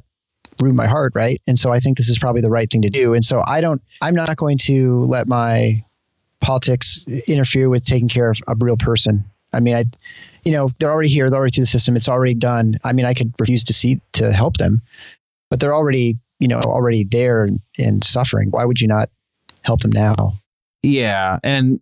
room 0.62 0.72
in 0.72 0.76
my 0.78 0.88
heart, 0.88 1.14
right? 1.16 1.42
And 1.48 1.58
so 1.60 1.72
I 1.72 1.80
think 1.80 1.98
this 1.98 2.10
is 2.10 2.20
probably 2.20 2.42
the 2.42 2.50
right 2.50 2.70
thing 2.70 2.82
to 2.84 2.90
do. 2.90 3.14
And 3.14 3.24
so 3.24 3.44
I 3.46 3.62
don't 3.62 3.82
I'm 4.02 4.16
not 4.16 4.36
going 4.38 4.58
to 4.60 5.02
let 5.06 5.28
my 5.28 5.84
politics 6.42 7.04
interfere 7.28 7.70
with 7.70 7.84
taking 7.84 8.08
care 8.08 8.30
of 8.32 8.38
a 8.48 8.56
real 8.58 8.78
person. 8.78 9.26
I 9.52 9.60
mean, 9.60 9.76
I, 9.76 9.86
you 10.44 10.52
know, 10.52 10.70
they're 10.80 10.92
already 10.92 11.10
here. 11.10 11.30
They're 11.30 11.40
already 11.40 11.54
through 11.54 11.64
the 11.64 11.68
system. 11.68 11.96
It's 11.96 12.10
already 12.10 12.34
done. 12.34 12.76
I 12.84 12.94
mean, 12.94 13.06
I 13.06 13.14
could 13.14 13.34
refuse 13.40 13.64
to 13.66 13.74
see 13.74 14.02
to 14.14 14.32
help 14.32 14.58
them, 14.58 14.82
but 15.50 15.60
they're 15.60 15.76
already, 15.76 16.18
you 16.40 16.48
know, 16.48 16.60
already 16.60 17.04
there 17.04 17.44
and, 17.44 17.60
and 17.78 18.04
suffering. 18.04 18.50
Why 18.52 18.66
would 18.66 18.80
you 18.82 18.88
not 18.88 19.10
help 19.64 19.82
them 19.82 19.92
now? 19.92 20.34
Yeah, 20.84 21.40
and 21.44 21.80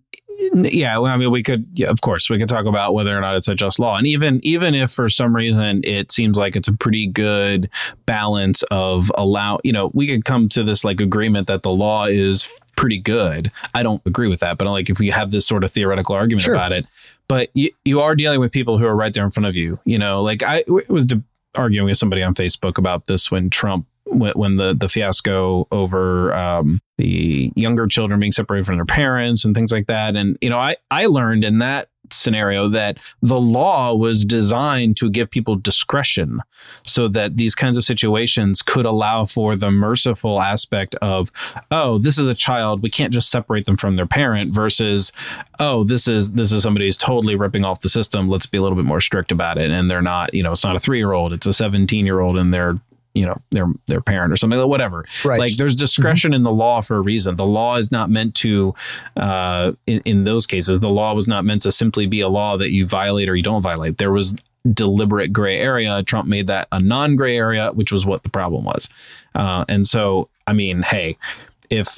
yeah, 0.54 0.98
well, 0.98 1.12
I 1.14 1.18
mean, 1.18 1.32
we 1.32 1.44
could, 1.44 1.66
yeah, 1.74 1.88
of 1.90 2.02
course, 2.02 2.30
we 2.30 2.38
could 2.40 2.50
talk 2.50 2.66
about 2.66 2.94
whether 2.94 3.16
or 3.16 3.22
not 3.22 3.36
it's 3.36 3.48
a 3.48 3.56
just 3.56 3.80
law, 3.80 3.98
and 3.98 4.08
even 4.08 4.40
even 4.44 4.74
if 4.76 4.92
for 4.92 5.10
some 5.10 5.36
reason 5.36 5.82
it 5.84 6.12
seems 6.12 6.38
like 6.38 6.56
it's 6.56 6.68
a 6.68 6.78
pretty 6.78 7.08
good 7.08 7.70
balance 8.06 8.64
of 8.72 9.12
allow, 9.16 9.60
you 9.64 9.72
know, 9.72 9.92
we 9.94 10.08
could 10.08 10.26
come 10.26 10.50
to 10.50 10.64
this 10.64 10.84
like 10.84 11.02
agreement 11.02 11.48
that 11.48 11.64
the 11.64 11.70
law 11.72 12.06
is 12.06 12.60
pretty 12.76 13.00
good. 13.00 13.52
I 13.74 13.84
don't 13.84 14.02
agree 14.06 14.28
with 14.28 14.40
that, 14.40 14.58
but 14.58 14.68
like 14.68 14.90
if 14.90 15.00
we 15.00 15.10
have 15.10 15.32
this 15.32 15.48
sort 15.48 15.64
of 15.64 15.72
theoretical 15.72 16.16
argument 16.16 16.44
Sure. 16.44 16.54
about 16.54 16.72
it, 16.72 16.86
but 17.28 17.50
you, 17.54 17.72
you 17.86 18.02
are 18.02 18.16
dealing 18.16 18.40
with 18.40 18.52
people 18.52 18.78
who 18.78 18.86
are 18.86 18.96
right 18.96 19.14
there 19.14 19.24
in 19.24 19.32
front 19.32 19.48
of 19.48 19.56
you. 19.56 19.80
You 19.86 20.00
know, 20.00 20.22
like 20.22 20.44
I 20.44 20.64
was 20.88 21.06
de- 21.06 21.24
arguing 21.56 21.88
with 21.88 21.98
somebody 21.98 22.24
on 22.24 22.34
Facebook 22.36 22.78
about 22.78 23.08
this 23.08 23.32
when 23.32 23.50
Trump 23.50 23.88
when 24.06 24.56
the 24.56 24.74
the 24.74 24.88
fiasco 24.88 25.68
over 25.72 26.34
um, 26.34 26.80
the 26.98 27.52
younger 27.56 27.88
children 27.88 28.20
being 28.20 28.32
separated 28.32 28.66
from 28.66 28.78
their 28.78 28.86
parents 28.86 29.44
and 29.44 29.54
things 29.54 29.72
like 29.72 29.88
that. 29.88 30.16
And 30.16 30.38
you 30.42 30.50
know, 30.50 30.60
I 30.60 30.78
I 30.90 31.08
learned 31.08 31.44
in 31.44 31.60
that 31.60 31.90
scenario 32.14 32.68
that 32.68 32.98
the 33.22 33.40
law 33.40 33.94
was 33.94 34.26
designed 34.26 34.98
to 34.98 35.10
give 35.10 35.30
people 35.30 35.56
discretion 35.56 36.42
so 36.84 37.08
that 37.08 37.36
these 37.36 37.56
kinds 37.56 37.78
of 37.78 37.84
situations 37.84 38.62
could 38.62 38.86
allow 38.86 39.26
for 39.26 39.56
the 39.56 39.72
merciful 39.72 40.42
aspect 40.42 40.96
of 40.96 41.32
oh 41.72 41.98
this 41.98 42.18
is 42.18 42.28
a 42.28 42.34
child 42.34 42.82
we 42.82 42.90
can't 42.90 43.14
just 43.14 43.30
separate 43.30 43.66
them 43.66 43.78
from 43.78 43.96
their 43.96 44.06
parent 44.06 44.54
versus 44.54 45.12
oh 45.60 45.84
this 45.84 46.08
is 46.08 46.34
this 46.34 46.52
is 46.52 46.64
somebody 46.64 46.86
who's 46.86 46.98
totally 46.98 47.36
ripping 47.36 47.64
off 47.64 47.82
the 47.82 47.90
system 47.90 48.30
let's 48.30 48.46
be 48.46 48.58
a 48.58 48.62
little 48.62 48.76
bit 48.76 48.86
more 48.86 49.02
strict 49.02 49.32
about 49.32 49.58
it. 49.58 49.72
And 49.72 49.90
they're 49.90 50.02
not 50.02 50.34
you 50.34 50.44
know 50.44 50.52
it's 50.52 50.64
not 50.64 50.76
a 50.76 50.80
3 50.80 50.98
year 50.98 51.14
old 51.14 51.34
it's 51.34 51.46
a 51.46 51.54
17 51.54 52.06
year 52.06 52.20
old 52.20 52.38
and 52.38 52.54
they're 52.54 52.78
you 53.14 53.26
know 53.26 53.36
their 53.52 53.68
their 53.88 54.02
parent 54.02 54.32
or 54.32 54.38
something 54.38 54.60
whatever. 54.68 55.06
Right. 55.26 55.40
like 55.40 55.58
there's 55.58 55.76
discretion 55.76 56.34
in 56.34 56.44
the 56.44 56.52
law 56.52 56.82
for 56.82 56.98
a 56.98 57.02
reason. 57.02 57.36
The 57.36 57.46
law 57.46 57.78
is 57.78 57.92
not 57.92 58.10
meant 58.10 58.36
to 58.36 58.76
uh 59.16 59.74
in, 59.86 60.02
in 60.06 60.24
those 60.24 60.46
cases 60.46 60.80
the 60.80 60.90
law 60.90 61.14
was 61.14 61.28
not 61.28 61.46
meant 61.46 61.64
to 61.64 61.72
simply 61.72 62.06
be 62.06 62.22
a 62.22 62.28
law 62.30 62.58
that 62.58 62.72
you 62.72 62.86
violate 62.86 63.30
or 63.30 63.36
you 63.36 63.44
don't 63.44 63.62
violate. 63.62 63.98
There 63.98 64.12
was 64.12 64.36
deliberate 64.72 65.32
gray 65.32 65.60
area. 65.60 66.04
Trump 66.04 66.28
made 66.28 66.48
that 66.48 66.68
a 66.72 66.80
non-gray 66.80 67.38
area 67.38 67.72
which 67.72 67.92
was 67.92 68.06
what 68.06 68.24
the 68.24 68.30
problem 68.30 68.66
was. 68.66 68.90
Uh 69.36 69.66
and 69.68 69.88
so 69.88 70.30
i 70.46 70.54
mean 70.54 70.82
hey 70.82 71.18
if 71.70 71.98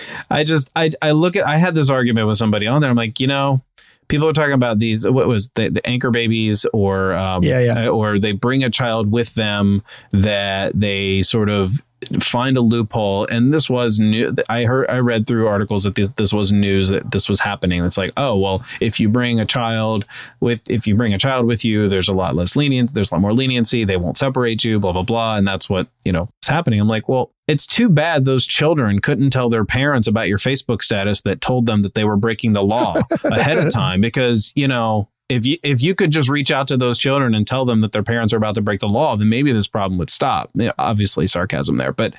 i 0.30 0.44
just 0.44 0.70
i 0.76 0.90
i 1.02 1.10
look 1.10 1.36
at 1.36 1.46
i 1.46 1.56
had 1.56 1.74
this 1.74 1.90
argument 1.90 2.26
with 2.26 2.38
somebody 2.38 2.66
on 2.66 2.80
there. 2.80 2.90
I'm 2.90 2.96
like 2.96 3.20
you 3.20 3.26
know 3.26 3.62
people 4.10 4.28
are 4.28 4.32
talking 4.34 4.52
about 4.52 4.78
these 4.78 5.08
what 5.08 5.26
was 5.26 5.50
the, 5.52 5.70
the 5.70 5.86
anchor 5.88 6.10
babies 6.10 6.66
or 6.74 7.14
um 7.14 7.42
Yeah, 7.42 7.60
yeah. 7.60 7.88
or 7.88 8.18
they 8.18 8.32
bring 8.32 8.62
a 8.62 8.68
child 8.70 9.10
with 9.10 9.34
them 9.34 9.82
that 10.10 10.72
they 10.78 11.22
sort 11.22 11.48
of 11.48 11.82
find 12.20 12.56
a 12.56 12.60
loophole. 12.60 13.26
And 13.26 13.52
this 13.52 13.68
was 13.68 13.98
new 13.98 14.34
i 14.48 14.64
heard 14.64 14.88
i 14.90 14.98
read 14.98 15.26
through 15.26 15.46
articles 15.46 15.84
that 15.84 15.94
this, 15.94 16.08
this 16.10 16.32
was 16.32 16.52
news 16.52 16.88
that 16.90 17.10
this 17.10 17.28
was 17.28 17.40
happening. 17.40 17.84
It's 17.84 17.98
like 17.98 18.12
oh 18.16 18.36
well 18.36 18.64
if 18.80 18.98
you 19.00 19.08
bring 19.08 19.40
a 19.40 19.46
child 19.46 20.06
with 20.40 20.60
if 20.70 20.86
you 20.86 20.94
bring 20.94 21.14
a 21.14 21.18
child 21.18 21.46
with 21.46 21.64
you 21.64 21.88
there's 21.88 22.08
a 22.08 22.14
lot 22.14 22.34
less 22.34 22.56
lenient 22.56 22.94
there's 22.94 23.10
a 23.10 23.14
lot 23.14 23.20
more 23.20 23.34
leniency 23.34 23.84
they 23.84 23.96
won't 23.96 24.18
separate 24.18 24.64
you 24.64 24.80
blah 24.80 24.92
blah 24.92 25.02
blah. 25.02 25.36
And 25.36 25.46
that's 25.46 25.68
what 25.68 25.88
you 26.04 26.12
know 26.12 26.28
is 26.42 26.48
happening. 26.48 26.80
I'm 26.80 26.88
like 26.88 27.08
well 27.08 27.32
it's 27.46 27.66
too 27.66 27.88
bad 27.88 28.24
those 28.24 28.46
children 28.46 29.00
couldn't 29.00 29.30
tell 29.30 29.48
their 29.48 29.64
parents 29.64 30.06
about 30.06 30.28
your 30.28 30.38
facebook 30.38 30.82
status 30.82 31.22
that 31.22 31.40
told 31.40 31.66
them 31.66 31.82
that 31.82 31.94
they 31.94 32.04
were 32.04 32.16
breaking 32.16 32.52
the 32.52 32.62
law 32.62 32.94
ahead 33.24 33.58
of 33.58 33.72
time 33.72 34.00
because 34.00 34.52
you 34.54 34.68
know 34.68 35.08
if 35.30 35.46
you 35.46 35.58
if 35.62 35.80
you 35.80 35.94
could 35.94 36.10
just 36.10 36.28
reach 36.28 36.50
out 36.50 36.66
to 36.68 36.76
those 36.76 36.98
children 36.98 37.34
and 37.34 37.46
tell 37.46 37.64
them 37.64 37.80
that 37.80 37.92
their 37.92 38.02
parents 38.02 38.34
are 38.34 38.36
about 38.36 38.56
to 38.56 38.60
break 38.60 38.80
the 38.80 38.88
law, 38.88 39.16
then 39.16 39.28
maybe 39.28 39.52
this 39.52 39.68
problem 39.68 39.96
would 39.98 40.10
stop. 40.10 40.50
obviously, 40.78 41.26
sarcasm 41.26 41.76
there, 41.76 41.92
but 41.92 42.14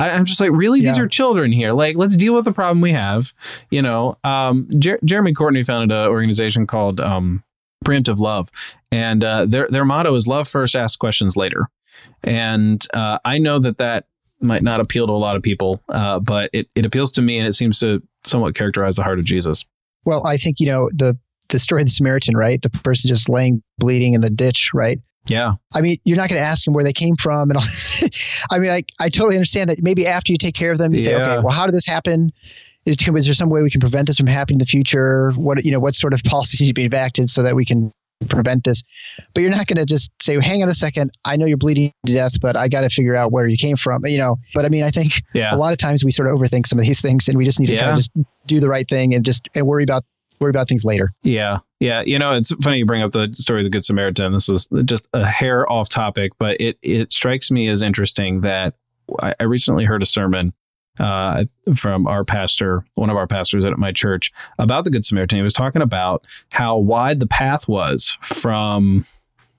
I, 0.00 0.10
am 0.10 0.24
just 0.24 0.40
like, 0.40 0.50
really, 0.52 0.80
yeah. 0.80 0.90
these 0.90 0.98
are 0.98 1.06
children 1.06 1.52
here. 1.52 1.72
Like, 1.72 1.96
let's 1.96 2.16
deal 2.16 2.34
with 2.34 2.46
the 2.46 2.52
problem 2.52 2.80
we 2.80 2.92
have. 2.92 3.32
You 3.70 3.82
know, 3.82 4.16
um, 4.24 4.68
Jer- 4.78 4.98
Jeremy 5.04 5.34
Courtney 5.34 5.62
founded 5.62 5.96
an 5.96 6.08
organization 6.08 6.66
called 6.66 7.00
um, 7.00 7.44
Preemptive 7.84 8.18
Love, 8.18 8.50
and 8.90 9.22
uh, 9.22 9.44
their 9.44 9.68
their 9.68 9.84
motto 9.84 10.14
is 10.14 10.26
"Love 10.26 10.48
first, 10.48 10.74
ask 10.74 10.98
questions 10.98 11.36
later." 11.36 11.68
And 12.22 12.84
uh, 12.94 13.18
I 13.24 13.38
know 13.38 13.58
that 13.58 13.78
that 13.78 14.06
might 14.40 14.62
not 14.62 14.80
appeal 14.80 15.06
to 15.06 15.12
a 15.12 15.14
lot 15.14 15.36
of 15.36 15.42
people, 15.42 15.82
uh, 15.90 16.18
but 16.20 16.50
it, 16.52 16.68
it 16.74 16.86
appeals 16.86 17.12
to 17.12 17.22
me, 17.22 17.38
and 17.38 17.46
it 17.46 17.52
seems 17.52 17.78
to 17.80 18.02
somewhat 18.24 18.54
characterize 18.54 18.96
the 18.96 19.02
heart 19.02 19.18
of 19.18 19.26
Jesus. 19.26 19.66
Well, 20.04 20.26
I 20.26 20.36
think 20.38 20.60
you 20.60 20.66
know 20.66 20.90
the 20.94 21.18
the 21.48 21.58
story 21.58 21.82
of 21.82 21.86
the 21.86 21.92
Samaritan, 21.92 22.36
right? 22.36 22.60
The 22.60 22.70
person 22.70 23.08
just 23.08 23.28
laying 23.28 23.62
bleeding 23.78 24.14
in 24.14 24.20
the 24.20 24.30
ditch, 24.30 24.70
right? 24.74 24.98
Yeah. 25.26 25.54
I 25.72 25.80
mean, 25.80 25.98
you're 26.04 26.16
not 26.16 26.28
going 26.28 26.38
to 26.38 26.46
ask 26.46 26.64
them 26.64 26.74
where 26.74 26.84
they 26.84 26.92
came 26.92 27.16
from. 27.16 27.50
And 27.50 27.58
I 28.50 28.58
mean, 28.58 28.70
I, 28.70 28.84
I 28.98 29.08
totally 29.08 29.36
understand 29.36 29.70
that 29.70 29.82
maybe 29.82 30.06
after 30.06 30.32
you 30.32 30.38
take 30.38 30.54
care 30.54 30.72
of 30.72 30.78
them, 30.78 30.92
you 30.92 31.00
yeah. 31.00 31.04
say, 31.04 31.14
okay, 31.16 31.38
well, 31.38 31.52
how 31.52 31.66
did 31.66 31.74
this 31.74 31.86
happen? 31.86 32.32
Is, 32.84 32.96
is 33.08 33.24
there 33.24 33.34
some 33.34 33.48
way 33.48 33.62
we 33.62 33.70
can 33.70 33.80
prevent 33.80 34.06
this 34.06 34.18
from 34.18 34.26
happening 34.26 34.56
in 34.56 34.58
the 34.58 34.66
future? 34.66 35.32
What, 35.32 35.64
you 35.64 35.72
know, 35.72 35.80
what 35.80 35.94
sort 35.94 36.12
of 36.12 36.22
policies 36.22 36.60
need 36.60 36.68
to 36.68 36.74
be 36.74 36.84
enacted 36.84 37.30
so 37.30 37.42
that 37.42 37.56
we 37.56 37.64
can 37.64 37.90
prevent 38.28 38.64
this? 38.64 38.82
But 39.32 39.40
you're 39.40 39.50
not 39.50 39.66
going 39.66 39.78
to 39.78 39.86
just 39.86 40.12
say, 40.20 40.38
hang 40.38 40.62
on 40.62 40.68
a 40.68 40.74
second. 40.74 41.12
I 41.24 41.36
know 41.36 41.46
you're 41.46 41.56
bleeding 41.56 41.92
to 42.04 42.12
death, 42.12 42.38
but 42.42 42.56
I 42.56 42.68
got 42.68 42.82
to 42.82 42.90
figure 42.90 43.14
out 43.14 43.32
where 43.32 43.46
you 43.46 43.56
came 43.56 43.76
from, 43.76 44.04
you 44.04 44.18
know? 44.18 44.36
But 44.54 44.66
I 44.66 44.68
mean, 44.68 44.82
I 44.82 44.90
think 44.90 45.22
yeah. 45.32 45.54
a 45.54 45.56
lot 45.56 45.72
of 45.72 45.78
times 45.78 46.04
we 46.04 46.10
sort 46.10 46.28
of 46.28 46.38
overthink 46.38 46.66
some 46.66 46.78
of 46.78 46.84
these 46.84 47.00
things 47.00 47.28
and 47.28 47.38
we 47.38 47.46
just 47.46 47.58
need 47.58 47.68
to 47.68 47.74
yeah. 47.74 47.80
kind 47.80 47.92
of 47.92 47.96
just 47.96 48.12
do 48.46 48.60
the 48.60 48.68
right 48.68 48.86
thing 48.86 49.14
and 49.14 49.24
just 49.24 49.48
and 49.54 49.66
worry 49.66 49.84
about 49.84 50.04
worry 50.40 50.50
about 50.50 50.68
things 50.68 50.84
later. 50.84 51.12
Yeah. 51.22 51.58
Yeah. 51.80 52.02
You 52.02 52.18
know, 52.18 52.34
it's 52.34 52.54
funny 52.56 52.78
you 52.78 52.86
bring 52.86 53.02
up 53.02 53.12
the 53.12 53.32
story 53.32 53.60
of 53.60 53.64
the 53.64 53.70
Good 53.70 53.84
Samaritan. 53.84 54.32
This 54.32 54.48
is 54.48 54.68
just 54.84 55.08
a 55.12 55.26
hair 55.26 55.70
off 55.70 55.88
topic, 55.88 56.32
but 56.38 56.60
it, 56.60 56.78
it 56.82 57.12
strikes 57.12 57.50
me 57.50 57.68
as 57.68 57.82
interesting 57.82 58.40
that 58.42 58.74
I, 59.20 59.34
I 59.40 59.44
recently 59.44 59.84
heard 59.84 60.02
a 60.02 60.06
sermon 60.06 60.52
uh, 60.98 61.44
from 61.74 62.06
our 62.06 62.24
pastor, 62.24 62.84
one 62.94 63.10
of 63.10 63.16
our 63.16 63.26
pastors 63.26 63.64
at 63.64 63.76
my 63.78 63.92
church, 63.92 64.32
about 64.58 64.84
the 64.84 64.90
Good 64.90 65.04
Samaritan. 65.04 65.38
He 65.38 65.42
was 65.42 65.52
talking 65.52 65.82
about 65.82 66.24
how 66.52 66.76
wide 66.76 67.20
the 67.20 67.26
path 67.26 67.68
was 67.68 68.16
from 68.22 69.04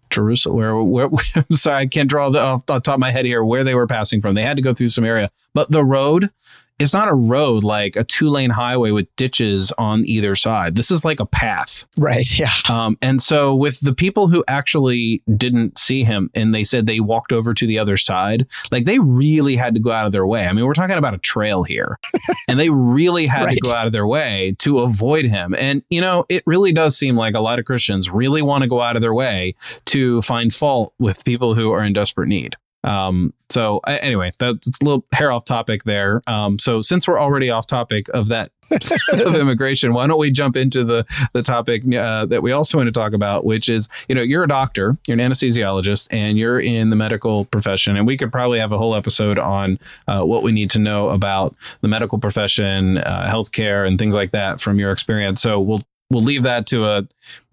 Jerusalem, 0.10 0.58
where, 0.58 1.08
where 1.08 1.22
I'm 1.36 1.56
sorry, 1.56 1.84
I 1.84 1.88
can't 1.88 2.10
draw 2.10 2.30
the 2.30 2.40
off 2.40 2.66
the 2.66 2.80
top 2.80 2.96
of 2.96 3.00
my 3.00 3.12
head 3.12 3.26
here 3.26 3.44
where 3.44 3.64
they 3.64 3.76
were 3.76 3.88
passing 3.88 4.22
from. 4.22 4.36
They 4.36 4.44
had 4.44 4.56
to 4.56 4.64
go 4.64 4.74
through 4.74 4.90
Samaria, 4.90 5.30
but 5.54 5.70
the 5.72 5.84
road 5.84 6.30
it's 6.78 6.94
not 6.94 7.08
a 7.08 7.14
road 7.14 7.64
like 7.64 7.96
a 7.96 8.04
two 8.04 8.28
lane 8.28 8.50
highway 8.50 8.92
with 8.92 9.14
ditches 9.16 9.72
on 9.78 10.06
either 10.06 10.36
side. 10.36 10.76
This 10.76 10.92
is 10.92 11.06
like 11.06 11.20
a 11.20 11.26
path. 11.26 11.88
Right. 11.98 12.38
Yeah. 12.38 12.52
Um, 12.70 12.98
and 13.02 13.22
so 13.22 13.56
with 13.56 13.80
the 13.80 13.94
people 13.94 14.28
who 14.28 14.44
actually 14.48 15.24
didn't 15.38 15.80
see 15.80 16.04
him 16.04 16.30
and 16.34 16.54
they 16.54 16.66
said 16.66 16.86
they 16.86 17.00
walked 17.00 17.32
over 17.32 17.54
to 17.54 17.66
the 17.66 17.80
other 17.80 17.96
side, 17.96 18.46
like 18.72 18.84
they 18.84 19.00
really 19.00 19.56
had 19.56 19.74
to 19.76 19.82
go 19.82 19.92
out 19.92 20.06
of 20.06 20.12
their 20.12 20.28
way. 20.28 20.46
I 20.46 20.52
mean, 20.52 20.66
we're 20.66 20.74
talking 20.74 20.98
about 20.98 21.14
a 21.14 21.20
trail 21.20 21.64
here 21.64 21.98
and 22.50 22.60
they 22.60 22.70
really 22.70 23.26
had 23.26 23.46
right. 23.46 23.56
to 23.56 23.62
go 23.62 23.72
out 23.72 23.86
of 23.86 23.94
their 23.94 24.08
way 24.08 24.56
to 24.60 24.80
avoid 24.80 25.26
him. 25.26 25.56
And, 25.58 25.82
you 25.90 26.02
know, 26.02 26.26
it 26.28 26.44
really 26.46 26.74
does 26.74 26.98
seem 26.98 27.16
like 27.16 27.36
a 27.36 27.40
lot 27.40 27.58
of 27.58 27.66
Christians 27.66 28.10
really 28.10 28.42
want 28.42 28.64
to 28.64 28.70
go 28.70 28.82
out 28.82 28.98
of 28.98 29.02
their 29.02 29.14
way 29.14 29.56
to 29.86 30.22
find 30.24 30.54
fault 30.54 30.94
with 31.00 31.24
people 31.24 31.54
who 31.54 31.72
are 31.72 31.84
in 31.84 31.94
desperate 31.94 32.28
need. 32.28 32.58
Um, 32.86 33.34
so 33.50 33.80
anyway, 33.88 34.32
that's 34.38 34.68
a 34.68 34.86
little 34.86 35.06
hair 35.12 35.32
off 35.32 35.44
topic 35.44 35.84
there. 35.84 36.22
Um, 36.28 36.60
so 36.60 36.82
since 36.82 37.08
we're 37.08 37.20
already 37.20 37.50
off 37.50 37.68
topic 37.68 38.08
of 38.10 38.28
that 38.28 38.50
of 39.14 39.36
immigration, 39.36 39.94
why 39.94 40.08
don't 40.08 40.20
we 40.20 40.32
jump 40.32 40.56
into 40.56 40.84
the 40.84 41.06
the 41.34 41.42
topic 41.42 41.84
uh, 41.94 42.26
that 42.28 42.42
we 42.42 42.52
also 42.52 42.78
want 42.78 42.88
to 42.88 42.92
talk 42.92 43.14
about, 43.14 43.44
which 43.44 43.68
is 43.70 43.90
you 44.08 44.16
know 44.16 44.22
you're 44.22 44.44
a 44.44 44.48
doctor, 44.48 44.96
you're 45.08 45.20
an 45.20 45.32
anesthesiologist, 45.32 46.08
and 46.12 46.38
you're 46.38 46.60
in 46.60 46.90
the 46.90 46.96
medical 46.96 47.46
profession, 47.46 47.98
and 47.98 48.06
we 48.06 48.18
could 48.18 48.32
probably 48.32 48.60
have 48.60 48.72
a 48.72 48.78
whole 48.78 48.96
episode 48.96 49.40
on 49.40 49.80
uh, 50.08 50.24
what 50.24 50.44
we 50.44 50.52
need 50.52 50.70
to 50.72 50.80
know 50.80 51.10
about 51.10 51.56
the 51.82 51.88
medical 51.88 52.20
profession, 52.20 53.00
uh, 53.00 53.28
healthcare, 53.30 53.88
and 53.88 53.98
things 53.98 54.16
like 54.16 54.32
that 54.32 54.60
from 54.62 54.80
your 54.80 54.92
experience. 54.92 55.42
So 55.42 55.60
we'll 55.60 55.82
we'll 56.12 56.24
leave 56.24 56.44
that 56.44 56.68
to 56.68 56.86
a 56.86 57.08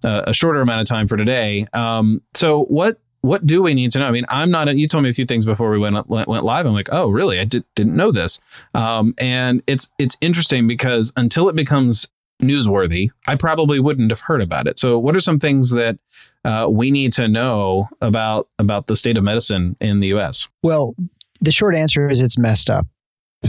a 0.04 0.34
shorter 0.34 0.60
amount 0.60 0.80
of 0.80 0.86
time 0.86 1.08
for 1.08 1.16
today. 1.16 1.66
Um, 1.72 2.22
so 2.34 2.64
what 2.64 2.96
what 3.22 3.46
do 3.46 3.62
we 3.62 3.72
need 3.72 3.92
to 3.92 4.00
know? 4.00 4.06
I 4.06 4.10
mean, 4.10 4.26
I'm 4.28 4.50
not. 4.50 4.68
A, 4.68 4.76
you 4.76 4.86
told 4.86 5.04
me 5.04 5.10
a 5.10 5.14
few 5.14 5.24
things 5.24 5.46
before 5.46 5.70
we 5.70 5.78
went 5.78 6.08
went, 6.08 6.28
live. 6.28 6.66
I'm 6.66 6.74
like, 6.74 6.88
oh, 6.92 7.08
really? 7.08 7.38
I 7.38 7.44
did, 7.44 7.64
didn't 7.74 7.96
know 7.96 8.12
this. 8.12 8.42
Um, 8.74 9.14
and 9.18 9.62
it's 9.66 9.92
it's 9.98 10.18
interesting 10.20 10.66
because 10.66 11.12
until 11.16 11.48
it 11.48 11.56
becomes 11.56 12.08
newsworthy, 12.42 13.08
I 13.26 13.36
probably 13.36 13.78
wouldn't 13.80 14.10
have 14.10 14.20
heard 14.20 14.42
about 14.42 14.66
it. 14.66 14.78
So, 14.78 14.98
what 14.98 15.16
are 15.16 15.20
some 15.20 15.38
things 15.38 15.70
that 15.70 15.98
uh, 16.44 16.68
we 16.70 16.90
need 16.90 17.12
to 17.14 17.28
know 17.28 17.88
about 18.00 18.48
about 18.58 18.88
the 18.88 18.96
state 18.96 19.16
of 19.16 19.24
medicine 19.24 19.76
in 19.80 20.00
the 20.00 20.08
U.S.? 20.08 20.48
Well, 20.62 20.94
the 21.40 21.52
short 21.52 21.76
answer 21.76 22.08
is 22.08 22.20
it's 22.20 22.36
messed 22.36 22.70
up. 22.70 22.86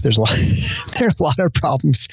There's 0.01 0.17
a 0.17 0.21
lot, 0.21 0.29
there 0.99 1.09
are 1.09 1.13
a 1.17 1.23
lot 1.23 1.39
of 1.39 1.53
problems, 1.53 2.07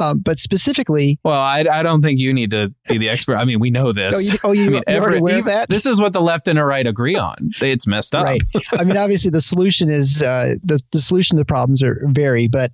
um, 0.00 0.20
but 0.20 0.38
specifically. 0.38 1.18
Well, 1.24 1.38
I, 1.38 1.64
I 1.70 1.82
don't 1.82 2.02
think 2.02 2.18
you 2.18 2.32
need 2.32 2.50
to 2.52 2.72
be 2.88 2.98
the 2.98 3.08
expert. 3.08 3.36
I 3.36 3.44
mean, 3.44 3.60
we 3.60 3.70
know 3.70 3.92
this. 3.92 4.14
Oh, 4.14 4.18
you, 4.18 4.38
oh, 4.44 4.52
you, 4.52 4.66
I 4.66 4.70
mean, 4.70 4.82
every, 4.86 5.18
aware 5.18 5.38
of 5.38 5.44
that? 5.44 5.68
This 5.68 5.86
is 5.86 6.00
what 6.00 6.12
the 6.12 6.22
left 6.22 6.48
and 6.48 6.58
the 6.58 6.64
right 6.64 6.86
agree 6.86 7.16
on. 7.16 7.36
It's 7.60 7.86
messed 7.86 8.14
up. 8.14 8.24
Right. 8.24 8.42
I 8.78 8.84
mean, 8.84 8.96
obviously, 8.96 9.30
the 9.30 9.40
solution 9.40 9.90
is 9.90 10.22
uh, 10.22 10.54
the 10.64 10.80
the 10.92 11.00
solution 11.00 11.36
to 11.36 11.42
the 11.42 11.44
problems 11.44 11.82
are 11.82 12.00
vary, 12.06 12.48
but 12.48 12.72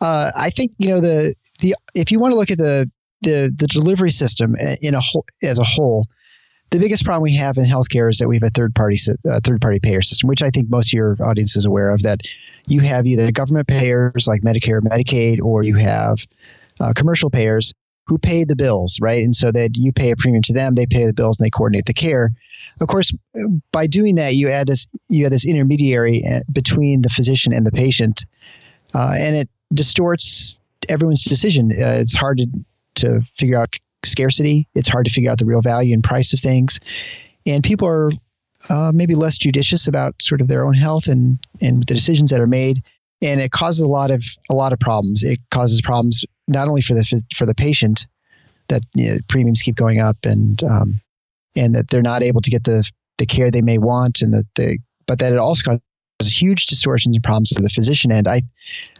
uh, 0.00 0.30
I 0.36 0.50
think 0.50 0.72
you 0.78 0.88
know 0.88 1.00
the 1.00 1.34
the 1.60 1.74
if 1.94 2.12
you 2.12 2.18
want 2.18 2.32
to 2.32 2.36
look 2.36 2.50
at 2.50 2.58
the 2.58 2.90
the 3.22 3.52
the 3.56 3.66
delivery 3.66 4.10
system 4.10 4.56
in 4.56 4.94
a 4.94 5.00
whole 5.00 5.24
as 5.42 5.58
a 5.58 5.64
whole, 5.64 6.06
the 6.70 6.78
biggest 6.78 7.04
problem 7.04 7.22
we 7.22 7.36
have 7.36 7.56
in 7.58 7.64
healthcare 7.64 8.10
is 8.10 8.18
that 8.18 8.28
we 8.28 8.36
have 8.36 8.42
a 8.42 8.50
third 8.50 8.74
party 8.74 8.98
uh, 9.30 9.40
third 9.44 9.60
party 9.60 9.78
payer 9.80 10.02
system, 10.02 10.28
which 10.28 10.42
I 10.42 10.50
think 10.50 10.68
most 10.68 10.88
of 10.88 10.92
your 10.94 11.16
audience 11.24 11.56
is 11.56 11.64
aware 11.64 11.90
of. 11.90 12.02
That 12.02 12.20
you 12.66 12.80
have 12.80 13.06
either 13.06 13.30
government 13.30 13.68
payers 13.68 14.26
like 14.26 14.42
Medicare, 14.42 14.80
Medicaid, 14.80 15.40
or 15.40 15.62
you 15.62 15.76
have 15.76 16.18
uh, 16.80 16.92
commercial 16.94 17.30
payers 17.30 17.72
who 18.06 18.18
pay 18.18 18.44
the 18.44 18.56
bills, 18.56 18.98
right? 19.00 19.24
And 19.24 19.34
so 19.34 19.50
that 19.52 19.76
you 19.76 19.92
pay 19.92 20.10
a 20.12 20.16
premium 20.16 20.42
to 20.44 20.52
them, 20.52 20.74
they 20.74 20.86
pay 20.86 21.06
the 21.06 21.12
bills, 21.12 21.38
and 21.38 21.46
they 21.46 21.50
coordinate 21.50 21.86
the 21.86 21.94
care. 21.94 22.32
Of 22.80 22.88
course, 22.88 23.12
by 23.72 23.86
doing 23.86 24.16
that, 24.16 24.34
you 24.34 24.48
add 24.48 24.66
this 24.66 24.86
you 25.08 25.26
add 25.26 25.32
this 25.32 25.46
intermediary 25.46 26.24
uh, 26.24 26.40
between 26.52 27.02
the 27.02 27.10
physician 27.10 27.52
and 27.52 27.64
the 27.64 27.72
patient, 27.72 28.26
uh, 28.94 29.14
and 29.16 29.36
it 29.36 29.48
distorts 29.72 30.58
everyone's 30.88 31.22
decision. 31.22 31.70
Uh, 31.70 31.98
it's 32.00 32.16
hard 32.16 32.38
to 32.38 32.46
to 32.96 33.20
figure 33.36 33.56
out 33.56 33.76
scarcity. 34.06 34.68
It's 34.74 34.88
hard 34.88 35.06
to 35.06 35.12
figure 35.12 35.30
out 35.30 35.38
the 35.38 35.44
real 35.46 35.62
value 35.62 35.94
and 35.94 36.02
price 36.02 36.32
of 36.32 36.40
things. 36.40 36.80
And 37.44 37.62
people 37.62 37.88
are 37.88 38.10
uh, 38.68 38.92
maybe 38.94 39.14
less 39.14 39.38
judicious 39.38 39.86
about 39.86 40.20
sort 40.20 40.40
of 40.40 40.48
their 40.48 40.66
own 40.66 40.74
health 40.74 41.06
and, 41.06 41.38
and 41.60 41.82
the 41.82 41.94
decisions 41.94 42.30
that 42.30 42.40
are 42.40 42.46
made. 42.46 42.82
And 43.22 43.40
it 43.40 43.50
causes 43.50 43.80
a 43.80 43.88
lot 43.88 44.10
of 44.10 44.24
a 44.50 44.54
lot 44.54 44.72
of 44.72 44.78
problems. 44.78 45.22
It 45.22 45.40
causes 45.50 45.80
problems 45.80 46.24
not 46.46 46.68
only 46.68 46.82
for 46.82 46.94
the 46.94 47.24
for 47.34 47.46
the 47.46 47.54
patient 47.54 48.06
that 48.68 48.82
you 48.94 49.08
know, 49.08 49.18
premiums 49.28 49.62
keep 49.62 49.76
going 49.76 50.00
up 50.00 50.18
and 50.24 50.62
um, 50.62 51.00
and 51.54 51.74
that 51.74 51.88
they're 51.88 52.02
not 52.02 52.22
able 52.22 52.42
to 52.42 52.50
get 52.50 52.64
the 52.64 52.88
the 53.18 53.26
care 53.26 53.50
they 53.50 53.62
may 53.62 53.78
want 53.78 54.20
and 54.20 54.34
that 54.34 54.46
they 54.54 54.80
but 55.06 55.20
that 55.20 55.32
it 55.32 55.38
also 55.38 55.78
causes 56.18 56.40
huge 56.42 56.66
distortions 56.66 57.14
and 57.14 57.24
problems 57.24 57.52
for 57.54 57.62
the 57.62 57.70
physician 57.70 58.12
end. 58.12 58.28
I, 58.28 58.42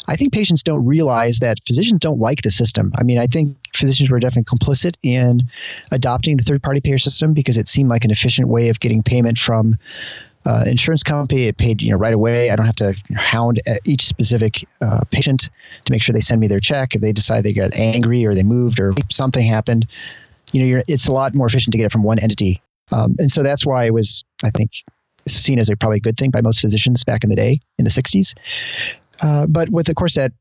I 0.08 0.16
think 0.16 0.32
patients 0.32 0.62
don't 0.62 0.84
realize 0.84 1.38
that 1.40 1.58
physicians 1.66 2.00
don't 2.00 2.18
like 2.18 2.42
the 2.42 2.50
system. 2.50 2.92
I 2.96 3.02
mean, 3.02 3.18
I 3.18 3.26
think 3.26 3.56
physicians 3.74 4.10
were 4.10 4.20
definitely 4.20 4.56
complicit 4.56 4.94
in 5.02 5.42
adopting 5.90 6.36
the 6.36 6.44
third 6.44 6.62
party 6.62 6.80
payer 6.80 6.98
system 6.98 7.32
because 7.32 7.56
it 7.58 7.68
seemed 7.68 7.90
like 7.90 8.04
an 8.04 8.10
efficient 8.10 8.48
way 8.48 8.68
of 8.68 8.80
getting 8.80 9.02
payment 9.02 9.38
from 9.38 9.76
uh, 10.44 10.64
insurance 10.66 11.02
company. 11.02 11.44
It 11.44 11.58
paid 11.58 11.82
you 11.82 11.90
know 11.90 11.96
right 11.96 12.14
away. 12.14 12.50
I 12.50 12.56
don't 12.56 12.66
have 12.66 12.76
to 12.76 12.94
hound 13.14 13.60
each 13.84 14.06
specific 14.06 14.66
uh, 14.80 15.00
patient 15.10 15.50
to 15.84 15.92
make 15.92 16.02
sure 16.02 16.12
they 16.12 16.20
send 16.20 16.40
me 16.40 16.46
their 16.46 16.60
check. 16.60 16.94
If 16.94 17.00
they 17.00 17.12
decide 17.12 17.44
they 17.44 17.52
got 17.52 17.74
angry 17.74 18.24
or 18.24 18.34
they 18.34 18.44
moved 18.44 18.78
or 18.78 18.94
something 19.10 19.44
happened, 19.44 19.88
you 20.52 20.76
know, 20.76 20.82
it's 20.86 21.08
a 21.08 21.12
lot 21.12 21.34
more 21.34 21.46
efficient 21.48 21.72
to 21.72 21.78
get 21.78 21.86
it 21.86 21.92
from 21.92 22.04
one 22.04 22.18
entity. 22.18 22.62
Um, 22.92 23.16
and 23.18 23.30
so 23.32 23.42
that's 23.42 23.66
why 23.66 23.84
it 23.84 23.94
was, 23.94 24.24
I 24.44 24.50
think, 24.50 24.70
seen 25.26 25.58
as 25.58 25.68
a 25.68 25.76
probably 25.76 25.98
good 25.98 26.16
thing 26.16 26.30
by 26.30 26.40
most 26.40 26.60
physicians 26.60 27.02
back 27.02 27.24
in 27.24 27.30
the 27.30 27.36
day 27.36 27.60
in 27.78 27.84
the 27.84 27.90
60s. 27.90 28.34
Uh, 29.22 29.46
but 29.46 29.68
with, 29.70 29.88
of 29.88 29.94
course, 29.94 30.14
that 30.14 30.32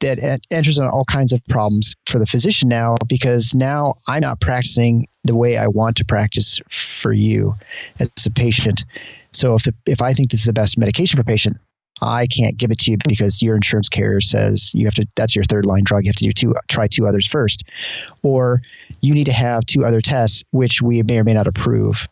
that 0.00 0.40
enters 0.50 0.78
on 0.78 0.88
all 0.88 1.04
kinds 1.04 1.32
of 1.32 1.44
problems 1.46 1.94
for 2.06 2.18
the 2.18 2.26
physician 2.26 2.68
now 2.68 2.94
because 3.06 3.54
now 3.54 3.94
I'm 4.06 4.22
not 4.22 4.40
practicing 4.40 5.08
the 5.24 5.34
way 5.34 5.56
I 5.56 5.66
want 5.66 5.96
to 5.96 6.04
practice 6.04 6.60
for 6.70 7.12
you 7.12 7.54
as 8.00 8.10
a 8.24 8.30
patient. 8.30 8.84
So 9.32 9.54
if 9.54 9.64
the, 9.64 9.74
if 9.86 10.00
I 10.00 10.14
think 10.14 10.30
this 10.30 10.40
is 10.40 10.46
the 10.46 10.52
best 10.52 10.78
medication 10.78 11.16
for 11.16 11.24
patient, 11.24 11.58
I 12.00 12.26
can't 12.26 12.56
give 12.56 12.70
it 12.70 12.80
to 12.80 12.92
you 12.92 12.98
because 13.06 13.40
your 13.42 13.56
insurance 13.56 13.88
carrier 13.88 14.20
says 14.20 14.72
you 14.74 14.84
have 14.86 14.94
to. 14.94 15.06
That's 15.14 15.36
your 15.36 15.44
third 15.44 15.64
line 15.64 15.84
drug. 15.84 16.04
You 16.04 16.08
have 16.08 16.16
to 16.16 16.24
do 16.24 16.32
two, 16.32 16.54
try 16.68 16.88
two 16.88 17.06
others 17.06 17.26
first, 17.26 17.64
or 18.22 18.62
you 19.00 19.14
need 19.14 19.24
to 19.24 19.32
have 19.32 19.64
two 19.64 19.84
other 19.84 20.00
tests, 20.00 20.42
which 20.50 20.82
we 20.82 21.02
may 21.02 21.18
or 21.18 21.24
may 21.24 21.34
not 21.34 21.46
approve, 21.46 22.08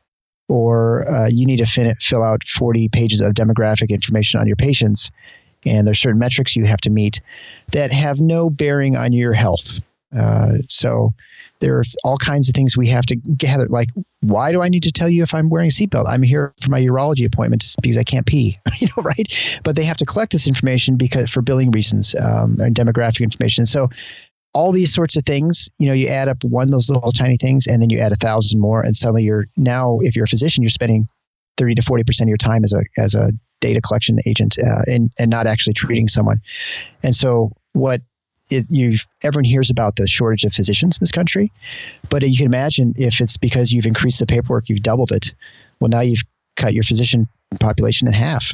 or 0.49 1.09
uh, 1.09 1.29
you 1.31 1.47
need 1.47 1.59
to 1.59 1.67
fin- 1.67 1.97
fill 1.97 2.23
out 2.23 2.45
40 2.47 2.89
pages 2.91 3.21
of 3.21 3.33
demographic 3.33 3.89
information 3.89 4.41
on 4.41 4.47
your 4.47 4.57
patients, 4.57 5.11
and 5.65 5.87
there's 5.87 6.01
certain 6.01 6.19
metrics 6.19 6.57
you 6.57 6.65
have 6.65 6.81
to 6.83 6.91
meet 6.91 7.21
that 7.73 7.93
have 7.93 8.21
no 8.21 8.51
bearing 8.51 8.97
on 8.97 9.13
your 9.13 9.33
health. 9.33 9.81
Uh, 10.17 10.59
so 10.69 11.13
there 11.61 11.79
are 11.79 11.85
all 12.05 12.17
kinds 12.17 12.49
of 12.49 12.55
things 12.55 12.77
we 12.77 12.89
have 12.89 13.07
to 13.07 13.17
gather. 13.17 13.67
Like, 13.69 13.89
why 14.21 14.53
do 14.53 14.63
I 14.63 14.69
need 14.69 14.83
to 14.83 14.93
tell 14.93 15.09
you 15.09 15.23
if 15.23 15.33
I'm 15.33 15.49
wearing 15.49 15.69
a 15.69 15.71
seatbelt? 15.71 16.09
I'm 16.09 16.23
here 16.23 16.53
for 16.61 16.71
my 16.71 16.81
urology 16.81 17.25
appointment 17.25 17.65
because 17.81 17.97
I 17.97 18.05
can't 18.05 18.27
pee, 18.27 18.59
you 18.77 18.89
know, 18.89 19.03
right? 19.03 19.61
But 19.63 19.77
they 19.77 19.85
have 19.85 19.97
to 19.99 20.05
collect 20.05 20.33
this 20.33 20.47
information 20.47 20.97
because 20.97 21.31
for 21.31 21.41
billing 21.41 21.71
reasons 21.71 22.15
um, 22.21 22.59
and 22.61 22.75
demographic 22.75 23.21
information. 23.21 23.65
So 23.65 23.89
all 24.55 24.73
these 24.73 24.93
sorts 24.93 25.17
of 25.17 25.25
things, 25.25 25.71
you 25.79 25.87
know, 25.87 25.95
you 25.95 26.09
add 26.09 26.29
up 26.29 26.45
one 26.45 26.71
those 26.71 26.91
little 26.91 27.13
tiny 27.13 27.37
things, 27.39 27.67
and 27.67 27.81
then 27.81 27.89
you 27.89 28.01
add 28.01 28.13
a 28.13 28.17
thousand 28.17 28.61
more, 28.61 28.83
and 28.83 28.97
suddenly 28.97 29.23
you're 29.23 29.47
now, 29.57 29.99
if 30.01 30.15
you're 30.15 30.27
a 30.27 30.29
physician, 30.29 30.63
you're 30.63 30.71
spending 30.71 31.09
thirty 31.57 31.75
to 31.75 31.83
forty 31.83 32.05
percent 32.05 32.27
of 32.27 32.29
your 32.29 32.37
time 32.37 32.65
as 32.65 32.73
a 32.73 32.83
as 32.99 33.15
a 33.15 33.31
data 33.63 33.81
collection 33.81 34.19
agent 34.27 34.59
uh, 34.59 34.83
and 34.87 35.11
and 35.19 35.31
not 35.31 35.47
actually 35.47 35.73
treating 35.73 36.09
someone. 36.09 36.43
And 37.03 37.17
so 37.17 37.53
what 37.73 38.03
it, 38.51 38.67
you've 38.69 39.07
everyone 39.23 39.45
hears 39.45 39.71
about 39.71 39.97
the 39.97 40.07
shortage 40.07 40.45
of 40.45 40.53
physicians 40.53 40.99
in 40.99 40.99
this 41.01 41.13
country, 41.13 41.51
but 42.11 42.23
you 42.23 42.37
can 42.37 42.47
imagine 42.47 42.93
if 42.99 43.21
it's 43.21 43.39
because 43.39 43.73
you've 43.73 43.87
increased 43.87 44.19
the 44.19 44.27
paperwork, 44.27 44.69
you've 44.69 44.83
doubled 44.83 45.13
it. 45.13 45.33
Well, 45.81 45.89
now 45.89 46.01
you've 46.01 46.23
cut 46.57 46.75
your 46.75 46.83
physician 46.83 47.29
population 47.61 48.09
in 48.09 48.13
half, 48.13 48.53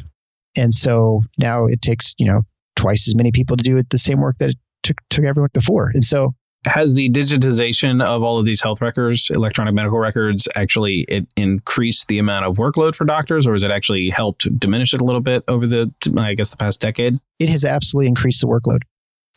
and 0.55 0.73
so 0.73 1.23
now 1.37 1.65
it 1.65 1.81
takes 1.81 2.15
you 2.17 2.27
know 2.27 2.43
twice 2.77 3.09
as 3.09 3.15
many 3.15 3.31
people 3.33 3.57
to 3.57 3.63
do 3.63 3.75
it 3.75 3.89
the 3.89 3.97
same 3.97 4.21
work 4.21 4.37
that 4.39 4.51
it 4.51 4.57
took 4.83 4.97
took 5.09 5.25
everyone 5.25 5.49
before, 5.53 5.91
and 5.93 6.05
so. 6.05 6.33
Has 6.69 6.93
the 6.93 7.09
digitization 7.09 8.03
of 8.03 8.21
all 8.21 8.37
of 8.37 8.45
these 8.45 8.61
health 8.61 8.79
records, 8.79 9.31
electronic 9.31 9.73
medical 9.73 9.97
records, 9.97 10.47
actually 10.55 11.05
it 11.07 11.27
increased 11.35 12.07
the 12.07 12.19
amount 12.19 12.45
of 12.45 12.57
workload 12.57 12.93
for 12.93 13.05
doctors, 13.05 13.47
or 13.47 13.53
has 13.53 13.63
it 13.63 13.71
actually 13.71 14.09
helped 14.09 14.59
diminish 14.59 14.93
it 14.93 15.01
a 15.01 15.03
little 15.03 15.21
bit 15.21 15.43
over 15.47 15.65
the, 15.65 15.91
I 16.17 16.35
guess, 16.35 16.51
the 16.51 16.57
past 16.57 16.79
decade? 16.79 17.15
It 17.39 17.49
has 17.49 17.65
absolutely 17.65 18.07
increased 18.07 18.41
the 18.41 18.47
workload. 18.47 18.81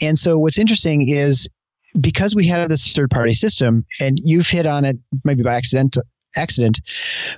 And 0.01 0.18
so 0.18 0.39
what's 0.39 0.59
interesting 0.59 1.09
is 1.09 1.49
because 1.99 2.35
we 2.35 2.49
have 2.49 2.68
this 2.68 2.93
third 2.93 3.11
party 3.11 3.35
system, 3.35 3.87
and 4.01 4.20
you've 4.22 4.49
hit 4.49 4.66
on 4.66 4.85
it 4.85 4.99
maybe 5.24 5.43
by 5.43 5.55
accident, 5.55 5.97
accident, 6.37 6.80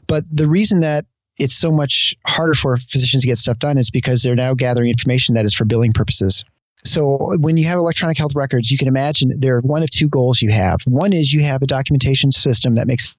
but 0.07 0.25
the 0.31 0.49
reason 0.49 0.81
that 0.81 1.07
it's 1.39 1.57
so 1.57 1.71
much 1.71 2.15
harder 2.27 2.55
for 2.55 2.77
physicians 2.77 3.23
to 3.23 3.29
get 3.29 3.39
stuff 3.39 3.59
done 3.59 3.79
is 3.79 3.91
because 3.91 4.23
they're 4.23 4.37
now 4.37 4.55
gathering 4.55 4.89
information 4.89 5.35
that 5.35 5.45
is 5.45 5.55
for 5.55 5.65
billing 5.65 5.93
purposes. 5.93 6.45
So 6.85 7.37
when 7.39 7.57
you 7.57 7.67
have 7.67 7.79
electronic 7.79 8.19
health 8.19 8.35
records, 8.35 8.71
you 8.71 8.77
can 8.77 8.89
imagine 8.89 9.33
there 9.39 9.57
are 9.57 9.61
one 9.61 9.83
of 9.83 9.91
two 9.91 10.09
goals 10.09 10.43
you 10.43 10.51
have. 10.51 10.81
One 10.87 11.13
is 11.13 11.33
you 11.33 11.43
have 11.45 11.63
a 11.63 11.67
documentation 11.67 12.31
system 12.31 12.75
that 12.75 12.87
makes 12.87 13.17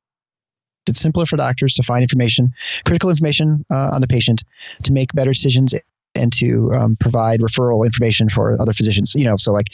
it 0.88 0.98
simpler 0.98 1.26
for 1.26 1.36
doctors 1.36 1.74
to 1.76 1.84
find 1.84 2.04
information, 2.04 2.54
critical 2.86 3.10
information 3.10 3.66
uh, 3.72 3.90
on 3.94 4.02
the 4.02 4.08
patient, 4.08 4.44
to 4.84 4.94
make 4.94 5.12
better 5.14 5.32
decisions 5.32 5.74
and 6.16 6.32
to 6.34 6.72
um, 6.74 6.96
provide 7.00 7.40
referral 7.40 7.86
information 7.86 8.30
for 8.30 8.60
other 8.60 8.74
physicians. 8.74 9.14
You 9.16 9.26
know, 9.26 9.38
so 9.38 9.52
like 9.52 9.68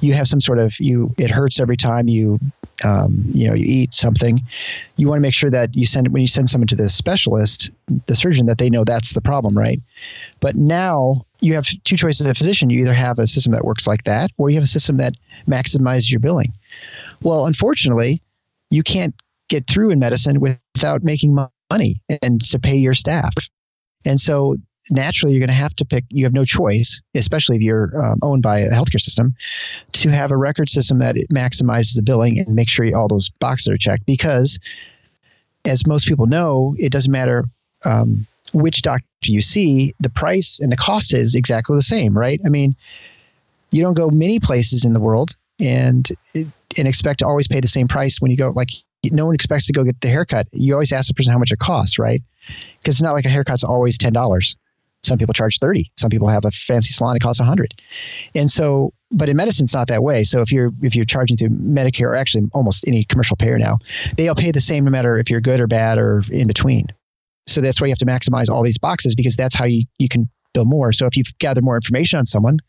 you 0.00 0.12
have 0.14 0.28
some 0.28 0.40
sort 0.40 0.58
of 0.58 0.78
you 0.80 1.14
it 1.18 1.30
hurts 1.30 1.60
every 1.60 1.76
time 1.76 2.08
you 2.08 2.38
um, 2.84 3.24
you 3.32 3.48
know 3.48 3.54
you 3.54 3.64
eat 3.66 3.94
something. 3.94 4.40
You 4.96 5.08
want 5.08 5.18
to 5.18 5.22
make 5.22 5.34
sure 5.34 5.50
that 5.50 5.74
you 5.74 5.86
send 5.86 6.08
when 6.08 6.20
you 6.20 6.26
send 6.26 6.50
someone 6.50 6.68
to 6.68 6.76
the 6.76 6.88
specialist, 6.88 7.70
the 8.06 8.16
surgeon, 8.16 8.46
that 8.46 8.58
they 8.58 8.70
know 8.70 8.84
that's 8.84 9.12
the 9.12 9.20
problem, 9.20 9.56
right? 9.56 9.80
But 10.40 10.56
now 10.56 11.26
you 11.40 11.54
have 11.54 11.66
two 11.84 11.96
choices 11.96 12.26
as 12.26 12.30
a 12.30 12.34
physician. 12.34 12.70
You 12.70 12.80
either 12.80 12.94
have 12.94 13.18
a 13.18 13.26
system 13.26 13.52
that 13.52 13.64
works 13.64 13.86
like 13.86 14.04
that, 14.04 14.30
or 14.38 14.50
you 14.50 14.56
have 14.56 14.64
a 14.64 14.68
system 14.68 14.98
that 14.98 15.14
maximizes 15.46 16.10
your 16.10 16.20
billing. 16.20 16.52
Well, 17.20 17.46
unfortunately, 17.46 18.22
you 18.70 18.82
can't 18.82 19.14
get 19.48 19.66
through 19.66 19.90
in 19.90 19.98
medicine 19.98 20.40
without 20.40 21.02
making 21.02 21.34
money 21.70 22.00
and 22.22 22.40
to 22.40 22.58
pay 22.58 22.76
your 22.76 22.94
staff. 22.94 23.34
And 24.04 24.20
so 24.20 24.56
naturally 24.90 25.32
you're 25.32 25.40
going 25.40 25.48
to 25.48 25.54
have 25.54 25.74
to 25.74 25.84
pick 25.84 26.04
you 26.08 26.24
have 26.24 26.32
no 26.32 26.44
choice 26.44 27.00
especially 27.14 27.56
if 27.56 27.62
you're 27.62 27.92
um, 28.02 28.18
owned 28.22 28.42
by 28.42 28.60
a 28.60 28.70
healthcare 28.70 29.00
system 29.00 29.34
to 29.92 30.10
have 30.10 30.30
a 30.30 30.36
record 30.36 30.68
system 30.68 30.98
that 30.98 31.14
maximizes 31.32 31.94
the 31.94 32.02
billing 32.02 32.38
and 32.38 32.54
make 32.54 32.68
sure 32.68 32.84
all 32.96 33.08
those 33.08 33.28
boxes 33.28 33.68
are 33.68 33.78
checked. 33.78 34.04
Because 34.06 34.58
as 35.64 35.86
most 35.86 36.06
people 36.08 36.26
know 36.26 36.74
it 36.78 36.90
doesn't 36.90 37.12
matter 37.12 37.44
um, 37.84 38.26
which 38.52 38.82
doctor 38.82 39.06
you 39.22 39.40
see 39.40 39.94
the 40.00 40.10
price 40.10 40.58
and 40.60 40.72
the 40.72 40.76
cost 40.76 41.14
is 41.14 41.34
exactly 41.34 41.76
the 41.76 41.82
same 41.82 42.16
right? 42.16 42.40
I 42.44 42.48
mean 42.48 42.74
you 43.70 43.82
don't 43.82 43.96
go 43.96 44.10
many 44.10 44.40
places 44.40 44.84
in 44.84 44.92
the 44.92 45.00
world 45.00 45.36
and 45.60 46.08
and 46.34 46.88
expect 46.88 47.20
to 47.20 47.26
always 47.26 47.46
pay 47.46 47.60
the 47.60 47.68
same 47.68 47.86
price 47.86 48.20
when 48.20 48.30
you 48.32 48.36
go 48.36 48.50
like 48.50 48.70
no 49.04 49.26
one 49.26 49.34
expects 49.34 49.66
to 49.66 49.72
go 49.72 49.84
get 49.84 50.00
the 50.00 50.08
haircut. 50.08 50.46
You 50.52 50.74
always 50.74 50.92
ask 50.92 51.08
the 51.08 51.14
person 51.14 51.32
how 51.32 51.38
much 51.38 51.52
it 51.52 51.58
costs 51.58 51.98
right? 52.00 52.22
Because 52.78 52.96
it's 52.96 53.02
not 53.02 53.14
like 53.14 53.24
a 53.26 53.28
haircut's 53.28 53.62
always 53.62 53.96
$10 53.96 54.56
some 55.02 55.18
people 55.18 55.34
charge 55.34 55.58
30. 55.58 55.90
Some 55.96 56.10
people 56.10 56.28
have 56.28 56.44
a 56.44 56.50
fancy 56.50 56.92
salon, 56.92 57.16
it 57.16 57.20
costs 57.20 57.40
100. 57.40 57.74
And 58.34 58.50
so, 58.50 58.92
but 59.10 59.28
in 59.28 59.36
medicine, 59.36 59.64
it's 59.64 59.74
not 59.74 59.88
that 59.88 60.02
way. 60.02 60.24
So 60.24 60.40
if 60.40 60.52
you're 60.52 60.70
if 60.82 60.94
you're 60.94 61.04
charging 61.04 61.36
through 61.36 61.50
Medicare 61.50 62.08
or 62.08 62.14
actually 62.14 62.48
almost 62.52 62.86
any 62.86 63.04
commercial 63.04 63.36
payer 63.36 63.58
now, 63.58 63.78
they'll 64.16 64.34
pay 64.34 64.52
the 64.52 64.60
same 64.60 64.84
no 64.84 64.90
matter 64.90 65.18
if 65.18 65.30
you're 65.30 65.40
good 65.40 65.60
or 65.60 65.66
bad 65.66 65.98
or 65.98 66.22
in 66.30 66.46
between. 66.46 66.86
So 67.46 67.60
that's 67.60 67.80
why 67.80 67.88
you 67.88 67.90
have 67.90 67.98
to 67.98 68.06
maximize 68.06 68.48
all 68.48 68.62
these 68.62 68.78
boxes 68.78 69.14
because 69.14 69.36
that's 69.36 69.54
how 69.54 69.64
you, 69.64 69.84
you 69.98 70.08
can 70.08 70.28
bill 70.54 70.64
more. 70.64 70.92
So 70.92 71.06
if 71.06 71.16
you 71.16 71.24
gather 71.38 71.60
more 71.60 71.74
information 71.74 72.18
on 72.18 72.26
someone, 72.26 72.60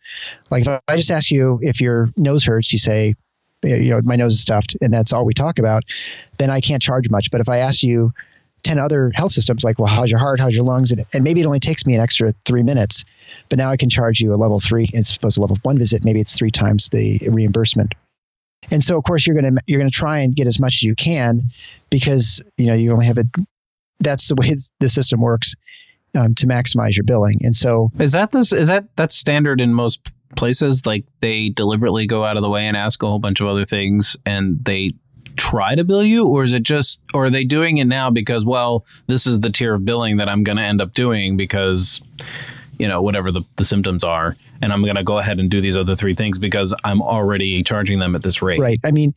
like 0.49 0.65
if 0.65 0.81
I 0.87 0.97
just 0.97 1.11
ask 1.11 1.29
you 1.29 1.59
if 1.61 1.79
your 1.79 2.09
nose 2.17 2.43
hurts, 2.43 2.71
you 2.73 2.79
say, 2.79 3.13
you 3.63 3.91
know, 3.91 4.01
my 4.03 4.15
nose 4.15 4.33
is 4.33 4.41
stuffed, 4.41 4.75
and 4.81 4.93
that's 4.93 5.13
all 5.13 5.25
we 5.25 5.33
talk 5.33 5.59
about, 5.59 5.83
then 6.37 6.49
I 6.49 6.59
can't 6.59 6.81
charge 6.81 7.09
much. 7.09 7.31
But 7.31 7.39
if 7.39 7.47
I 7.47 7.57
ask 7.57 7.83
you, 7.83 8.11
10 8.63 8.79
other 8.79 9.11
health 9.13 9.33
systems 9.33 9.63
like, 9.63 9.77
well, 9.77 9.87
how's 9.87 10.09
your 10.09 10.19
heart? 10.19 10.39
How's 10.39 10.55
your 10.55 10.63
lungs? 10.63 10.91
And, 10.91 11.05
and 11.13 11.23
maybe 11.23 11.41
it 11.41 11.45
only 11.45 11.59
takes 11.59 11.85
me 11.85 11.93
an 11.95 12.01
extra 12.01 12.33
three 12.45 12.63
minutes, 12.63 13.03
but 13.49 13.57
now 13.57 13.69
I 13.69 13.77
can 13.77 13.89
charge 13.89 14.19
you 14.19 14.33
a 14.33 14.35
level 14.35 14.59
three 14.59 14.89
as 14.93 15.15
opposed 15.15 15.35
to 15.35 15.41
level 15.41 15.57
one 15.63 15.77
visit. 15.77 16.03
Maybe 16.03 16.21
it's 16.21 16.37
three 16.37 16.51
times 16.51 16.89
the 16.89 17.19
reimbursement. 17.29 17.93
And 18.71 18.83
so, 18.83 18.97
of 18.97 19.03
course, 19.03 19.27
you're 19.27 19.39
going 19.39 19.55
to, 19.55 19.61
you're 19.67 19.79
going 19.79 19.91
to 19.91 19.95
try 19.95 20.19
and 20.19 20.35
get 20.35 20.47
as 20.47 20.59
much 20.59 20.75
as 20.75 20.83
you 20.83 20.95
can 20.95 21.51
because, 21.89 22.41
you 22.57 22.65
know, 22.65 22.73
you 22.73 22.91
only 22.93 23.05
have 23.05 23.17
a, 23.17 23.25
that's 23.99 24.29
the 24.29 24.35
way 24.35 24.55
the 24.79 24.89
system 24.89 25.19
works 25.19 25.55
um, 26.15 26.33
to 26.35 26.47
maximize 26.47 26.95
your 26.95 27.03
billing. 27.03 27.39
And 27.41 27.55
so 27.55 27.91
is 27.99 28.13
that 28.13 28.31
this, 28.31 28.53
is 28.53 28.69
that, 28.69 28.95
that's 28.95 29.15
standard 29.15 29.59
in 29.59 29.73
most 29.73 30.15
places? 30.35 30.85
Like 30.85 31.05
they 31.19 31.49
deliberately 31.49 32.07
go 32.07 32.23
out 32.23 32.37
of 32.37 32.41
the 32.41 32.49
way 32.49 32.65
and 32.65 32.77
ask 32.77 33.03
a 33.03 33.07
whole 33.07 33.19
bunch 33.19 33.41
of 33.41 33.47
other 33.47 33.65
things 33.65 34.15
and 34.25 34.63
they 34.63 34.91
try 35.35 35.75
to 35.75 35.83
bill 35.83 36.03
you, 36.03 36.27
or 36.27 36.43
is 36.43 36.53
it 36.53 36.63
just, 36.63 37.01
or 37.13 37.25
are 37.25 37.29
they 37.29 37.43
doing 37.43 37.77
it 37.77 37.85
now 37.85 38.09
because, 38.09 38.45
well, 38.45 38.85
this 39.07 39.27
is 39.27 39.39
the 39.39 39.49
tier 39.49 39.73
of 39.73 39.85
billing 39.85 40.17
that 40.17 40.29
I'm 40.29 40.43
going 40.43 40.57
to 40.57 40.63
end 40.63 40.81
up 40.81 40.93
doing 40.93 41.37
because, 41.37 42.01
you 42.77 42.87
know, 42.87 43.01
whatever 43.01 43.31
the, 43.31 43.41
the 43.55 43.65
symptoms 43.65 44.03
are, 44.03 44.35
and 44.61 44.71
I'm 44.71 44.81
going 44.81 44.95
to 44.95 45.03
go 45.03 45.17
ahead 45.17 45.39
and 45.39 45.49
do 45.49 45.61
these 45.61 45.75
other 45.75 45.95
three 45.95 46.15
things 46.15 46.37
because 46.37 46.73
I'm 46.83 47.01
already 47.01 47.63
charging 47.63 47.99
them 47.99 48.15
at 48.15 48.23
this 48.23 48.41
rate. 48.41 48.59
Right. 48.59 48.79
I 48.83 48.91
mean, 48.91 49.13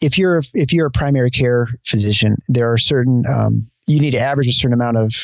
if 0.00 0.18
you're 0.18 0.42
if 0.52 0.72
you're 0.72 0.86
a 0.86 0.90
primary 0.90 1.30
care 1.30 1.68
physician, 1.86 2.36
there 2.48 2.72
are 2.72 2.78
certain 2.78 3.24
um, 3.26 3.70
you 3.86 4.00
need 4.00 4.10
to 4.10 4.18
average 4.18 4.48
a 4.48 4.52
certain 4.52 4.74
amount 4.74 4.96
of 4.96 5.14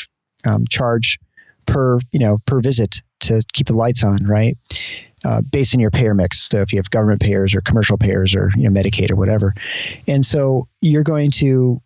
um, 0.47 0.65
charge 0.69 1.19
per 1.67 1.99
you 2.13 2.21
know 2.21 2.39
per 2.47 2.61
visit 2.61 3.03
to 3.21 3.43
keep 3.53 3.67
the 3.67 3.77
lights 3.77 4.03
on, 4.05 4.25
right? 4.27 4.57
Uh, 5.25 5.41
based 5.43 5.75
on 5.75 5.81
your 5.81 5.91
payer 5.91 6.15
mix. 6.15 6.43
So 6.43 6.61
if 6.61 6.73
you 6.73 6.79
have 6.79 6.91
government 6.91 7.21
payers 7.21 7.55
or 7.55 7.61
commercial 7.61 7.99
payers 7.99 8.35
or 8.35 8.51
you 8.57 8.69
know 8.69 8.81
Medicaid 8.81 9.11
or 9.11 9.17
whatever, 9.17 9.55
and 10.07 10.25
so 10.25 10.69
you're 10.81 11.03
going 11.03 11.31
to 11.33 11.81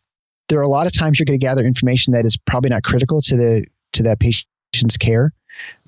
there 0.49 0.59
are 0.59 0.63
a 0.63 0.69
lot 0.69 0.87
of 0.87 0.93
times 0.93 1.19
you're 1.19 1.27
going 1.27 1.39
to 1.39 1.45
gather 1.45 1.65
information 1.65 2.13
that 2.13 2.25
is 2.25 2.37
probably 2.37 2.71
not 2.71 2.83
critical 2.83 3.23
to 3.23 3.37
the 3.37 3.67
to 3.93 4.05
that 4.05 4.19
patient's 4.21 4.97
care, 4.97 5.33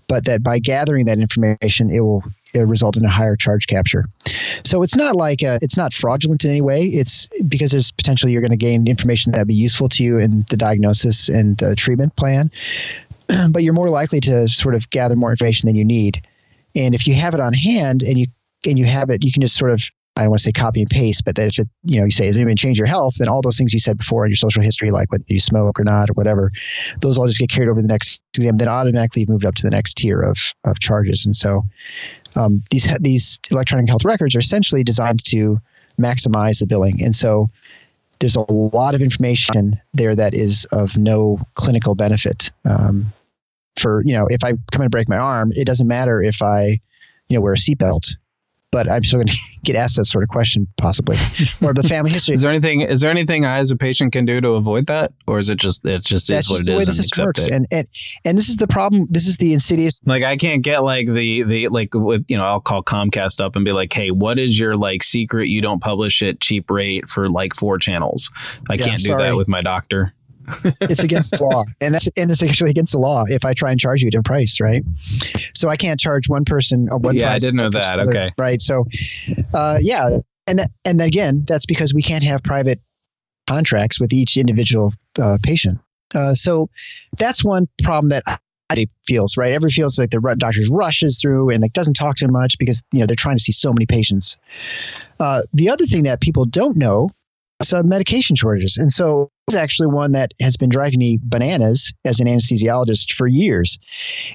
but 0.09 0.25
that 0.27 0.43
by 0.43 0.59
gathering 0.59 1.07
that 1.07 1.19
information, 1.19 1.91
it 1.91 2.01
will 2.01 2.23
result 2.55 2.97
in 2.97 3.05
a 3.05 3.09
higher 3.09 3.37
charge 3.37 3.67
capture. 3.67 4.07
So 4.65 4.83
it's 4.83 4.97
not 4.97 5.15
like 5.17 5.43
a, 5.43 5.59
it's 5.61 5.77
not 5.77 5.93
fraudulent 5.93 6.45
in 6.45 6.51
any 6.51 6.63
way. 6.63 6.85
It's 6.85 7.29
because 7.47 7.71
there's 7.71 7.93
potentially 7.93 8.33
you're 8.33 8.41
going 8.41 8.51
to 8.51 8.57
gain 8.57 8.87
information 8.87 9.33
that 9.33 9.39
would 9.39 9.49
be 9.49 9.55
useful 9.55 9.89
to 9.91 10.05
you 10.05 10.19
in 10.19 10.45
the 10.49 10.57
diagnosis 10.57 11.29
and 11.29 11.63
uh, 11.63 11.75
treatment 11.77 12.17
plan, 12.17 12.51
but 13.51 13.63
you're 13.63 13.75
more 13.75 13.91
likely 13.91 14.21
to 14.21 14.49
sort 14.49 14.75
of 14.75 14.89
gather 14.91 15.17
more 15.17 15.31
information 15.31 15.67
than 15.67 15.77
you 15.77 15.85
need. 15.85 16.27
And 16.77 16.95
if 16.95 17.07
you 17.07 17.15
have 17.15 17.35
it 17.35 17.41
on 17.41 17.53
hand 17.53 18.03
and 18.03 18.19
you 18.19 18.27
and 18.65 18.79
you 18.79 18.85
have 18.85 19.11
it, 19.11 19.25
you 19.25 19.33
can 19.33 19.43
just 19.43 19.57
sort 19.57 19.73
of 19.73 19.83
I 20.17 20.23
don't 20.23 20.31
want 20.31 20.41
to 20.41 20.45
say 20.45 20.53
copy 20.53 20.81
and 20.81 20.89
paste, 20.89 21.27
but 21.27 21.37
that 21.37 21.49
if 21.49 21.59
it, 21.59 21.69
you 21.85 21.99
know, 21.99 22.07
you 22.07 22.11
say, 22.11 22.27
is 22.27 22.39
anyone 22.39 22.57
change 22.57 22.79
your 22.79 22.87
health? 22.87 23.17
Then 23.19 23.29
all 23.29 23.43
those 23.43 23.59
things 23.59 23.75
you 23.75 23.81
said 23.81 23.99
before 23.99 24.25
in 24.25 24.31
your 24.31 24.37
social 24.37 24.63
history, 24.63 24.91
like 24.91 25.13
whether 25.13 25.25
you 25.27 25.41
smoke 25.41 25.79
or 25.79 25.85
not 25.85 26.09
or 26.09 26.15
whatever, 26.15 26.53
those 27.03 27.19
all 27.19 27.27
just 27.27 27.39
get 27.39 27.51
carried 27.51 27.69
over 27.69 27.81
to 27.81 27.87
the 27.87 27.93
next 27.93 28.23
exam. 28.35 28.57
Then 28.57 28.69
automatically 28.69 29.27
moved 29.29 29.45
up 29.45 29.57
to 29.57 29.63
the 29.63 29.71
next 29.71 29.99
tier 29.99 30.23
of, 30.23 30.39
of 30.65 30.79
charges. 30.81 31.27
And 31.27 31.37
so 31.37 31.65
um, 32.35 32.63
these, 32.71 32.89
these 33.01 33.41
electronic 33.51 33.91
health 33.91 34.07
records 34.07 34.35
are 34.35 34.39
essentially 34.39 34.83
designed 34.83 35.23
to 35.27 35.61
maximize 36.01 36.61
the 36.61 36.67
billing. 36.67 37.03
And 37.05 37.15
so 37.15 37.51
there's 38.19 38.37
a 38.37 38.51
lot 38.51 38.95
of 38.95 39.03
information 39.03 39.81
there 39.93 40.17
that 40.17 40.33
is 40.33 40.65
of 40.73 40.97
no 40.97 41.41
clinical 41.55 41.95
benefit. 41.95 42.51
Um, 42.65 43.13
for 43.79 44.03
you 44.05 44.13
know 44.15 44.27
if 44.31 44.43
I 44.45 44.53
come 44.73 44.83
and 44.83 44.91
break 44.91 45.09
my 45.09 45.19
arm, 45.19 45.53
it 45.55 45.65
doesn't 45.67 45.87
matter 45.89 46.23
if 46.23 46.43
I 46.43 46.79
you 47.29 47.37
know 47.37 47.41
wear 47.41 47.55
a 47.55 47.57
seatbelt 47.57 48.15
but 48.73 48.91
I'm 48.91 49.03
still 49.05 49.19
going 49.21 49.27
to 49.29 49.37
get 49.65 49.75
asked 49.77 49.97
that 49.97 50.05
sort 50.05 50.23
of 50.23 50.29
question 50.29 50.67
possibly, 50.77 51.17
or 51.63 51.73
the 51.73 51.85
family 51.89 52.11
history. 52.11 52.35
is 52.35 52.43
there 52.43 52.51
anything? 52.51 52.83
Is 52.83 53.01
there 53.01 53.11
anything 53.11 53.45
I 53.47 53.59
as 53.59 53.71
a 53.71 53.77
patient 53.77 54.13
can 54.13 54.27
do 54.27 54.39
to 54.41 54.51
avoid 54.51 54.89
that, 54.89 55.13
or 55.27 55.39
is 55.39 55.49
it 55.49 55.59
just 55.59 55.85
it's 55.87 56.05
just 56.05 56.29
That's 56.29 56.47
is 56.47 56.51
what 56.51 56.57
just 56.59 56.69
it 56.69 56.73
the 56.73 56.79
is 56.79 56.89
and 56.89 56.99
accept 57.07 57.27
works, 57.27 57.47
it? 57.47 57.51
and 57.53 57.67
and 57.71 57.89
and 58.27 58.37
this 58.37 58.49
is 58.51 58.57
the 58.57 58.67
problem. 58.67 59.07
This 59.09 59.29
is 59.29 59.37
the 59.39 59.55
insidious. 59.55 60.01
Like 60.05 60.25
I 60.25 60.37
can't 60.37 60.63
get 60.63 60.81
like 60.83 61.07
the 61.07 61.43
the 61.45 61.69
like 61.69 61.95
with 61.95 62.27
you 62.29 62.37
know 62.37 62.45
I'll 62.45 62.61
call 62.61 62.83
Comcast 62.83 63.41
up 63.41 63.57
and 63.57 63.65
be 63.65 63.73
like, 63.73 63.93
hey, 63.93 64.11
what 64.11 64.39
is 64.39 64.59
your 64.59 64.77
like 64.77 65.03
secret 65.03 65.49
you 65.49 65.63
don't 65.63 65.81
publish 65.81 66.21
it 66.21 66.41
cheap 66.41 66.71
rate 66.71 67.09
for 67.09 67.31
like 67.31 67.55
four 67.55 67.79
channels? 67.79 68.31
I 68.69 68.75
Yeah, 68.75 68.85
can't 68.87 68.99
do 68.99 69.05
sorry. 69.07 69.23
that 69.23 69.37
with 69.37 69.49
my 69.49 69.63
doctor. 69.63 70.13
It's 70.81 71.03
against 71.03 71.37
the 71.39 71.45
law, 71.45 71.65
and 71.81 71.95
that's 71.95 72.09
and 72.17 72.31
it's 72.31 72.43
actually 72.43 72.71
against 72.71 72.93
the 72.93 72.99
law 72.99 73.25
if 73.27 73.45
I 73.45 73.55
try 73.55 73.71
and 73.71 73.81
charge 73.81 74.03
you 74.03 74.09
a 74.09 74.11
different 74.11 74.27
price, 74.27 74.61
right? 74.61 74.83
So 75.55 75.69
I 75.69 75.77
can't 75.77 75.99
charge 75.99 76.29
one 76.29 76.45
person 76.45 76.89
a 76.91 76.97
one 76.97 77.15
Yeah, 77.17 77.27
I 77.27 77.31
price. 77.31 77.43
did 77.43 77.55
know 77.55 77.71
that. 77.71 77.95
another, 77.95 78.11
Okay. 78.11 78.31
right? 78.39 78.61
So, 78.63 78.85
uh, 79.55 79.79
yeah, 79.81 80.19
and 80.47 80.67
and 80.85 81.01
again, 81.01 81.45
that's 81.47 81.67
because 81.67 81.93
we 81.95 82.03
can't 82.03 82.25
have 82.25 82.43
private 82.43 82.81
contracts 83.47 84.01
with 84.01 84.13
each 84.13 84.37
individual 84.37 84.93
uh, 85.21 85.39
patient. 85.43 85.79
Uh, 86.15 86.35
so 86.35 86.69
that's 87.19 87.45
one 87.45 87.69
problem 87.83 88.11
that 88.11 88.23
everybody 88.71 88.91
feels, 89.07 89.37
right? 89.37 89.53
Everybody 89.53 89.73
feels 89.75 89.99
like 89.99 90.11
the 90.11 90.21
doctor's 90.39 90.69
rushes 90.69 91.21
through 91.21 91.51
and 91.51 91.61
like 91.63 91.73
doesn't 91.73 91.95
talk 91.95 92.17
too 92.17 92.29
much 92.29 92.59
because 92.59 92.83
you 92.93 93.01
know 93.01 93.07
they're 93.07 93.17
trying 93.17 93.37
to 93.37 93.43
see 93.43 93.53
so 93.53 93.73
many 93.73 93.87
patients. 93.87 94.37
Uh, 95.19 95.43
the 95.53 95.71
other 95.71 95.87
thing 95.87 96.05
that 96.05 96.21
people 96.21 96.45
don't 96.45 96.77
know 96.77 97.11
uh, 97.73 97.83
medication 97.83 98.37
shortages, 98.37 98.77
and 98.77 98.93
so 98.93 99.31
it's 99.49 99.57
actually 99.57 99.89
one 99.89 100.13
that 100.13 100.33
has 100.41 100.57
been 100.57 100.69
driving 100.69 100.99
me 100.99 101.19
bananas 101.23 101.93
as 102.05 102.21
an 102.21 102.27
anesthesiologist 102.27 103.13
for 103.13 103.27
years, 103.27 103.79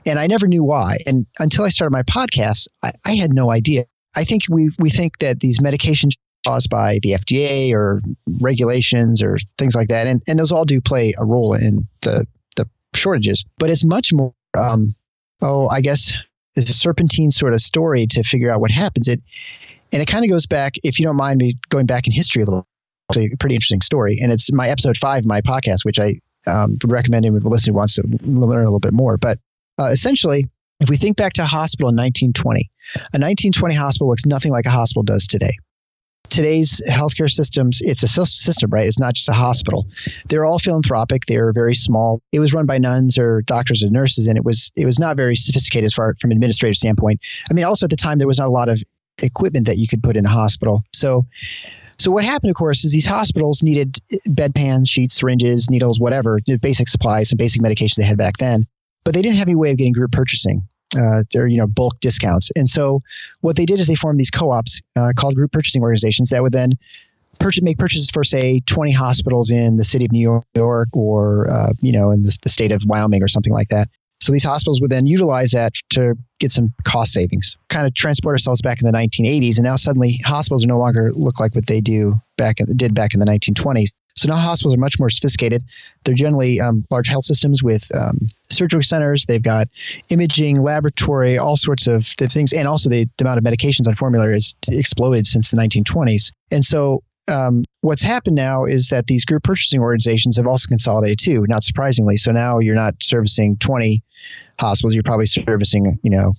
and 0.06 0.20
I 0.20 0.28
never 0.28 0.48
knew 0.48 0.64
why. 0.64 0.98
And 1.06 1.26
until 1.40 1.66
I 1.66 1.70
started 1.70 1.92
my 1.92 2.04
podcast, 2.04 2.68
I, 2.84 2.94
I 3.06 3.16
had 3.16 3.34
no 3.34 3.52
idea. 3.52 3.86
I 4.16 4.24
think 4.24 4.44
we 4.50 4.72
we 4.80 4.90
think 4.90 5.20
that 5.20 5.40
these 5.40 5.60
medications 5.60 6.14
caused 6.46 6.70
by 6.70 7.00
the 7.04 7.12
FDA 7.12 7.72
or 7.74 8.02
regulations 8.40 9.22
or 9.22 9.38
things 9.58 9.76
like 9.76 9.90
that, 9.90 10.08
and 10.08 10.22
and 10.28 10.40
those 10.40 10.52
all 10.52 10.66
do 10.66 10.82
play 10.82 11.14
a 11.18 11.26
role 11.26 11.54
in 11.54 11.88
the 12.02 12.26
the 12.56 12.68
shortages. 12.96 13.46
But 13.58 13.70
it's 13.70 13.86
much 13.86 14.12
more, 14.14 14.34
um, 14.58 14.96
oh, 15.42 15.68
I 15.70 15.82
guess 15.82 16.14
it's 16.56 16.70
a 16.70 16.74
serpentine 16.74 17.32
sort 17.32 17.54
of 17.54 17.62
story 17.62 18.08
to 18.08 18.24
figure 18.24 18.52
out 18.52 18.62
what 18.62 18.72
happens. 18.72 19.08
It 19.08 19.22
and 19.92 20.02
it 20.02 20.06
kind 20.06 20.24
of 20.24 20.32
goes 20.32 20.46
back, 20.46 20.76
if 20.84 21.00
you 21.00 21.06
don't 21.06 21.18
mind 21.18 21.38
me 21.38 21.58
going 21.70 21.86
back 21.86 22.08
in 22.08 22.14
history 22.14 22.44
a 22.44 22.46
little. 22.46 22.68
It's 23.16 23.34
a 23.34 23.38
pretty 23.38 23.56
interesting 23.56 23.82
story, 23.82 24.20
and 24.22 24.32
it's 24.32 24.52
my 24.52 24.68
episode 24.68 24.98
five, 24.98 25.26
my 25.26 25.42
podcast, 25.42 25.84
which 25.84 26.00
I 26.00 26.20
um, 26.48 26.78
would 26.82 26.92
recommend 26.92 27.26
anyone 27.26 27.42
who 27.42 27.50
listening 27.50 27.76
wants 27.76 27.96
to 27.96 28.04
learn 28.24 28.62
a 28.62 28.66
little 28.66 28.80
bit 28.80 28.94
more. 28.94 29.18
But 29.18 29.38
uh, 29.80 29.86
essentially, 29.86 30.48
if 30.80 30.90
we 30.90 30.98
think 30.98 31.18
back 31.18 31.34
to 31.34 31.44
a 31.44 31.46
hospital 31.46 31.90
in 31.90 31.96
1920, 31.96 32.70
a 32.96 33.20
1920 33.20 33.76
hospital 33.76 34.10
looks 34.10 34.26
nothing 34.26 34.52
like 34.52 34.66
a 34.66 34.72
hospital 34.72 35.04
does 35.04 35.28
today. 35.28 35.56
Today's 36.30 36.82
healthcare 36.88 37.30
systems, 37.30 37.82
it's 37.82 38.04
a 38.04 38.08
system, 38.08 38.70
right? 38.70 38.88
It's 38.88 39.00
not 39.00 39.16
just 39.16 39.28
a 39.28 39.34
hospital. 39.34 39.86
They're 40.30 40.46
all 40.46 40.60
philanthropic. 40.60 41.26
They're 41.26 41.52
very 41.52 41.76
small. 41.76 42.22
It 42.32 42.40
was 42.40 42.54
run 42.54 42.66
by 42.66 42.78
nuns 42.78 43.18
or 43.18 43.42
doctors 43.42 43.84
or 43.84 43.90
nurses, 43.90 44.28
and 44.28 44.38
it 44.38 44.46
was 44.46 44.72
it 44.78 44.86
was 44.86 44.98
not 44.98 45.18
very 45.18 45.36
sophisticated 45.36 45.86
as 45.86 45.94
far 45.94 46.16
from 46.22 46.32
an 46.32 46.38
administrative 46.38 46.78
standpoint. 46.78 47.20
I 47.50 47.54
mean, 47.54 47.66
also 47.66 47.86
at 47.86 47.90
the 47.90 47.98
time 47.98 48.18
there 48.18 48.28
was 48.28 48.40
not 48.40 48.48
a 48.48 48.52
lot 48.52 48.70
of 48.70 48.82
equipment 49.22 49.68
that 49.68 49.78
you 49.78 49.88
could 49.88 50.02
put 50.02 50.16
in 50.16 50.26
a 50.26 50.30
hospital. 50.30 50.84
So 50.94 51.26
so 52.02 52.10
what 52.10 52.26
happened, 52.26 52.50
of 52.50 52.56
course, 52.56 52.84
is 52.84 52.92
these 52.92 53.06
hospitals 53.06 53.62
needed 53.62 54.00
bedpans, 54.28 54.90
sheets, 54.90 55.16
syringes, 55.16 55.70
needles, 55.70 56.00
whatever, 56.00 56.40
basic 56.60 56.88
supplies 56.88 57.32
and 57.32 57.38
basic 57.38 57.62
medications 57.62 57.96
they 57.96 58.04
had 58.04 58.18
back 58.18 58.38
then. 58.38 58.66
But 59.04 59.14
they 59.14 59.22
didn't 59.22 59.38
have 59.38 59.48
any 59.48 59.56
way 59.56 59.70
of 59.72 59.78
getting 59.78 59.94
group 59.94 60.12
purchasing. 60.12 60.68
Uh, 60.98 61.24
they're 61.32 61.48
you 61.48 61.58
know 61.58 61.68
bulk 61.68 62.00
discounts, 62.02 62.52
and 62.56 62.70
so 62.70 63.02
what 63.40 63.56
they 63.56 63.66
did 63.66 63.80
is 63.80 63.88
they 63.88 63.96
formed 63.96 64.20
these 64.20 64.32
co-ops 64.32 64.82
uh, 64.96 65.14
called 65.16 65.36
group 65.36 65.52
purchasing 65.52 65.82
organizations 65.82 66.32
that 66.32 66.42
would 66.42 66.52
then 66.52 66.74
purchase, 67.40 67.64
make 67.64 67.78
purchases 67.78 68.10
for 68.10 68.26
say 68.26 68.62
20 68.66 68.92
hospitals 68.92 69.50
in 69.50 69.78
the 69.78 69.86
city 69.86 70.04
of 70.04 70.12
New 70.12 70.44
York 70.54 70.90
or 70.94 71.50
uh, 71.50 71.72
you 71.80 71.94
know 71.94 72.12
in 72.12 72.24
the, 72.24 72.38
the 72.42 72.50
state 72.50 72.72
of 72.72 72.82
Wyoming 72.86 73.24
or 73.24 73.30
something 73.30 73.54
like 73.54 73.70
that. 73.70 73.88
So 74.22 74.32
these 74.32 74.44
hospitals 74.44 74.80
would 74.82 74.92
then 74.92 75.08
utilize 75.08 75.52
that 75.52 75.74
to 75.92 76.16
get 76.40 76.52
some 76.52 76.74
cost 76.84 77.12
savings. 77.12 77.58
Kind 77.70 77.88
of 77.88 77.94
transport 77.96 78.34
ourselves 78.34 78.62
back 78.62 78.80
in 78.82 78.86
the 78.86 78.94
1980s, 78.94 79.58
and 79.58 79.66
now 79.66 79.76
suddenly 79.76 80.20
hospitals 80.24 80.64
no 80.66 80.78
longer 80.78 81.12
look 81.14 81.40
like 81.40 81.56
what 81.56 81.66
they 81.66 81.82
do 81.82 82.22
back 82.38 82.60
in, 82.60 82.78
did 82.78 82.94
back 82.94 83.14
in 83.14 83.20
the 83.20 83.26
1920s. 83.26 83.90
So 84.16 84.28
now 84.28 84.36
hospitals 84.36 84.76
are 84.76 84.80
much 84.80 85.00
more 85.00 85.10
sophisticated. 85.10 85.64
They're 86.04 86.14
generally 86.14 86.60
um, 86.60 86.86
large 86.92 87.08
health 87.08 87.24
systems 87.24 87.64
with 87.64 87.94
um, 87.96 88.30
surgery 88.50 88.84
centers. 88.84 89.26
They've 89.26 89.42
got 89.42 89.70
imaging, 90.10 90.62
laboratory, 90.62 91.38
all 91.38 91.58
sorts 91.58 91.88
of 91.88 92.06
things, 92.06 92.54
and 92.54 92.68
also 92.68 92.90
the, 92.90 93.08
the 93.18 93.24
amount 93.24 93.38
of 93.38 93.44
medications 93.44 93.88
on 93.88 93.96
formulary 93.96 94.34
has 94.34 94.54
exploded 94.68 95.26
since 95.26 95.52
the 95.52 95.58
1920s. 95.58 96.34
And 96.52 96.64
so 96.64 97.04
um, 97.28 97.64
what's 97.82 98.02
happened 98.02 98.36
now 98.36 98.66
is 98.66 98.90
that 98.90 99.08
these 99.08 99.26
group 99.26 99.44
purchasing 99.44 99.80
organizations 99.80 100.38
have 100.38 100.48
also 100.48 100.68
consolidated 100.68 101.20
too, 101.20 101.46
not 101.48 101.64
surprisingly. 101.64 102.18
So 102.18 102.32
now 102.32 102.60
you're 102.60 102.76
not 102.76 102.96
servicing 103.02 103.58
20 103.58 104.04
hospitals, 104.60 104.94
you're 104.94 105.04
probably 105.04 105.28
servicing, 105.28 106.00
you 106.04 106.10
know, 106.10 106.34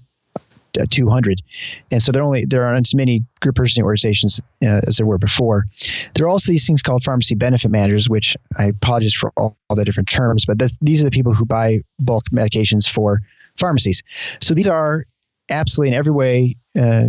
uh, 0.81 0.87
200. 0.89 1.43
And 1.91 2.03
so 2.03 2.13
there 2.13 2.23
only 2.23 2.47
there 2.47 2.65
aren't 2.65 2.87
as 2.87 2.95
many 2.95 3.25
group 3.41 3.57
purchasing 3.57 3.85
organizations 3.85 4.41
uh, 4.63 4.81
as 4.87 4.97
there 4.97 5.07
were 5.07 5.19
before. 5.19 5.67
There 6.15 6.27
are 6.27 6.31
also 6.31 6.51
these 6.51 6.67
things 6.67 6.83
called 6.83 7.05
pharmacy 7.05 7.35
benefit 7.35 7.71
managers, 7.71 8.09
which 8.09 8.37
I 8.57 8.67
apologize 8.67 9.13
for 9.13 9.33
all, 9.37 9.57
all 9.69 9.77
the 9.77 9.85
different 9.85 10.09
terms, 10.09 10.47
but 10.47 10.59
that's, 10.59 10.79
these 10.81 11.01
are 11.01 11.05
the 11.05 11.11
people 11.11 11.35
who 11.35 11.45
buy 11.45 11.81
bulk 11.99 12.25
medications 12.33 12.89
for 12.89 13.21
pharmacies. 13.59 14.03
So 14.41 14.55
these 14.55 14.69
are 14.69 15.05
absolutely 15.51 15.89
in 15.89 15.95
every 15.95 16.13
way 16.13 16.57
uh, 16.79 17.09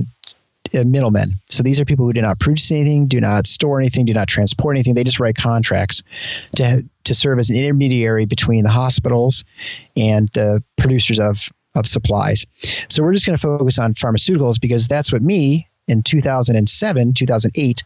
Uh, 0.74 0.84
middlemen. 0.86 1.34
So 1.49 1.61
these 1.61 1.80
are 1.80 1.86
people 1.86 2.05
who 2.05 2.14
do 2.14 2.22
not 2.22 2.39
produce 2.39 2.72
anything, 2.72 3.07
do 3.07 3.20
not 3.20 3.47
store 3.47 3.80
anything, 3.80 4.05
do 4.05 4.14
not 4.14 4.28
transport 4.28 4.76
anything. 4.76 4.95
They 4.95 5.03
just 5.03 5.20
write 5.20 5.36
contracts 5.36 6.03
to 6.55 6.86
to 7.03 7.14
serve 7.14 7.38
as 7.39 7.49
an 7.49 7.57
intermediary 7.57 8.26
between 8.26 8.64
the 8.64 8.70
hospitals 8.70 9.43
and 9.97 10.30
the 10.30 10.64
producers 10.78 11.20
of 11.20 11.49
of 11.76 11.86
supplies. 11.86 12.45
So 12.88 13.03
we're 13.03 13.14
just 13.14 13.26
going 13.26 13.38
to 13.38 13.41
focus 13.41 13.78
on 13.78 13.93
pharmaceuticals 13.93 14.59
because 14.59 14.88
that's 14.88 15.11
what 15.11 15.22
me 15.22 15.68
in 15.88 16.01
2007, 16.01 17.14
2008 17.14 17.84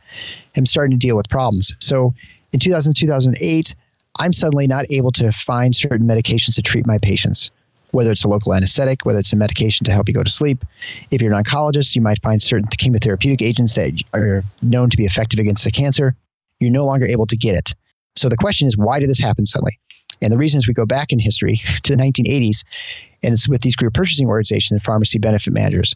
am 0.56 0.66
starting 0.66 0.92
to 0.92 1.08
deal 1.08 1.18
with 1.18 1.30
problems. 1.30 1.76
So 1.80 2.14
in 2.52 2.60
2000, 2.60 2.96
2008, 2.96 3.76
I'm 4.20 4.34
suddenly 4.34 4.68
not 4.68 4.86
able 4.92 5.12
to 5.14 5.32
find 5.32 5.76
certain 5.76 6.08
medications 6.08 6.56
to 6.56 6.62
treat 6.62 6.86
my 6.86 7.00
patients 7.00 7.50
whether 7.92 8.12
it's 8.12 8.24
a 8.24 8.28
local 8.28 8.54
anesthetic, 8.54 9.06
whether 9.06 9.20
it's 9.20 9.34
a 9.34 9.36
medication 9.36 9.86
to 9.86 9.92
help 9.92 10.08
you 10.08 10.14
go 10.14 10.24
to 10.24 10.30
sleep. 10.30 10.64
If 11.12 11.22
you're 11.22 11.34
an 11.34 11.44
oncologist, 11.44 11.96
you 11.96 12.02
might 12.02 12.22
find 12.22 12.42
certain 12.42 12.68
chemotherapeutic 12.68 13.42
agents 13.42 13.76
that 13.76 14.02
are 14.14 14.44
known 14.62 14.90
to 14.90 14.98
be 14.98 15.06
effective 15.06 15.40
against 15.40 15.64
the 15.64 15.72
cancer. 15.72 16.16
You're 16.60 16.72
no 16.72 16.86
longer 16.86 17.06
able 17.06 17.28
to 17.28 17.38
get 17.38 17.56
it. 17.56 17.74
So 18.16 18.30
the 18.30 18.38
question 18.38 18.68
is, 18.68 18.78
why 18.78 19.00
did 19.00 19.10
this 19.10 19.20
happen 19.20 19.46
suddenly? 19.46 19.80
And 20.22 20.34
the 20.34 20.38
reason 20.38 20.58
is 20.58 20.68
we 20.68 20.74
go 20.74 20.86
back 20.86 21.14
in 21.14 21.20
history 21.20 21.62
to 21.84 21.96
the 21.96 22.02
1980s, 22.02 22.64
and 23.24 23.34
it's 23.34 23.48
with 23.48 23.62
these 23.62 23.76
group 23.76 23.94
purchasing 23.94 24.28
organizations 24.28 24.74
and 24.74 24.84
pharmacy 24.84 25.20
benefit 25.20 25.54
managers. 25.54 25.96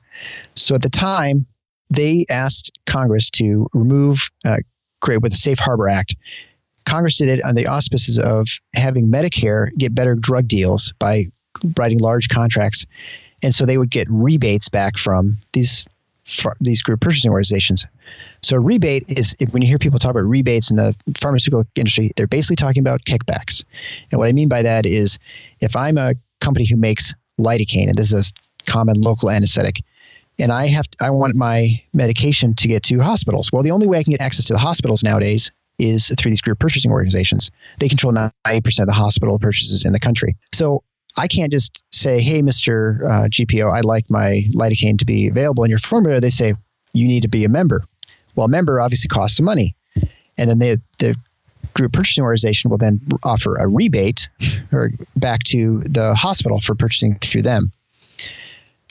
So 0.56 0.76
at 0.76 0.82
the 0.82 0.90
time, 0.90 1.46
they 1.90 2.26
asked 2.30 2.72
Congress 2.86 3.30
to 3.32 3.68
remove, 3.74 4.30
uh, 4.46 4.58
create 5.02 5.22
with 5.22 5.32
the 5.32 5.38
Safe 5.38 5.60
Harbor 5.60 5.90
Act. 5.90 6.16
Congress 6.86 7.18
did 7.18 7.30
it 7.30 7.44
on 7.44 7.56
the 7.56 7.68
auspices 7.68 8.18
of 8.18 8.48
having 8.74 9.12
Medicare 9.12 9.76
get 9.78 9.94
better 9.94 10.16
drug 10.16 10.48
deals 10.48 10.94
by 11.00 11.26
writing 11.78 12.00
large 12.00 12.30
contracts, 12.30 12.86
and 13.44 13.54
so 13.54 13.66
they 13.66 13.78
would 13.78 13.92
get 13.92 14.08
rebates 14.10 14.70
back 14.70 14.98
from 14.98 15.38
these 15.54 15.88
these 16.60 16.82
group 16.82 17.02
purchasing 17.02 17.32
organizations. 17.32 17.86
So 18.42 18.58
rebate 18.58 19.06
is 19.08 19.36
when 19.52 19.62
you 19.62 19.68
hear 19.68 19.80
people 19.80 20.00
talk 20.00 20.12
about 20.12 20.22
rebates 20.22 20.70
in 20.70 20.78
the 20.78 20.96
pharmaceutical 21.20 21.66
industry, 21.76 22.12
they're 22.16 22.28
basically 22.28 22.56
talking 22.56 22.82
about 22.82 23.02
kickbacks. 23.02 23.64
And 24.12 24.20
what 24.20 24.30
I 24.30 24.32
mean 24.32 24.48
by 24.48 24.62
that 24.62 24.86
is 24.86 25.20
if 25.60 25.76
I'm 25.76 25.98
a 25.98 26.14
company 26.40 26.66
who 26.66 26.78
makes 26.78 27.14
lidocaine, 27.40 27.88
and 27.88 27.96
this 27.96 28.14
is 28.14 28.32
a 28.68 28.72
common 28.72 29.02
local 29.02 29.30
anesthetic, 29.30 29.84
and 30.40 30.52
I 30.52 30.68
have 30.68 30.86
I 31.00 31.10
want 31.10 31.36
my 31.36 31.82
medication 31.94 32.56
to 32.56 32.68
get 32.68 32.84
to 32.84 33.00
hospitals. 33.00 33.52
Well, 33.52 33.64
the 33.64 33.72
only 33.72 33.88
way 33.88 34.00
I 34.00 34.04
can 34.04 34.12
get 34.12 34.22
access 34.22 34.46
to 34.46 34.54
the 34.54 34.60
hospitals 34.60 35.04
nowadays 35.04 35.52
is 35.78 36.14
through 36.18 36.32
these 36.32 36.42
group 36.42 36.60
purchasing 36.60 36.92
organizations. 36.92 37.50
They 37.80 37.90
control 37.90 38.14
90% 38.14 38.80
of 38.80 38.86
the 38.86 38.94
hospital 38.94 39.40
purchases 39.40 39.84
in 39.84 39.94
the 39.94 40.00
country. 40.00 40.36
So 40.54 40.84
I 41.18 41.28
can't 41.28 41.52
just 41.52 41.82
say, 41.92 42.22
hey, 42.22 42.42
Mr. 42.42 43.04
Uh, 43.04 43.28
GPO, 43.28 43.72
I'd 43.72 43.86
like 43.86 44.10
my 44.10 44.44
lidocaine 44.54 45.00
to 45.00 45.06
be 45.06 45.28
available 45.28 45.64
in 45.64 45.70
your 45.70 45.80
formula. 45.80 46.20
They 46.20 46.30
say, 46.30 46.54
you 46.94 47.08
need 47.08 47.24
to 47.24 47.28
be 47.28 47.46
a 47.46 47.50
member. 47.50 47.84
Well, 48.36 48.46
a 48.46 48.50
member 48.50 48.80
obviously 48.80 49.10
costs 49.10 49.38
some 49.38 49.46
money. 49.46 49.76
And 50.38 50.50
then 50.50 50.60
they, 50.60 50.78
the 51.00 51.16
group 51.74 51.94
purchasing 51.94 52.24
organization 52.24 52.70
will 52.70 52.78
then 52.78 53.02
offer 53.24 53.56
a 53.56 53.68
rebate 53.68 54.30
or 54.72 54.92
back 55.16 55.44
to 55.44 55.82
the 55.82 56.16
hospital 56.16 56.62
for 56.62 56.76
purchasing 56.76 57.16
through 57.16 57.44
them. 57.44 57.72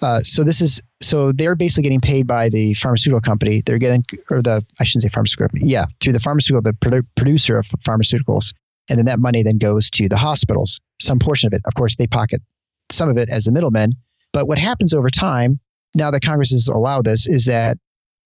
Uh, 0.02 0.20
so 0.20 0.44
this 0.44 0.62
is 0.62 0.80
so 1.00 1.30
they're 1.32 1.54
basically 1.54 1.82
getting 1.82 2.00
paid 2.00 2.26
by 2.26 2.48
the 2.48 2.72
pharmaceutical 2.74 3.20
company. 3.20 3.62
They're 3.64 3.78
getting 3.78 4.04
or 4.30 4.40
the 4.40 4.64
I 4.78 4.84
shouldn't 4.84 5.02
say 5.02 5.08
pharmaceutical. 5.10 5.58
Yeah, 5.60 5.86
through 6.00 6.14
the 6.14 6.20
pharmaceutical 6.20 6.62
the 6.62 6.72
produ- 6.72 7.06
producer 7.16 7.58
of 7.58 7.66
pharmaceuticals 7.66 8.54
and 8.90 8.98
then 8.98 9.06
that 9.06 9.18
money 9.18 9.42
then 9.42 9.58
goes 9.58 9.88
to 9.90 10.08
the 10.08 10.16
hospitals. 10.16 10.80
Some 11.00 11.18
portion 11.18 11.46
of 11.46 11.52
it, 11.52 11.62
of 11.64 11.74
course, 11.74 11.96
they 11.96 12.06
pocket 12.06 12.42
some 12.90 13.08
of 13.08 13.16
it 13.16 13.28
as 13.30 13.44
the 13.44 13.52
middlemen. 13.52 13.92
But 14.32 14.46
what 14.46 14.58
happens 14.58 14.92
over 14.92 15.08
time, 15.10 15.60
now 15.94 16.10
that 16.10 16.22
Congress 16.22 16.50
has 16.50 16.68
allowed 16.68 17.04
this, 17.04 17.26
is 17.26 17.46
that 17.46 17.78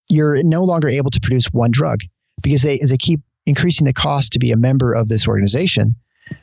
you're 0.08 0.42
no 0.42 0.64
longer 0.64 0.88
able 0.88 1.10
to 1.10 1.20
produce 1.20 1.46
one 1.46 1.70
drug 1.70 2.00
because 2.42 2.62
they, 2.62 2.80
as 2.80 2.90
they 2.90 2.96
keep 2.96 3.20
increasing 3.46 3.86
the 3.86 3.92
cost 3.92 4.32
to 4.32 4.38
be 4.38 4.52
a 4.52 4.56
member 4.56 4.94
of 4.94 5.08
this 5.08 5.28
organization 5.28 5.94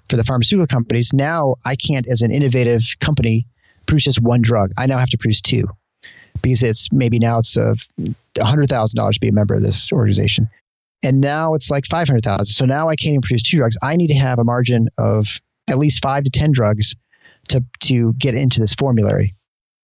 for 0.09 0.17
the 0.17 0.23
pharmaceutical 0.23 0.67
companies, 0.67 1.11
now 1.13 1.55
I 1.65 1.75
can't, 1.75 2.07
as 2.07 2.21
an 2.21 2.31
innovative 2.31 2.83
company, 2.99 3.47
produce 3.85 4.05
just 4.05 4.21
one 4.21 4.41
drug. 4.41 4.69
I 4.77 4.85
now 4.85 4.97
have 4.97 5.09
to 5.09 5.17
produce 5.17 5.41
two 5.41 5.67
because 6.41 6.63
it's 6.63 6.91
maybe 6.91 7.19
now 7.19 7.39
it's 7.39 7.57
a 7.57 7.75
hundred 8.39 8.69
thousand 8.69 8.97
dollars 8.97 9.15
to 9.15 9.21
be 9.21 9.29
a 9.29 9.33
member 9.33 9.55
of 9.55 9.61
this 9.61 9.91
organization, 9.91 10.49
and 11.03 11.21
now 11.21 11.53
it's 11.53 11.69
like 11.69 11.85
five 11.87 12.07
hundred 12.07 12.23
thousand. 12.23 12.45
So 12.45 12.65
now 12.65 12.89
I 12.89 12.95
can't 12.95 13.13
even 13.13 13.21
produce 13.21 13.43
two 13.43 13.57
drugs. 13.57 13.77
I 13.81 13.95
need 13.95 14.07
to 14.07 14.15
have 14.15 14.39
a 14.39 14.43
margin 14.43 14.87
of 14.97 15.39
at 15.67 15.77
least 15.77 16.01
five 16.01 16.23
to 16.23 16.29
ten 16.29 16.51
drugs 16.51 16.95
to 17.49 17.63
to 17.81 18.13
get 18.13 18.35
into 18.35 18.59
this 18.59 18.73
formulary. 18.73 19.35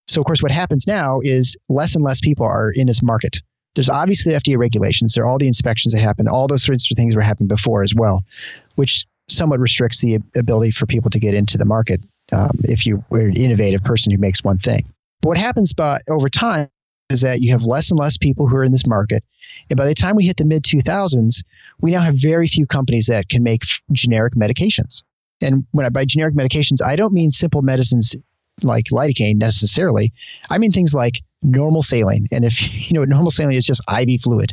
So 0.06 0.20
of 0.20 0.26
course, 0.26 0.42
what 0.42 0.52
happens 0.52 0.86
now 0.86 1.20
is 1.22 1.56
less 1.68 1.94
and 1.94 2.04
less 2.04 2.20
people 2.20 2.46
are 2.46 2.70
in 2.70 2.86
this 2.86 3.02
market. 3.02 3.40
There's 3.74 3.90
obviously 3.90 4.32
FDA 4.32 4.56
regulations. 4.56 5.14
There 5.14 5.24
are 5.24 5.26
all 5.28 5.38
the 5.38 5.46
inspections 5.46 5.92
that 5.92 6.00
happen. 6.00 6.26
All 6.26 6.48
those 6.48 6.64
sorts 6.64 6.90
of 6.90 6.96
things 6.96 7.14
were 7.14 7.22
happening 7.22 7.48
before 7.48 7.82
as 7.82 7.94
well, 7.94 8.24
which 8.76 9.06
somewhat 9.28 9.60
restricts 9.60 10.00
the 10.00 10.18
ability 10.34 10.70
for 10.70 10.86
people 10.86 11.10
to 11.10 11.20
get 11.20 11.34
into 11.34 11.58
the 11.58 11.66
market 11.66 12.00
um, 12.32 12.50
if 12.64 12.86
you 12.86 13.04
were 13.10 13.20
an 13.20 13.36
innovative 13.36 13.82
person 13.82 14.10
who 14.10 14.18
makes 14.18 14.42
one 14.42 14.58
thing. 14.58 14.84
But 15.20 15.28
what 15.28 15.36
happens 15.36 15.74
by, 15.74 16.00
over 16.08 16.28
time 16.28 16.70
is 17.10 17.22
that 17.22 17.40
you 17.40 17.52
have 17.52 17.64
less 17.64 17.90
and 17.90 17.98
less 17.98 18.16
people 18.16 18.46
who 18.46 18.56
are 18.56 18.64
in 18.64 18.72
this 18.72 18.86
market. 18.86 19.24
And 19.70 19.76
by 19.76 19.86
the 19.86 19.94
time 19.94 20.16
we 20.16 20.26
hit 20.26 20.36
the 20.36 20.44
mid 20.44 20.62
2000s, 20.62 21.42
we 21.80 21.90
now 21.90 22.00
have 22.00 22.16
very 22.16 22.48
few 22.48 22.66
companies 22.66 23.06
that 23.06 23.28
can 23.28 23.42
make 23.42 23.62
generic 23.92 24.34
medications. 24.34 25.02
And 25.40 25.64
when 25.70 25.86
I 25.86 25.88
by 25.88 26.04
generic 26.04 26.34
medications, 26.34 26.82
I 26.84 26.96
don't 26.96 27.12
mean 27.12 27.30
simple 27.30 27.62
medicines 27.62 28.14
like 28.62 28.86
lidocaine 28.86 29.36
necessarily. 29.36 30.12
I 30.50 30.58
mean 30.58 30.72
things 30.72 30.92
like 30.92 31.22
normal 31.42 31.82
saline. 31.82 32.26
And 32.30 32.44
if 32.44 32.90
you 32.90 32.98
know, 32.98 33.04
normal 33.04 33.30
saline 33.30 33.56
is 33.56 33.66
just 33.66 33.82
IV 33.88 34.20
fluid. 34.22 34.52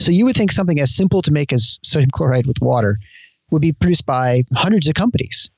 So 0.00 0.12
you 0.12 0.24
would 0.26 0.36
think 0.36 0.52
something 0.52 0.78
as 0.78 0.94
simple 0.94 1.22
to 1.22 1.32
make 1.32 1.52
as 1.52 1.80
sodium 1.82 2.10
chloride 2.10 2.46
with 2.46 2.60
water 2.60 2.98
would 3.50 3.62
be 3.62 3.72
produced 3.72 4.06
by 4.06 4.44
hundreds 4.54 4.86
of 4.86 4.94
companies. 4.94 5.50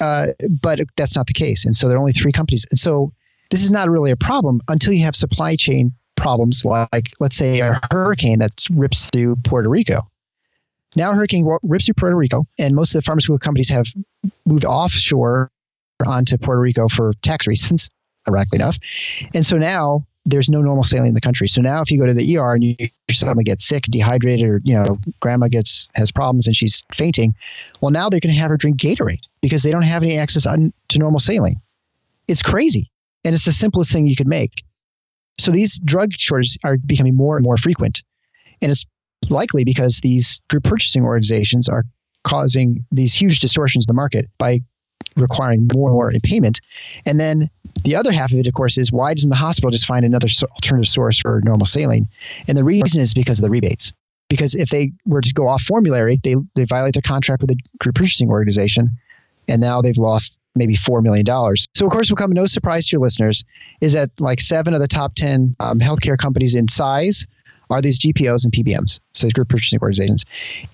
Uh, 0.00 0.28
but 0.60 0.80
that's 0.96 1.16
not 1.16 1.26
the 1.26 1.32
case. 1.32 1.64
And 1.64 1.74
so 1.76 1.88
there 1.88 1.96
are 1.96 2.00
only 2.00 2.12
three 2.12 2.32
companies. 2.32 2.66
And 2.70 2.78
so 2.78 3.12
this 3.50 3.62
is 3.62 3.70
not 3.70 3.90
really 3.90 4.10
a 4.10 4.16
problem 4.16 4.60
until 4.68 4.92
you 4.92 5.04
have 5.04 5.16
supply 5.16 5.56
chain 5.56 5.92
problems 6.16 6.64
like, 6.64 7.10
let's 7.18 7.36
say, 7.36 7.60
a 7.60 7.80
hurricane 7.90 8.38
that 8.40 8.52
rips 8.70 9.10
through 9.10 9.36
Puerto 9.36 9.68
Rico. 9.68 10.08
Now, 10.96 11.12
a 11.12 11.14
hurricane 11.14 11.46
rips 11.62 11.86
through 11.86 11.94
Puerto 11.94 12.16
Rico, 12.16 12.46
and 12.58 12.74
most 12.74 12.94
of 12.94 13.02
the 13.02 13.06
pharmaceutical 13.06 13.38
companies 13.38 13.68
have 13.68 13.86
moved 14.44 14.64
offshore 14.64 15.50
onto 16.04 16.36
Puerto 16.36 16.60
Rico 16.60 16.88
for 16.88 17.12
tax 17.22 17.46
reasons, 17.46 17.90
ironically 18.28 18.56
enough. 18.56 18.78
And 19.34 19.46
so 19.46 19.56
now 19.56 20.06
there's 20.26 20.48
no 20.48 20.60
normal 20.60 20.84
saline 20.84 21.08
in 21.08 21.14
the 21.14 21.20
country. 21.20 21.48
So 21.48 21.62
now 21.62 21.80
if 21.80 21.90
you 21.90 21.98
go 21.98 22.06
to 22.06 22.14
the 22.14 22.36
ER 22.36 22.54
and 22.54 22.64
you 22.64 22.76
suddenly 23.10 23.44
get 23.44 23.60
sick, 23.60 23.84
dehydrated, 23.84 24.46
or 24.46 24.60
you 24.64 24.74
know, 24.74 24.98
grandma 25.20 25.48
gets 25.48 25.90
has 25.94 26.12
problems 26.12 26.46
and 26.46 26.54
she's 26.54 26.84
fainting, 26.94 27.34
well 27.80 27.90
now 27.90 28.08
they're 28.08 28.20
going 28.20 28.34
to 28.34 28.40
have 28.40 28.50
her 28.50 28.56
drink 28.56 28.78
Gatorade 28.78 29.26
because 29.40 29.62
they 29.62 29.70
don't 29.70 29.82
have 29.82 30.02
any 30.02 30.18
access 30.18 30.44
to 30.44 30.98
normal 30.98 31.20
saline. 31.20 31.60
It's 32.28 32.42
crazy, 32.42 32.90
and 33.24 33.34
it's 33.34 33.44
the 33.44 33.52
simplest 33.52 33.92
thing 33.92 34.06
you 34.06 34.16
could 34.16 34.28
make. 34.28 34.64
So 35.38 35.50
these 35.50 35.78
drug 35.78 36.12
shortages 36.12 36.58
are 36.64 36.76
becoming 36.76 37.16
more 37.16 37.36
and 37.36 37.44
more 37.44 37.56
frequent, 37.56 38.02
and 38.60 38.70
it's 38.70 38.84
likely 39.28 39.64
because 39.64 40.00
these 40.02 40.40
group 40.48 40.64
purchasing 40.64 41.04
organizations 41.04 41.68
are 41.68 41.84
causing 42.24 42.84
these 42.90 43.14
huge 43.14 43.40
distortions 43.40 43.86
in 43.86 43.90
the 43.90 43.96
market 43.96 44.28
by 44.38 44.60
requiring 45.16 45.68
more 45.74 45.88
and 45.88 45.94
more 45.94 46.10
in 46.10 46.20
payment. 46.20 46.60
And 47.06 47.18
then 47.18 47.48
the 47.84 47.96
other 47.96 48.12
half 48.12 48.32
of 48.32 48.38
it, 48.38 48.46
of 48.46 48.54
course, 48.54 48.76
is 48.76 48.92
why 48.92 49.14
doesn't 49.14 49.30
the 49.30 49.36
hospital 49.36 49.70
just 49.70 49.86
find 49.86 50.04
another 50.04 50.28
alternative 50.42 50.88
source 50.88 51.18
for 51.18 51.40
normal 51.44 51.66
saline? 51.66 52.08
And 52.48 52.56
the 52.56 52.64
reason 52.64 53.00
is 53.00 53.14
because 53.14 53.38
of 53.38 53.44
the 53.44 53.50
rebates. 53.50 53.92
Because 54.28 54.54
if 54.54 54.68
they 54.68 54.92
were 55.06 55.22
to 55.22 55.32
go 55.32 55.48
off 55.48 55.62
formulary, 55.62 56.20
they, 56.22 56.36
they 56.54 56.64
violate 56.64 56.94
their 56.94 57.02
contract 57.02 57.42
with 57.42 57.48
the 57.48 57.56
group 57.80 57.96
purchasing 57.96 58.28
organization, 58.28 58.90
and 59.50 59.60
now 59.60 59.82
they've 59.82 59.96
lost 59.96 60.38
maybe 60.54 60.76
$4 60.76 61.02
million. 61.02 61.26
So, 61.74 61.86
of 61.86 61.92
course, 61.92 62.10
will 62.10 62.16
come 62.16 62.32
no 62.32 62.46
surprise 62.46 62.86
to 62.86 62.92
your 62.92 63.00
listeners 63.00 63.44
is 63.80 63.92
that 63.92 64.10
like 64.18 64.40
seven 64.40 64.74
of 64.74 64.80
the 64.80 64.88
top 64.88 65.14
10 65.14 65.56
um, 65.60 65.78
healthcare 65.78 66.18
companies 66.18 66.54
in 66.54 66.68
size 66.68 67.26
are 67.70 67.80
these 67.80 68.00
GPOs 68.00 68.44
and 68.44 68.52
PBMs, 68.52 68.98
so 69.14 69.26
these 69.26 69.32
group 69.32 69.48
purchasing 69.48 69.78
organizations. 69.80 70.24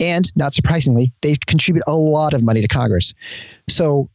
And 0.01 0.31
not 0.35 0.55
surprisingly, 0.55 1.13
they 1.21 1.37
contribute 1.47 1.85
a 1.87 1.95
lot 1.95 2.33
of 2.33 2.43
money 2.43 2.63
to 2.63 2.69
Congress. 2.69 3.13
So 3.69 4.09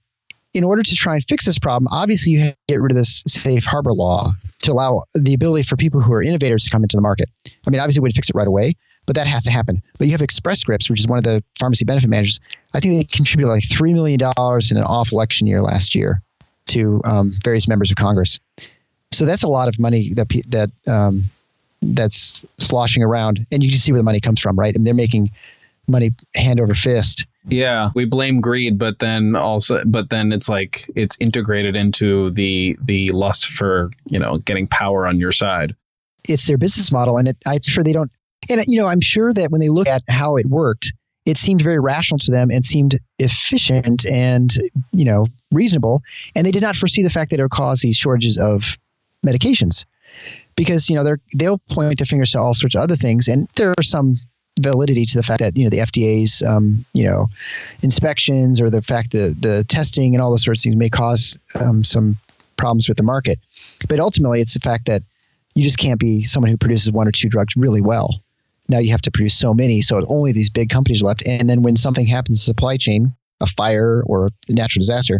in 0.53 0.64
order 0.64 0.84
to 0.84 0.95
try 0.95 1.14
and 1.14 1.24
fix 1.24 1.45
this 1.45 1.59
problem, 1.59 1.88
obviously 1.91 2.34
you 2.34 2.39
have 2.41 2.53
to 2.53 2.74
get 2.74 2.82
rid 2.82 2.91
of 2.91 2.97
this 2.97 3.24
safe 3.28 3.64
harbor 3.64 3.93
law 3.93 4.34
to 4.64 4.72
allow 4.72 5.03
the 5.14 5.34
ability 5.34 5.64
for 5.64 5.76
people 5.76 6.01
who 6.01 6.12
are 6.14 6.24
innovators 6.24 6.66
to 6.66 6.72
come 6.72 6.84
into 6.84 6.97
the 6.97 7.01
market. 7.01 7.30
I 7.66 7.70
mean, 7.70 7.80
obviously, 7.80 8.01
we 8.01 8.07
would 8.07 8.16
fix 8.16 8.30
it 8.30 8.36
right 8.36 8.47
away, 8.47 8.76
but 9.06 9.16
that 9.16 9.28
has 9.28 9.43
to 9.43 9.52
happen. 9.52 9.82
But 9.97 10.08
you 10.08 10.14
have 10.14 10.22
Express 10.22 10.60
Scripts, 10.60 10.89
which 10.89 10.99
is 10.99 11.08
one 11.08 11.18
of 11.18 11.24
the 11.24 11.43
pharmacy 11.60 11.86
benefit 11.86 12.10
managers. 12.10 12.39
I 12.74 12.80
think 12.80 12.97
they 12.97 13.16
contributed 13.16 13.49
like 13.49 13.64
$3 13.64 13.93
million 13.93 14.20
in 14.22 14.78
an 14.78 14.84
off 14.84 15.12
election 15.12 15.47
year 15.47 15.62
last 15.62 15.95
year 15.95 16.22
to 16.68 17.02
um, 17.04 17.34
various 17.43 17.68
members 17.68 17.91
of 17.91 17.97
Congress. 17.97 18.39
So 19.12 19.26
that's 19.26 19.43
a 19.43 19.47
lot 19.47 19.68
of 19.68 19.78
money 19.80 20.14
that 20.14 20.30
that 20.47 20.72
um, 20.88 21.26
that's 21.82 22.45
sloshing 22.58 23.04
around, 23.04 23.45
and 23.52 23.64
you 23.64 23.70
can 23.70 23.80
see 23.80 23.91
where 23.91 23.99
the 23.99 24.04
money 24.04 24.22
comes 24.22 24.39
from, 24.39 24.58
right? 24.58 24.74
And 24.74 24.88
they're 24.88 24.93
making 24.93 25.32
money 25.88 26.12
hand 26.36 26.60
over 26.60 26.74
fist. 26.74 27.26
Yeah, 27.47 27.89
we 27.95 28.06
blame 28.06 28.39
greed, 28.39 28.78
but 28.78 28.99
then 28.99 29.36
also, 29.36 29.84
but 29.86 30.10
then 30.10 30.32
it's 30.32 30.47
like 30.47 30.89
it's 30.95 31.18
integrated 31.20 31.76
into 31.76 32.30
the 32.30 32.78
the 32.82 33.10
lust 33.12 33.47
for 33.47 33.89
you 34.08 34.20
know 34.20 34.38
getting 34.38 34.68
power 34.68 35.08
on 35.08 35.20
your 35.20 35.32
side. 35.32 35.76
It's 36.30 36.47
their 36.47 36.58
business 36.58 36.91
model, 36.91 37.18
and 37.18 37.28
it, 37.30 37.38
I'm 37.45 37.62
sure 37.64 37.84
they 37.84 37.93
don't. 37.93 38.12
And 38.50 38.64
you 38.68 38.80
know, 38.80 38.88
I'm 38.88 39.02
sure 39.02 39.34
that 39.34 39.52
when 39.52 39.62
they 39.62 39.70
look 39.70 39.88
at 39.88 40.04
how 40.10 40.38
it 40.38 40.46
worked, 40.46 40.94
it 41.26 41.38
seemed 41.38 41.62
very 41.62 41.80
rational 41.80 42.18
to 42.20 42.32
them 42.32 42.50
and 42.50 42.66
seemed 42.66 43.00
efficient 43.20 44.06
and 44.06 44.52
you 44.92 45.06
know 45.06 45.28
reasonable. 45.52 46.02
And 46.36 46.46
they 46.46 46.52
did 46.52 46.64
not 46.64 46.76
foresee 46.76 47.04
the 47.04 47.10
fact 47.10 47.32
that 47.32 47.39
it 47.39 47.44
would 47.44 47.52
cause 47.52 47.82
these 47.82 47.98
shortages 47.98 48.38
of 48.38 48.78
medications, 49.26 49.86
because 50.56 50.89
you 50.89 50.96
know 50.96 51.04
they're 51.04 51.20
they'll 51.36 51.60
point 51.60 51.98
their 51.98 52.06
fingers 52.06 52.32
to 52.32 52.39
all 52.39 52.54
sorts 52.54 52.76
of 52.76 52.82
other 52.82 52.96
things, 52.96 53.28
and 53.28 53.48
there 53.56 53.74
are 53.78 53.84
some 53.84 54.20
validity 54.60 55.06
to 55.06 55.18
the 55.18 55.24
fact 55.24 55.39
that 55.39 55.56
you 55.56 55.64
know 55.64 55.70
the 55.70 55.80
FDA's 55.80 56.42
um, 56.44 56.86
you 56.94 57.04
know 57.04 57.30
inspections 57.82 58.60
or 58.60 58.70
the 58.70 58.82
fact 58.82 59.12
that 59.12 59.38
the 59.39 59.64
testing 59.66 60.16
and 60.16 60.22
all 60.22 60.32
those 60.32 60.44
sorts 60.44 60.62
of 60.62 60.64
things 60.64 60.76
may 60.76 60.89
cause 60.89 61.38
um, 61.56 61.84
some 61.84 62.18
problems 62.58 62.88
with 62.88 62.98
the 62.98 63.04
market. 63.04 63.39
But 63.88 64.00
ultimately, 64.00 64.42
it's 64.42 64.54
the 64.54 64.60
fact 64.60 64.86
that 64.88 65.04
you 65.54 65.64
just 65.64 65.78
can't 65.78 66.00
be 66.00 66.24
someone 66.24 66.50
who 66.50 66.58
produces 66.58 66.92
one 66.92 67.08
or 67.08 67.12
two 67.12 67.30
drugs 67.30 67.56
really 67.56 67.82
well. 67.82 68.22
Now 68.72 68.80
you 68.80 68.91
have 68.91 69.01
to 69.01 69.11
produce 69.11 69.38
so 69.38 69.53
many, 69.53 69.82
so 69.82 70.03
only 70.07 70.32
these 70.32 70.49
big 70.49 70.69
companies 70.69 71.03
are 71.03 71.07
left. 71.07 71.28
And 71.28 71.49
then 71.49 71.61
when 71.61 71.76
something 71.76 72.07
happens 72.07 72.39
to 72.39 72.45
supply 72.45 72.78
chain, 72.78 73.13
a 73.41 73.45
fire 73.45 74.01
or 74.05 74.30
a 74.47 74.53
natural 74.53 74.80
disaster, 74.80 75.19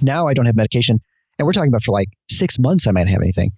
now 0.00 0.28
I 0.28 0.34
don't 0.34 0.46
have 0.46 0.56
medication. 0.56 1.00
And 1.38 1.46
we're 1.46 1.52
talking 1.52 1.68
about 1.68 1.82
for 1.82 1.92
like 1.92 2.08
six 2.30 2.58
months, 2.58 2.86
I 2.86 2.92
might 2.92 3.08
have 3.08 3.20
anything. 3.20 3.52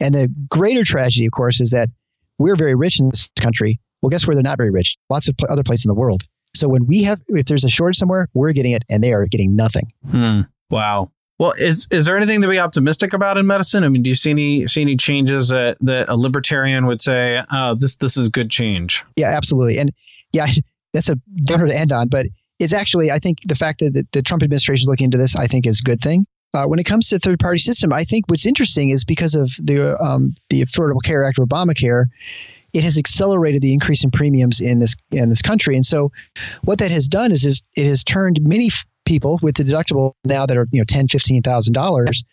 And 0.00 0.14
the 0.14 0.32
greater 0.48 0.82
tragedy, 0.82 1.26
of 1.26 1.32
course, 1.32 1.60
is 1.60 1.70
that 1.70 1.90
we're 2.38 2.56
very 2.56 2.74
rich 2.74 3.00
in 3.00 3.10
this 3.10 3.28
country, 3.38 3.80
well, 4.02 4.10
guess 4.10 4.26
where 4.26 4.34
they're 4.34 4.42
not 4.42 4.58
very 4.58 4.70
rich? 4.70 4.96
Lots 5.10 5.28
of 5.28 5.36
pl- 5.36 5.48
other 5.50 5.62
places 5.62 5.84
in 5.84 5.90
the 5.90 5.94
world. 5.94 6.24
So 6.56 6.68
when 6.68 6.86
we 6.86 7.02
have, 7.04 7.20
if 7.28 7.46
there's 7.46 7.64
a 7.64 7.68
shortage 7.68 7.98
somewhere, 7.98 8.28
we're 8.32 8.52
getting 8.52 8.72
it, 8.72 8.84
and 8.88 9.02
they 9.02 9.12
are 9.12 9.26
getting 9.26 9.56
nothing. 9.56 9.92
Hmm. 10.10 10.40
Wow. 10.70 11.10
Well, 11.38 11.52
is 11.58 11.88
is 11.90 12.06
there 12.06 12.16
anything 12.16 12.42
to 12.42 12.48
be 12.48 12.58
optimistic 12.58 13.12
about 13.12 13.38
in 13.38 13.46
medicine? 13.46 13.82
I 13.82 13.88
mean, 13.88 14.02
do 14.02 14.10
you 14.10 14.14
see 14.14 14.30
any 14.30 14.66
see 14.68 14.82
any 14.82 14.96
changes 14.96 15.48
that, 15.48 15.76
that 15.80 16.08
a 16.08 16.16
libertarian 16.16 16.86
would 16.86 17.02
say, 17.02 17.42
"Oh, 17.52 17.74
this 17.74 17.96
this 17.96 18.16
is 18.16 18.28
good 18.28 18.50
change"? 18.50 19.04
Yeah, 19.16 19.36
absolutely. 19.36 19.78
And 19.78 19.92
yeah, 20.32 20.46
that's 20.92 21.08
a 21.08 21.16
downer 21.44 21.66
to 21.66 21.76
end 21.76 21.92
on, 21.92 22.08
but 22.08 22.26
it's 22.60 22.72
actually 22.72 23.10
I 23.10 23.18
think 23.18 23.38
the 23.46 23.56
fact 23.56 23.80
that 23.80 23.94
the, 23.94 24.06
the 24.12 24.22
Trump 24.22 24.42
administration 24.42 24.84
is 24.84 24.88
looking 24.88 25.06
into 25.06 25.18
this, 25.18 25.34
I 25.34 25.46
think, 25.46 25.66
is 25.66 25.80
a 25.80 25.82
good 25.82 26.00
thing. 26.00 26.26
Uh, 26.54 26.66
when 26.66 26.78
it 26.78 26.84
comes 26.84 27.08
to 27.08 27.18
third 27.18 27.40
party 27.40 27.58
system, 27.58 27.92
I 27.92 28.04
think 28.04 28.26
what's 28.28 28.46
interesting 28.46 28.90
is 28.90 29.04
because 29.04 29.34
of 29.34 29.50
the 29.60 29.96
um, 30.00 30.36
the 30.50 30.62
Affordable 30.62 31.02
Care 31.02 31.24
Act 31.24 31.40
or 31.40 31.46
Obamacare, 31.46 32.06
it 32.72 32.84
has 32.84 32.96
accelerated 32.96 33.60
the 33.60 33.72
increase 33.72 34.04
in 34.04 34.12
premiums 34.12 34.60
in 34.60 34.78
this 34.78 34.94
in 35.10 35.30
this 35.30 35.42
country. 35.42 35.74
And 35.74 35.84
so, 35.84 36.12
what 36.62 36.78
that 36.78 36.92
has 36.92 37.08
done 37.08 37.32
is, 37.32 37.44
is 37.44 37.60
it 37.76 37.86
has 37.86 38.04
turned 38.04 38.38
many 38.40 38.70
people 39.04 39.38
with 39.42 39.56
the 39.56 39.64
deductible 39.64 40.14
now 40.24 40.46
that 40.46 40.56
are 40.56 40.66
you 40.70 40.80
know 40.80 40.84
ten 40.84 41.08
fifteen 41.08 41.42
thousand 41.42 41.72
dollars, 41.72 42.24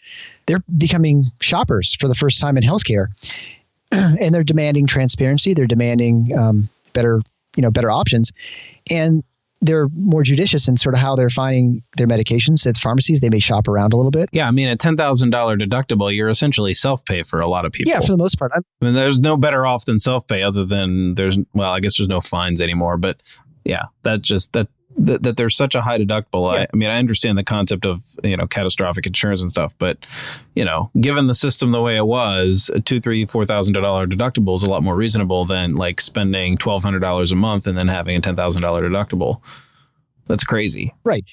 they're 0.45 0.63
becoming 0.77 1.25
shoppers 1.41 1.95
for 1.99 2.07
the 2.07 2.15
first 2.15 2.39
time 2.39 2.57
in 2.57 2.63
healthcare, 2.63 3.07
and 3.91 4.33
they're 4.33 4.43
demanding 4.43 4.87
transparency. 4.87 5.53
They're 5.53 5.67
demanding 5.67 6.37
um, 6.37 6.69
better 6.93 7.21
you 7.55 7.61
know 7.61 7.71
better 7.71 7.91
options, 7.91 8.31
and 8.89 9.23
they're 9.63 9.87
more 9.89 10.23
judicious 10.23 10.67
in 10.67 10.75
sort 10.75 10.95
of 10.95 11.01
how 11.01 11.15
they're 11.15 11.29
finding 11.29 11.83
their 11.95 12.07
medications 12.07 12.65
at 12.65 12.77
pharmacies. 12.77 13.19
They 13.19 13.29
may 13.29 13.39
shop 13.39 13.67
around 13.67 13.93
a 13.93 13.95
little 13.95 14.11
bit. 14.11 14.29
Yeah, 14.31 14.47
I 14.47 14.51
mean, 14.51 14.67
a 14.67 14.75
ten 14.75 14.97
thousand 14.97 15.29
dollar 15.29 15.55
deductible, 15.55 16.13
you're 16.13 16.29
essentially 16.29 16.73
self 16.73 17.05
pay 17.05 17.23
for 17.23 17.39
a 17.39 17.47
lot 17.47 17.65
of 17.65 17.71
people. 17.71 17.91
Yeah, 17.91 17.99
for 17.99 18.11
the 18.11 18.17
most 18.17 18.39
part. 18.39 18.51
I'm, 18.55 18.63
I 18.81 18.85
mean, 18.85 18.93
there's 18.95 19.21
no 19.21 19.37
better 19.37 19.65
off 19.65 19.85
than 19.85 19.99
self 19.99 20.27
pay, 20.27 20.41
other 20.41 20.65
than 20.65 21.15
there's 21.15 21.37
well, 21.53 21.71
I 21.71 21.79
guess 21.79 21.97
there's 21.97 22.09
no 22.09 22.21
fines 22.21 22.59
anymore. 22.59 22.97
But 22.97 23.21
yeah, 23.63 23.85
that 24.03 24.21
just 24.21 24.53
that 24.53 24.67
that, 24.97 25.23
that 25.23 25.37
there's 25.37 25.55
such 25.55 25.75
a 25.75 25.81
high 25.81 25.97
deductible. 25.97 26.51
Yeah. 26.51 26.61
I, 26.61 26.67
I, 26.71 26.75
mean, 26.75 26.89
I 26.89 26.97
understand 26.97 27.37
the 27.37 27.43
concept 27.43 27.85
of 27.85 28.03
you 28.23 28.37
know 28.37 28.47
catastrophic 28.47 29.05
insurance 29.07 29.41
and 29.41 29.49
stuff, 29.49 29.75
but 29.77 30.05
you 30.55 30.65
know, 30.65 30.91
given 30.99 31.27
the 31.27 31.33
system 31.33 31.71
the 31.71 31.81
way 31.81 31.97
it 31.97 32.05
was, 32.05 32.69
a 32.73 32.79
two, 32.79 32.99
three, 32.99 33.25
four 33.25 33.45
thousand 33.45 33.73
dollar 33.73 34.05
deductible 34.05 34.55
is 34.55 34.63
a 34.63 34.69
lot 34.69 34.83
more 34.83 34.95
reasonable 34.95 35.45
than 35.45 35.75
like 35.75 36.01
spending 36.01 36.57
twelve 36.57 36.83
hundred 36.83 36.99
dollars 36.99 37.31
a 37.31 37.35
month 37.35 37.67
and 37.67 37.77
then 37.77 37.87
having 37.87 38.15
a 38.15 38.21
ten 38.21 38.35
thousand 38.35 38.61
dollar 38.61 38.81
deductible. 38.81 39.41
That's 40.27 40.43
crazy. 40.43 40.93
Right. 41.03 41.25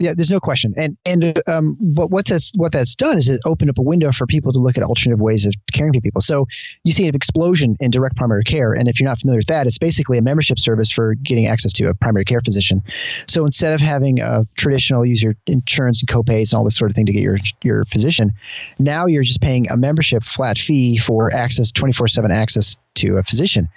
Yeah, 0.00 0.14
there's 0.14 0.30
no 0.30 0.38
question. 0.38 0.74
And 0.76 0.96
and 1.04 1.42
um, 1.48 1.76
but 1.80 2.10
what 2.10 2.26
that's 2.26 2.52
what 2.54 2.70
that's 2.70 2.94
done 2.94 3.18
is 3.18 3.28
it 3.28 3.40
opened 3.44 3.70
up 3.70 3.78
a 3.78 3.82
window 3.82 4.12
for 4.12 4.26
people 4.26 4.52
to 4.52 4.60
look 4.60 4.76
at 4.76 4.84
alternative 4.84 5.20
ways 5.20 5.44
of 5.44 5.54
caring 5.72 5.92
for 5.92 6.00
people. 6.00 6.20
So 6.20 6.46
you 6.84 6.92
see 6.92 7.08
an 7.08 7.16
explosion 7.16 7.76
in 7.80 7.90
direct 7.90 8.16
primary 8.16 8.44
care, 8.44 8.72
and 8.72 8.88
if 8.88 9.00
you're 9.00 9.08
not 9.08 9.18
familiar 9.18 9.38
with 9.38 9.48
that, 9.48 9.66
it's 9.66 9.78
basically 9.78 10.16
a 10.16 10.22
membership 10.22 10.60
service 10.60 10.88
for 10.92 11.14
getting 11.16 11.48
access 11.48 11.72
to 11.74 11.88
a 11.88 11.94
primary 11.94 12.24
care 12.24 12.40
physician. 12.40 12.80
So 13.26 13.44
instead 13.44 13.72
of 13.72 13.80
having 13.80 14.20
a 14.20 14.46
traditional 14.56 15.04
use 15.04 15.20
your 15.20 15.34
insurance 15.48 16.00
and 16.00 16.08
copays 16.08 16.52
and 16.52 16.58
all 16.58 16.64
this 16.64 16.76
sort 16.76 16.92
of 16.92 16.96
thing 16.96 17.06
to 17.06 17.12
get 17.12 17.22
your 17.22 17.38
your 17.64 17.84
physician, 17.86 18.32
now 18.78 19.06
you're 19.06 19.24
just 19.24 19.40
paying 19.40 19.68
a 19.68 19.76
membership 19.76 20.22
flat 20.22 20.58
fee 20.58 20.96
for 20.96 21.34
access, 21.34 21.72
24/7 21.72 22.30
access 22.30 22.76
to 22.96 23.16
a 23.16 23.22
physician. 23.22 23.68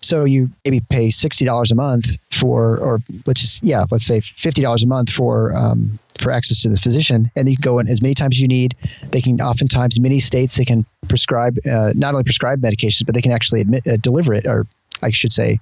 So 0.00 0.24
you 0.24 0.50
maybe 0.64 0.80
pay 0.80 1.10
sixty 1.10 1.44
dollars 1.44 1.70
a 1.70 1.74
month 1.74 2.06
for, 2.30 2.78
or 2.78 3.00
let's 3.26 3.40
just 3.40 3.62
yeah, 3.62 3.84
let's 3.90 4.06
say 4.06 4.20
fifty 4.20 4.62
dollars 4.62 4.82
a 4.82 4.86
month 4.86 5.10
for 5.10 5.54
um, 5.54 5.98
for 6.20 6.32
access 6.32 6.62
to 6.62 6.68
the 6.68 6.78
physician, 6.78 7.30
and 7.36 7.48
you 7.48 7.56
go 7.56 7.78
in 7.78 7.88
as 7.88 8.02
many 8.02 8.14
times 8.14 8.36
as 8.36 8.40
you 8.40 8.48
need. 8.48 8.76
They 9.10 9.20
can 9.20 9.40
oftentimes 9.40 10.00
many 10.00 10.20
states 10.20 10.56
they 10.56 10.64
can 10.64 10.84
prescribe 11.08 11.56
uh, 11.70 11.92
not 11.94 12.14
only 12.14 12.24
prescribe 12.24 12.60
medications, 12.60 13.06
but 13.06 13.14
they 13.14 13.20
can 13.20 13.32
actually 13.32 13.60
admit, 13.60 13.86
uh, 13.86 13.96
deliver 13.96 14.34
it, 14.34 14.46
or 14.46 14.66
I 15.02 15.10
should 15.10 15.32
say. 15.32 15.58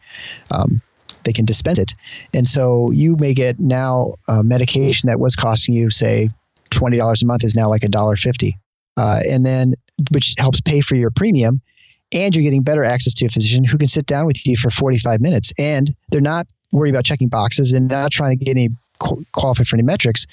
Um, 0.50 0.80
they 1.24 1.32
can 1.34 1.44
dispense 1.44 1.78
it, 1.78 1.94
and 2.32 2.48
so 2.48 2.90
you 2.92 3.16
may 3.16 3.34
get 3.34 3.60
now 3.60 4.14
a 4.26 4.42
medication 4.42 5.08
that 5.08 5.20
was 5.20 5.36
costing 5.36 5.74
you, 5.74 5.90
say, 5.90 6.30
twenty 6.70 6.96
dollars 6.96 7.22
a 7.22 7.26
month 7.26 7.44
is 7.44 7.54
now 7.54 7.68
like 7.68 7.84
a 7.84 7.88
dollar 7.88 8.16
fifty, 8.16 8.56
uh, 8.96 9.20
and 9.28 9.44
then 9.44 9.74
which 10.12 10.34
helps 10.38 10.62
pay 10.62 10.80
for 10.80 10.94
your 10.94 11.10
premium 11.10 11.60
and 12.12 12.34
you're 12.34 12.42
getting 12.42 12.62
better 12.62 12.84
access 12.84 13.14
to 13.14 13.26
a 13.26 13.28
physician 13.28 13.64
who 13.64 13.78
can 13.78 13.88
sit 13.88 14.06
down 14.06 14.26
with 14.26 14.46
you 14.46 14.56
for 14.56 14.70
45 14.70 15.20
minutes 15.20 15.52
and 15.58 15.94
they're 16.08 16.20
not 16.20 16.46
worried 16.72 16.90
about 16.90 17.04
checking 17.04 17.28
boxes 17.28 17.72
and 17.72 17.88
not 17.88 18.12
trying 18.12 18.38
to 18.38 18.44
get 18.44 18.50
any 18.50 18.70
qualified 19.32 19.66
for 19.66 19.76
any 19.76 19.82
metrics. 19.82 20.26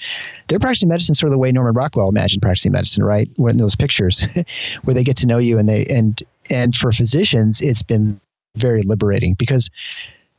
They're 0.48 0.58
practicing 0.58 0.88
medicine 0.88 1.14
sort 1.14 1.28
of 1.28 1.32
the 1.32 1.38
way 1.38 1.52
Norman 1.52 1.74
Rockwell 1.74 2.08
imagined 2.08 2.42
practicing 2.42 2.72
medicine, 2.72 3.02
right? 3.02 3.28
When 3.36 3.56
those 3.56 3.76
pictures 3.76 4.26
where 4.84 4.94
they 4.94 5.04
get 5.04 5.18
to 5.18 5.26
know 5.26 5.38
you 5.38 5.58
and 5.58 5.68
they 5.68 5.86
and 5.86 6.22
and 6.50 6.74
for 6.74 6.92
physicians 6.92 7.60
it's 7.60 7.82
been 7.82 8.20
very 8.56 8.82
liberating 8.82 9.34
because 9.34 9.70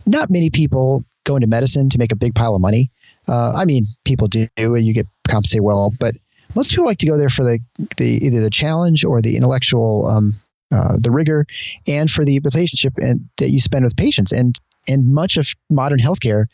not 0.06 0.30
many 0.30 0.50
people 0.50 1.04
go 1.24 1.36
into 1.36 1.48
medicine 1.48 1.90
to 1.90 1.98
make 1.98 2.12
a 2.12 2.16
big 2.16 2.36
pile 2.36 2.56
of 2.56 2.62
money. 2.62 2.92
Uh, 3.28 3.54
I 3.56 3.66
mean, 3.66 3.86
people 4.06 4.28
do, 4.28 4.48
and 4.58 4.86
you 4.86 4.94
get 4.94 5.08
compensated 5.28 5.64
well, 5.64 5.94
but 6.00 6.16
most 6.56 6.72
people 6.72 6.86
like 6.86 6.98
to 7.00 7.06
go 7.06 7.18
there 7.18 7.30
for 7.30 7.44
the, 7.44 7.60
the 7.98 8.26
either 8.26 8.42
the 8.42 8.50
challenge 8.50 9.06
or 9.06 9.22
the 9.22 9.36
intellectual 9.38 10.08
um, 10.08 10.40
uh, 10.72 10.98
the 11.00 11.12
rigor 11.12 11.46
and 11.88 12.10
for 12.10 12.24
the 12.24 12.40
relationship 12.40 12.94
and 12.98 13.28
that 13.38 13.50
you 13.50 13.60
spend 13.60 13.86
with 13.86 13.96
patients. 13.96 14.32
And 14.32 14.60
and 14.88 15.14
much 15.14 15.38
of 15.38 15.48
modern 15.70 16.00
healthcare 16.00 16.46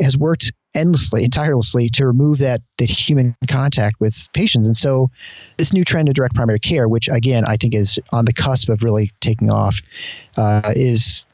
has 0.00 0.16
worked 0.16 0.52
endlessly 0.74 1.22
and 1.22 1.32
tirelessly 1.32 1.88
to 1.90 2.06
remove 2.06 2.38
that 2.38 2.62
that 2.78 2.88
human 2.88 3.36
contact 3.48 4.00
with 4.00 4.28
patients. 4.32 4.66
And 4.66 4.76
so 4.76 5.10
this 5.58 5.72
new 5.72 5.84
trend 5.84 6.08
of 6.08 6.14
direct 6.14 6.34
primary 6.34 6.60
care, 6.60 6.88
which 6.88 7.08
again 7.08 7.44
I 7.44 7.56
think 7.56 7.74
is 7.74 7.98
on 8.10 8.24
the 8.24 8.32
cusp 8.32 8.68
of 8.68 8.82
really 8.82 9.12
taking 9.20 9.50
off, 9.50 9.80
uh, 10.36 10.72
is 10.74 11.24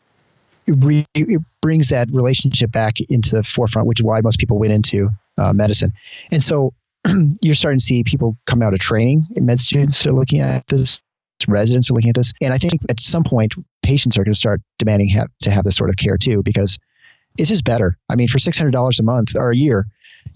it 0.67 1.43
brings 1.63 1.89
that 1.89 2.09
relationship 2.13 2.71
back 2.73 3.01
into 3.09 3.35
the 3.37 3.43
forefront, 3.43 3.89
which 3.89 4.01
is 4.01 4.05
why 4.05 4.21
most 4.21 4.39
people 4.39 4.59
went 4.59 4.73
into 4.73 5.09
uh, 5.39 5.53
medicine. 5.53 5.93
And 6.31 6.43
so 6.43 6.75
you're 7.41 7.55
starting 7.55 7.79
to 7.79 7.85
see 7.85 8.05
people 8.05 8.37
come 8.45 8.61
out 8.61 8.75
of 8.75 8.81
training. 8.81 9.27
Med 9.37 9.61
students 9.61 10.05
are 10.05 10.13
looking 10.13 10.41
at 10.41 10.67
this 10.67 11.01
residents 11.47 11.91
are 11.91 11.95
looking 11.95 12.11
at 12.11 12.17
this. 12.17 12.33
And 12.41 12.53
I 12.53 12.59
think 12.59 12.75
at 12.89 13.01
some 13.01 13.25
point, 13.25 13.55
patients 13.83 14.17
are 14.17 14.25
going 14.25 14.33
to 14.33 14.39
start 14.39 14.61
demanding 14.79 15.11
to 15.43 15.51
have 15.51 15.65
this 15.65 15.77
sort 15.77 15.91
of 15.91 15.97
care 15.97 16.17
too, 16.17 16.43
because 16.43 16.79
it's 17.39 17.49
just 17.49 17.65
better. 17.65 17.97
I 18.09 18.17
mean, 18.17 18.29
for 18.29 18.39
$600 18.39 18.99
a 18.99 19.03
month 19.03 19.37
or 19.37 19.51
a 19.51 19.57
year, 19.57 19.87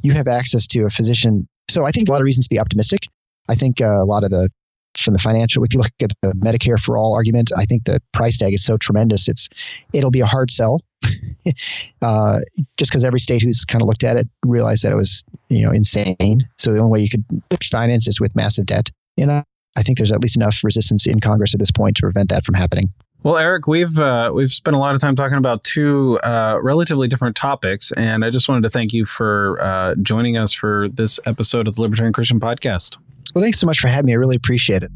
you 0.02 0.12
have 0.12 0.28
access 0.28 0.66
to 0.68 0.84
a 0.84 0.90
physician. 0.90 1.48
So 1.68 1.84
I 1.84 1.90
think 1.90 2.08
a 2.08 2.12
lot 2.12 2.20
of 2.20 2.24
reasons 2.24 2.46
to 2.46 2.50
be 2.50 2.60
optimistic. 2.60 3.08
I 3.48 3.54
think 3.54 3.80
uh, 3.80 4.02
a 4.02 4.04
lot 4.04 4.24
of 4.24 4.30
the 4.30 4.48
from 4.96 5.14
the 5.14 5.18
financial, 5.18 5.64
if 5.64 5.72
you 5.72 5.78
look 5.78 5.92
at 6.02 6.12
the 6.20 6.32
Medicare 6.32 6.78
for 6.78 6.98
all 6.98 7.14
argument, 7.14 7.50
I 7.56 7.64
think 7.64 7.84
the 7.84 8.00
price 8.12 8.36
tag 8.36 8.52
is 8.52 8.62
so 8.62 8.76
tremendous. 8.76 9.28
It's 9.28 9.48
it'll 9.92 10.10
be 10.10 10.20
a 10.20 10.26
hard 10.26 10.50
sell, 10.50 10.82
uh, 12.02 12.40
just 12.76 12.90
because 12.90 13.04
every 13.04 13.20
state 13.20 13.42
who's 13.42 13.64
kind 13.64 13.80
of 13.80 13.88
looked 13.88 14.04
at 14.04 14.16
it 14.16 14.28
realized 14.44 14.84
that 14.84 14.92
it 14.92 14.96
was 14.96 15.24
you 15.48 15.64
know 15.64 15.72
insane. 15.72 16.46
So 16.58 16.72
the 16.72 16.78
only 16.78 16.92
way 16.92 17.00
you 17.00 17.08
could 17.08 17.24
finance 17.64 18.06
is 18.06 18.20
with 18.20 18.36
massive 18.36 18.66
debt. 18.66 18.90
And 19.18 19.44
I 19.76 19.82
think 19.82 19.98
there's 19.98 20.12
at 20.12 20.20
least 20.20 20.36
enough 20.36 20.60
resistance 20.62 21.06
in 21.06 21.20
Congress 21.20 21.54
at 21.54 21.60
this 21.60 21.70
point 21.70 21.96
to 21.96 22.02
prevent 22.02 22.28
that 22.30 22.44
from 22.44 22.54
happening. 22.54 22.92
Well, 23.22 23.38
Eric, 23.38 23.68
we've 23.68 23.98
uh, 23.98 24.32
we've 24.34 24.50
spent 24.50 24.74
a 24.74 24.78
lot 24.78 24.96
of 24.96 25.00
time 25.00 25.14
talking 25.14 25.38
about 25.38 25.62
two 25.62 26.18
uh, 26.24 26.58
relatively 26.60 27.06
different 27.06 27.36
topics, 27.36 27.92
and 27.92 28.24
I 28.24 28.30
just 28.30 28.48
wanted 28.48 28.64
to 28.64 28.70
thank 28.70 28.92
you 28.92 29.04
for 29.04 29.58
uh, 29.60 29.94
joining 30.02 30.36
us 30.36 30.52
for 30.52 30.88
this 30.88 31.20
episode 31.24 31.68
of 31.68 31.76
the 31.76 31.82
Libertarian 31.82 32.12
Christian 32.12 32.40
Podcast. 32.40 32.96
Well, 33.34 33.42
thanks 33.42 33.60
so 33.60 33.66
much 33.66 33.78
for 33.78 33.86
having 33.86 34.06
me. 34.06 34.12
I 34.12 34.16
really 34.16 34.36
appreciate 34.36 34.82
it. 34.82 34.90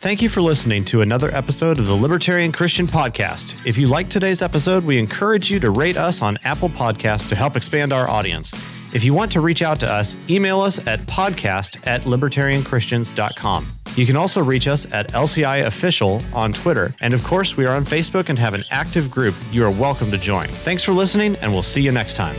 Thank 0.00 0.22
you 0.22 0.28
for 0.28 0.40
listening 0.40 0.84
to 0.86 1.02
another 1.02 1.34
episode 1.34 1.78
of 1.78 1.86
the 1.86 1.94
Libertarian 1.94 2.52
Christian 2.52 2.86
Podcast. 2.86 3.56
If 3.66 3.78
you 3.78 3.88
like 3.88 4.08
today's 4.08 4.42
episode, 4.42 4.84
we 4.84 4.98
encourage 4.98 5.50
you 5.50 5.58
to 5.60 5.70
rate 5.70 5.96
us 5.96 6.22
on 6.22 6.38
Apple 6.44 6.68
Podcasts 6.68 7.28
to 7.28 7.36
help 7.36 7.56
expand 7.56 7.92
our 7.92 8.08
audience. 8.08 8.54
If 8.94 9.04
you 9.04 9.12
want 9.12 9.30
to 9.32 9.42
reach 9.42 9.60
out 9.60 9.80
to 9.80 9.92
us, 9.92 10.16
email 10.30 10.62
us 10.62 10.86
at 10.86 11.00
podcast 11.00 11.86
at 11.86 12.02
libertarianchristians.com. 12.02 13.72
You 13.96 14.06
can 14.06 14.16
also 14.16 14.42
reach 14.42 14.66
us 14.66 14.90
at 14.90 15.12
LCI 15.12 15.66
Official 15.66 16.22
on 16.32 16.54
Twitter. 16.54 16.94
And 17.02 17.12
of 17.12 17.22
course, 17.22 17.54
we 17.54 17.66
are 17.66 17.76
on 17.76 17.84
Facebook 17.84 18.30
and 18.30 18.38
have 18.38 18.54
an 18.54 18.62
active 18.70 19.10
group 19.10 19.34
you 19.52 19.62
are 19.62 19.70
welcome 19.70 20.10
to 20.10 20.16
join. 20.16 20.48
Thanks 20.48 20.84
for 20.84 20.94
listening, 20.94 21.36
and 21.36 21.52
we'll 21.52 21.62
see 21.62 21.82
you 21.82 21.92
next 21.92 22.14
time. 22.14 22.36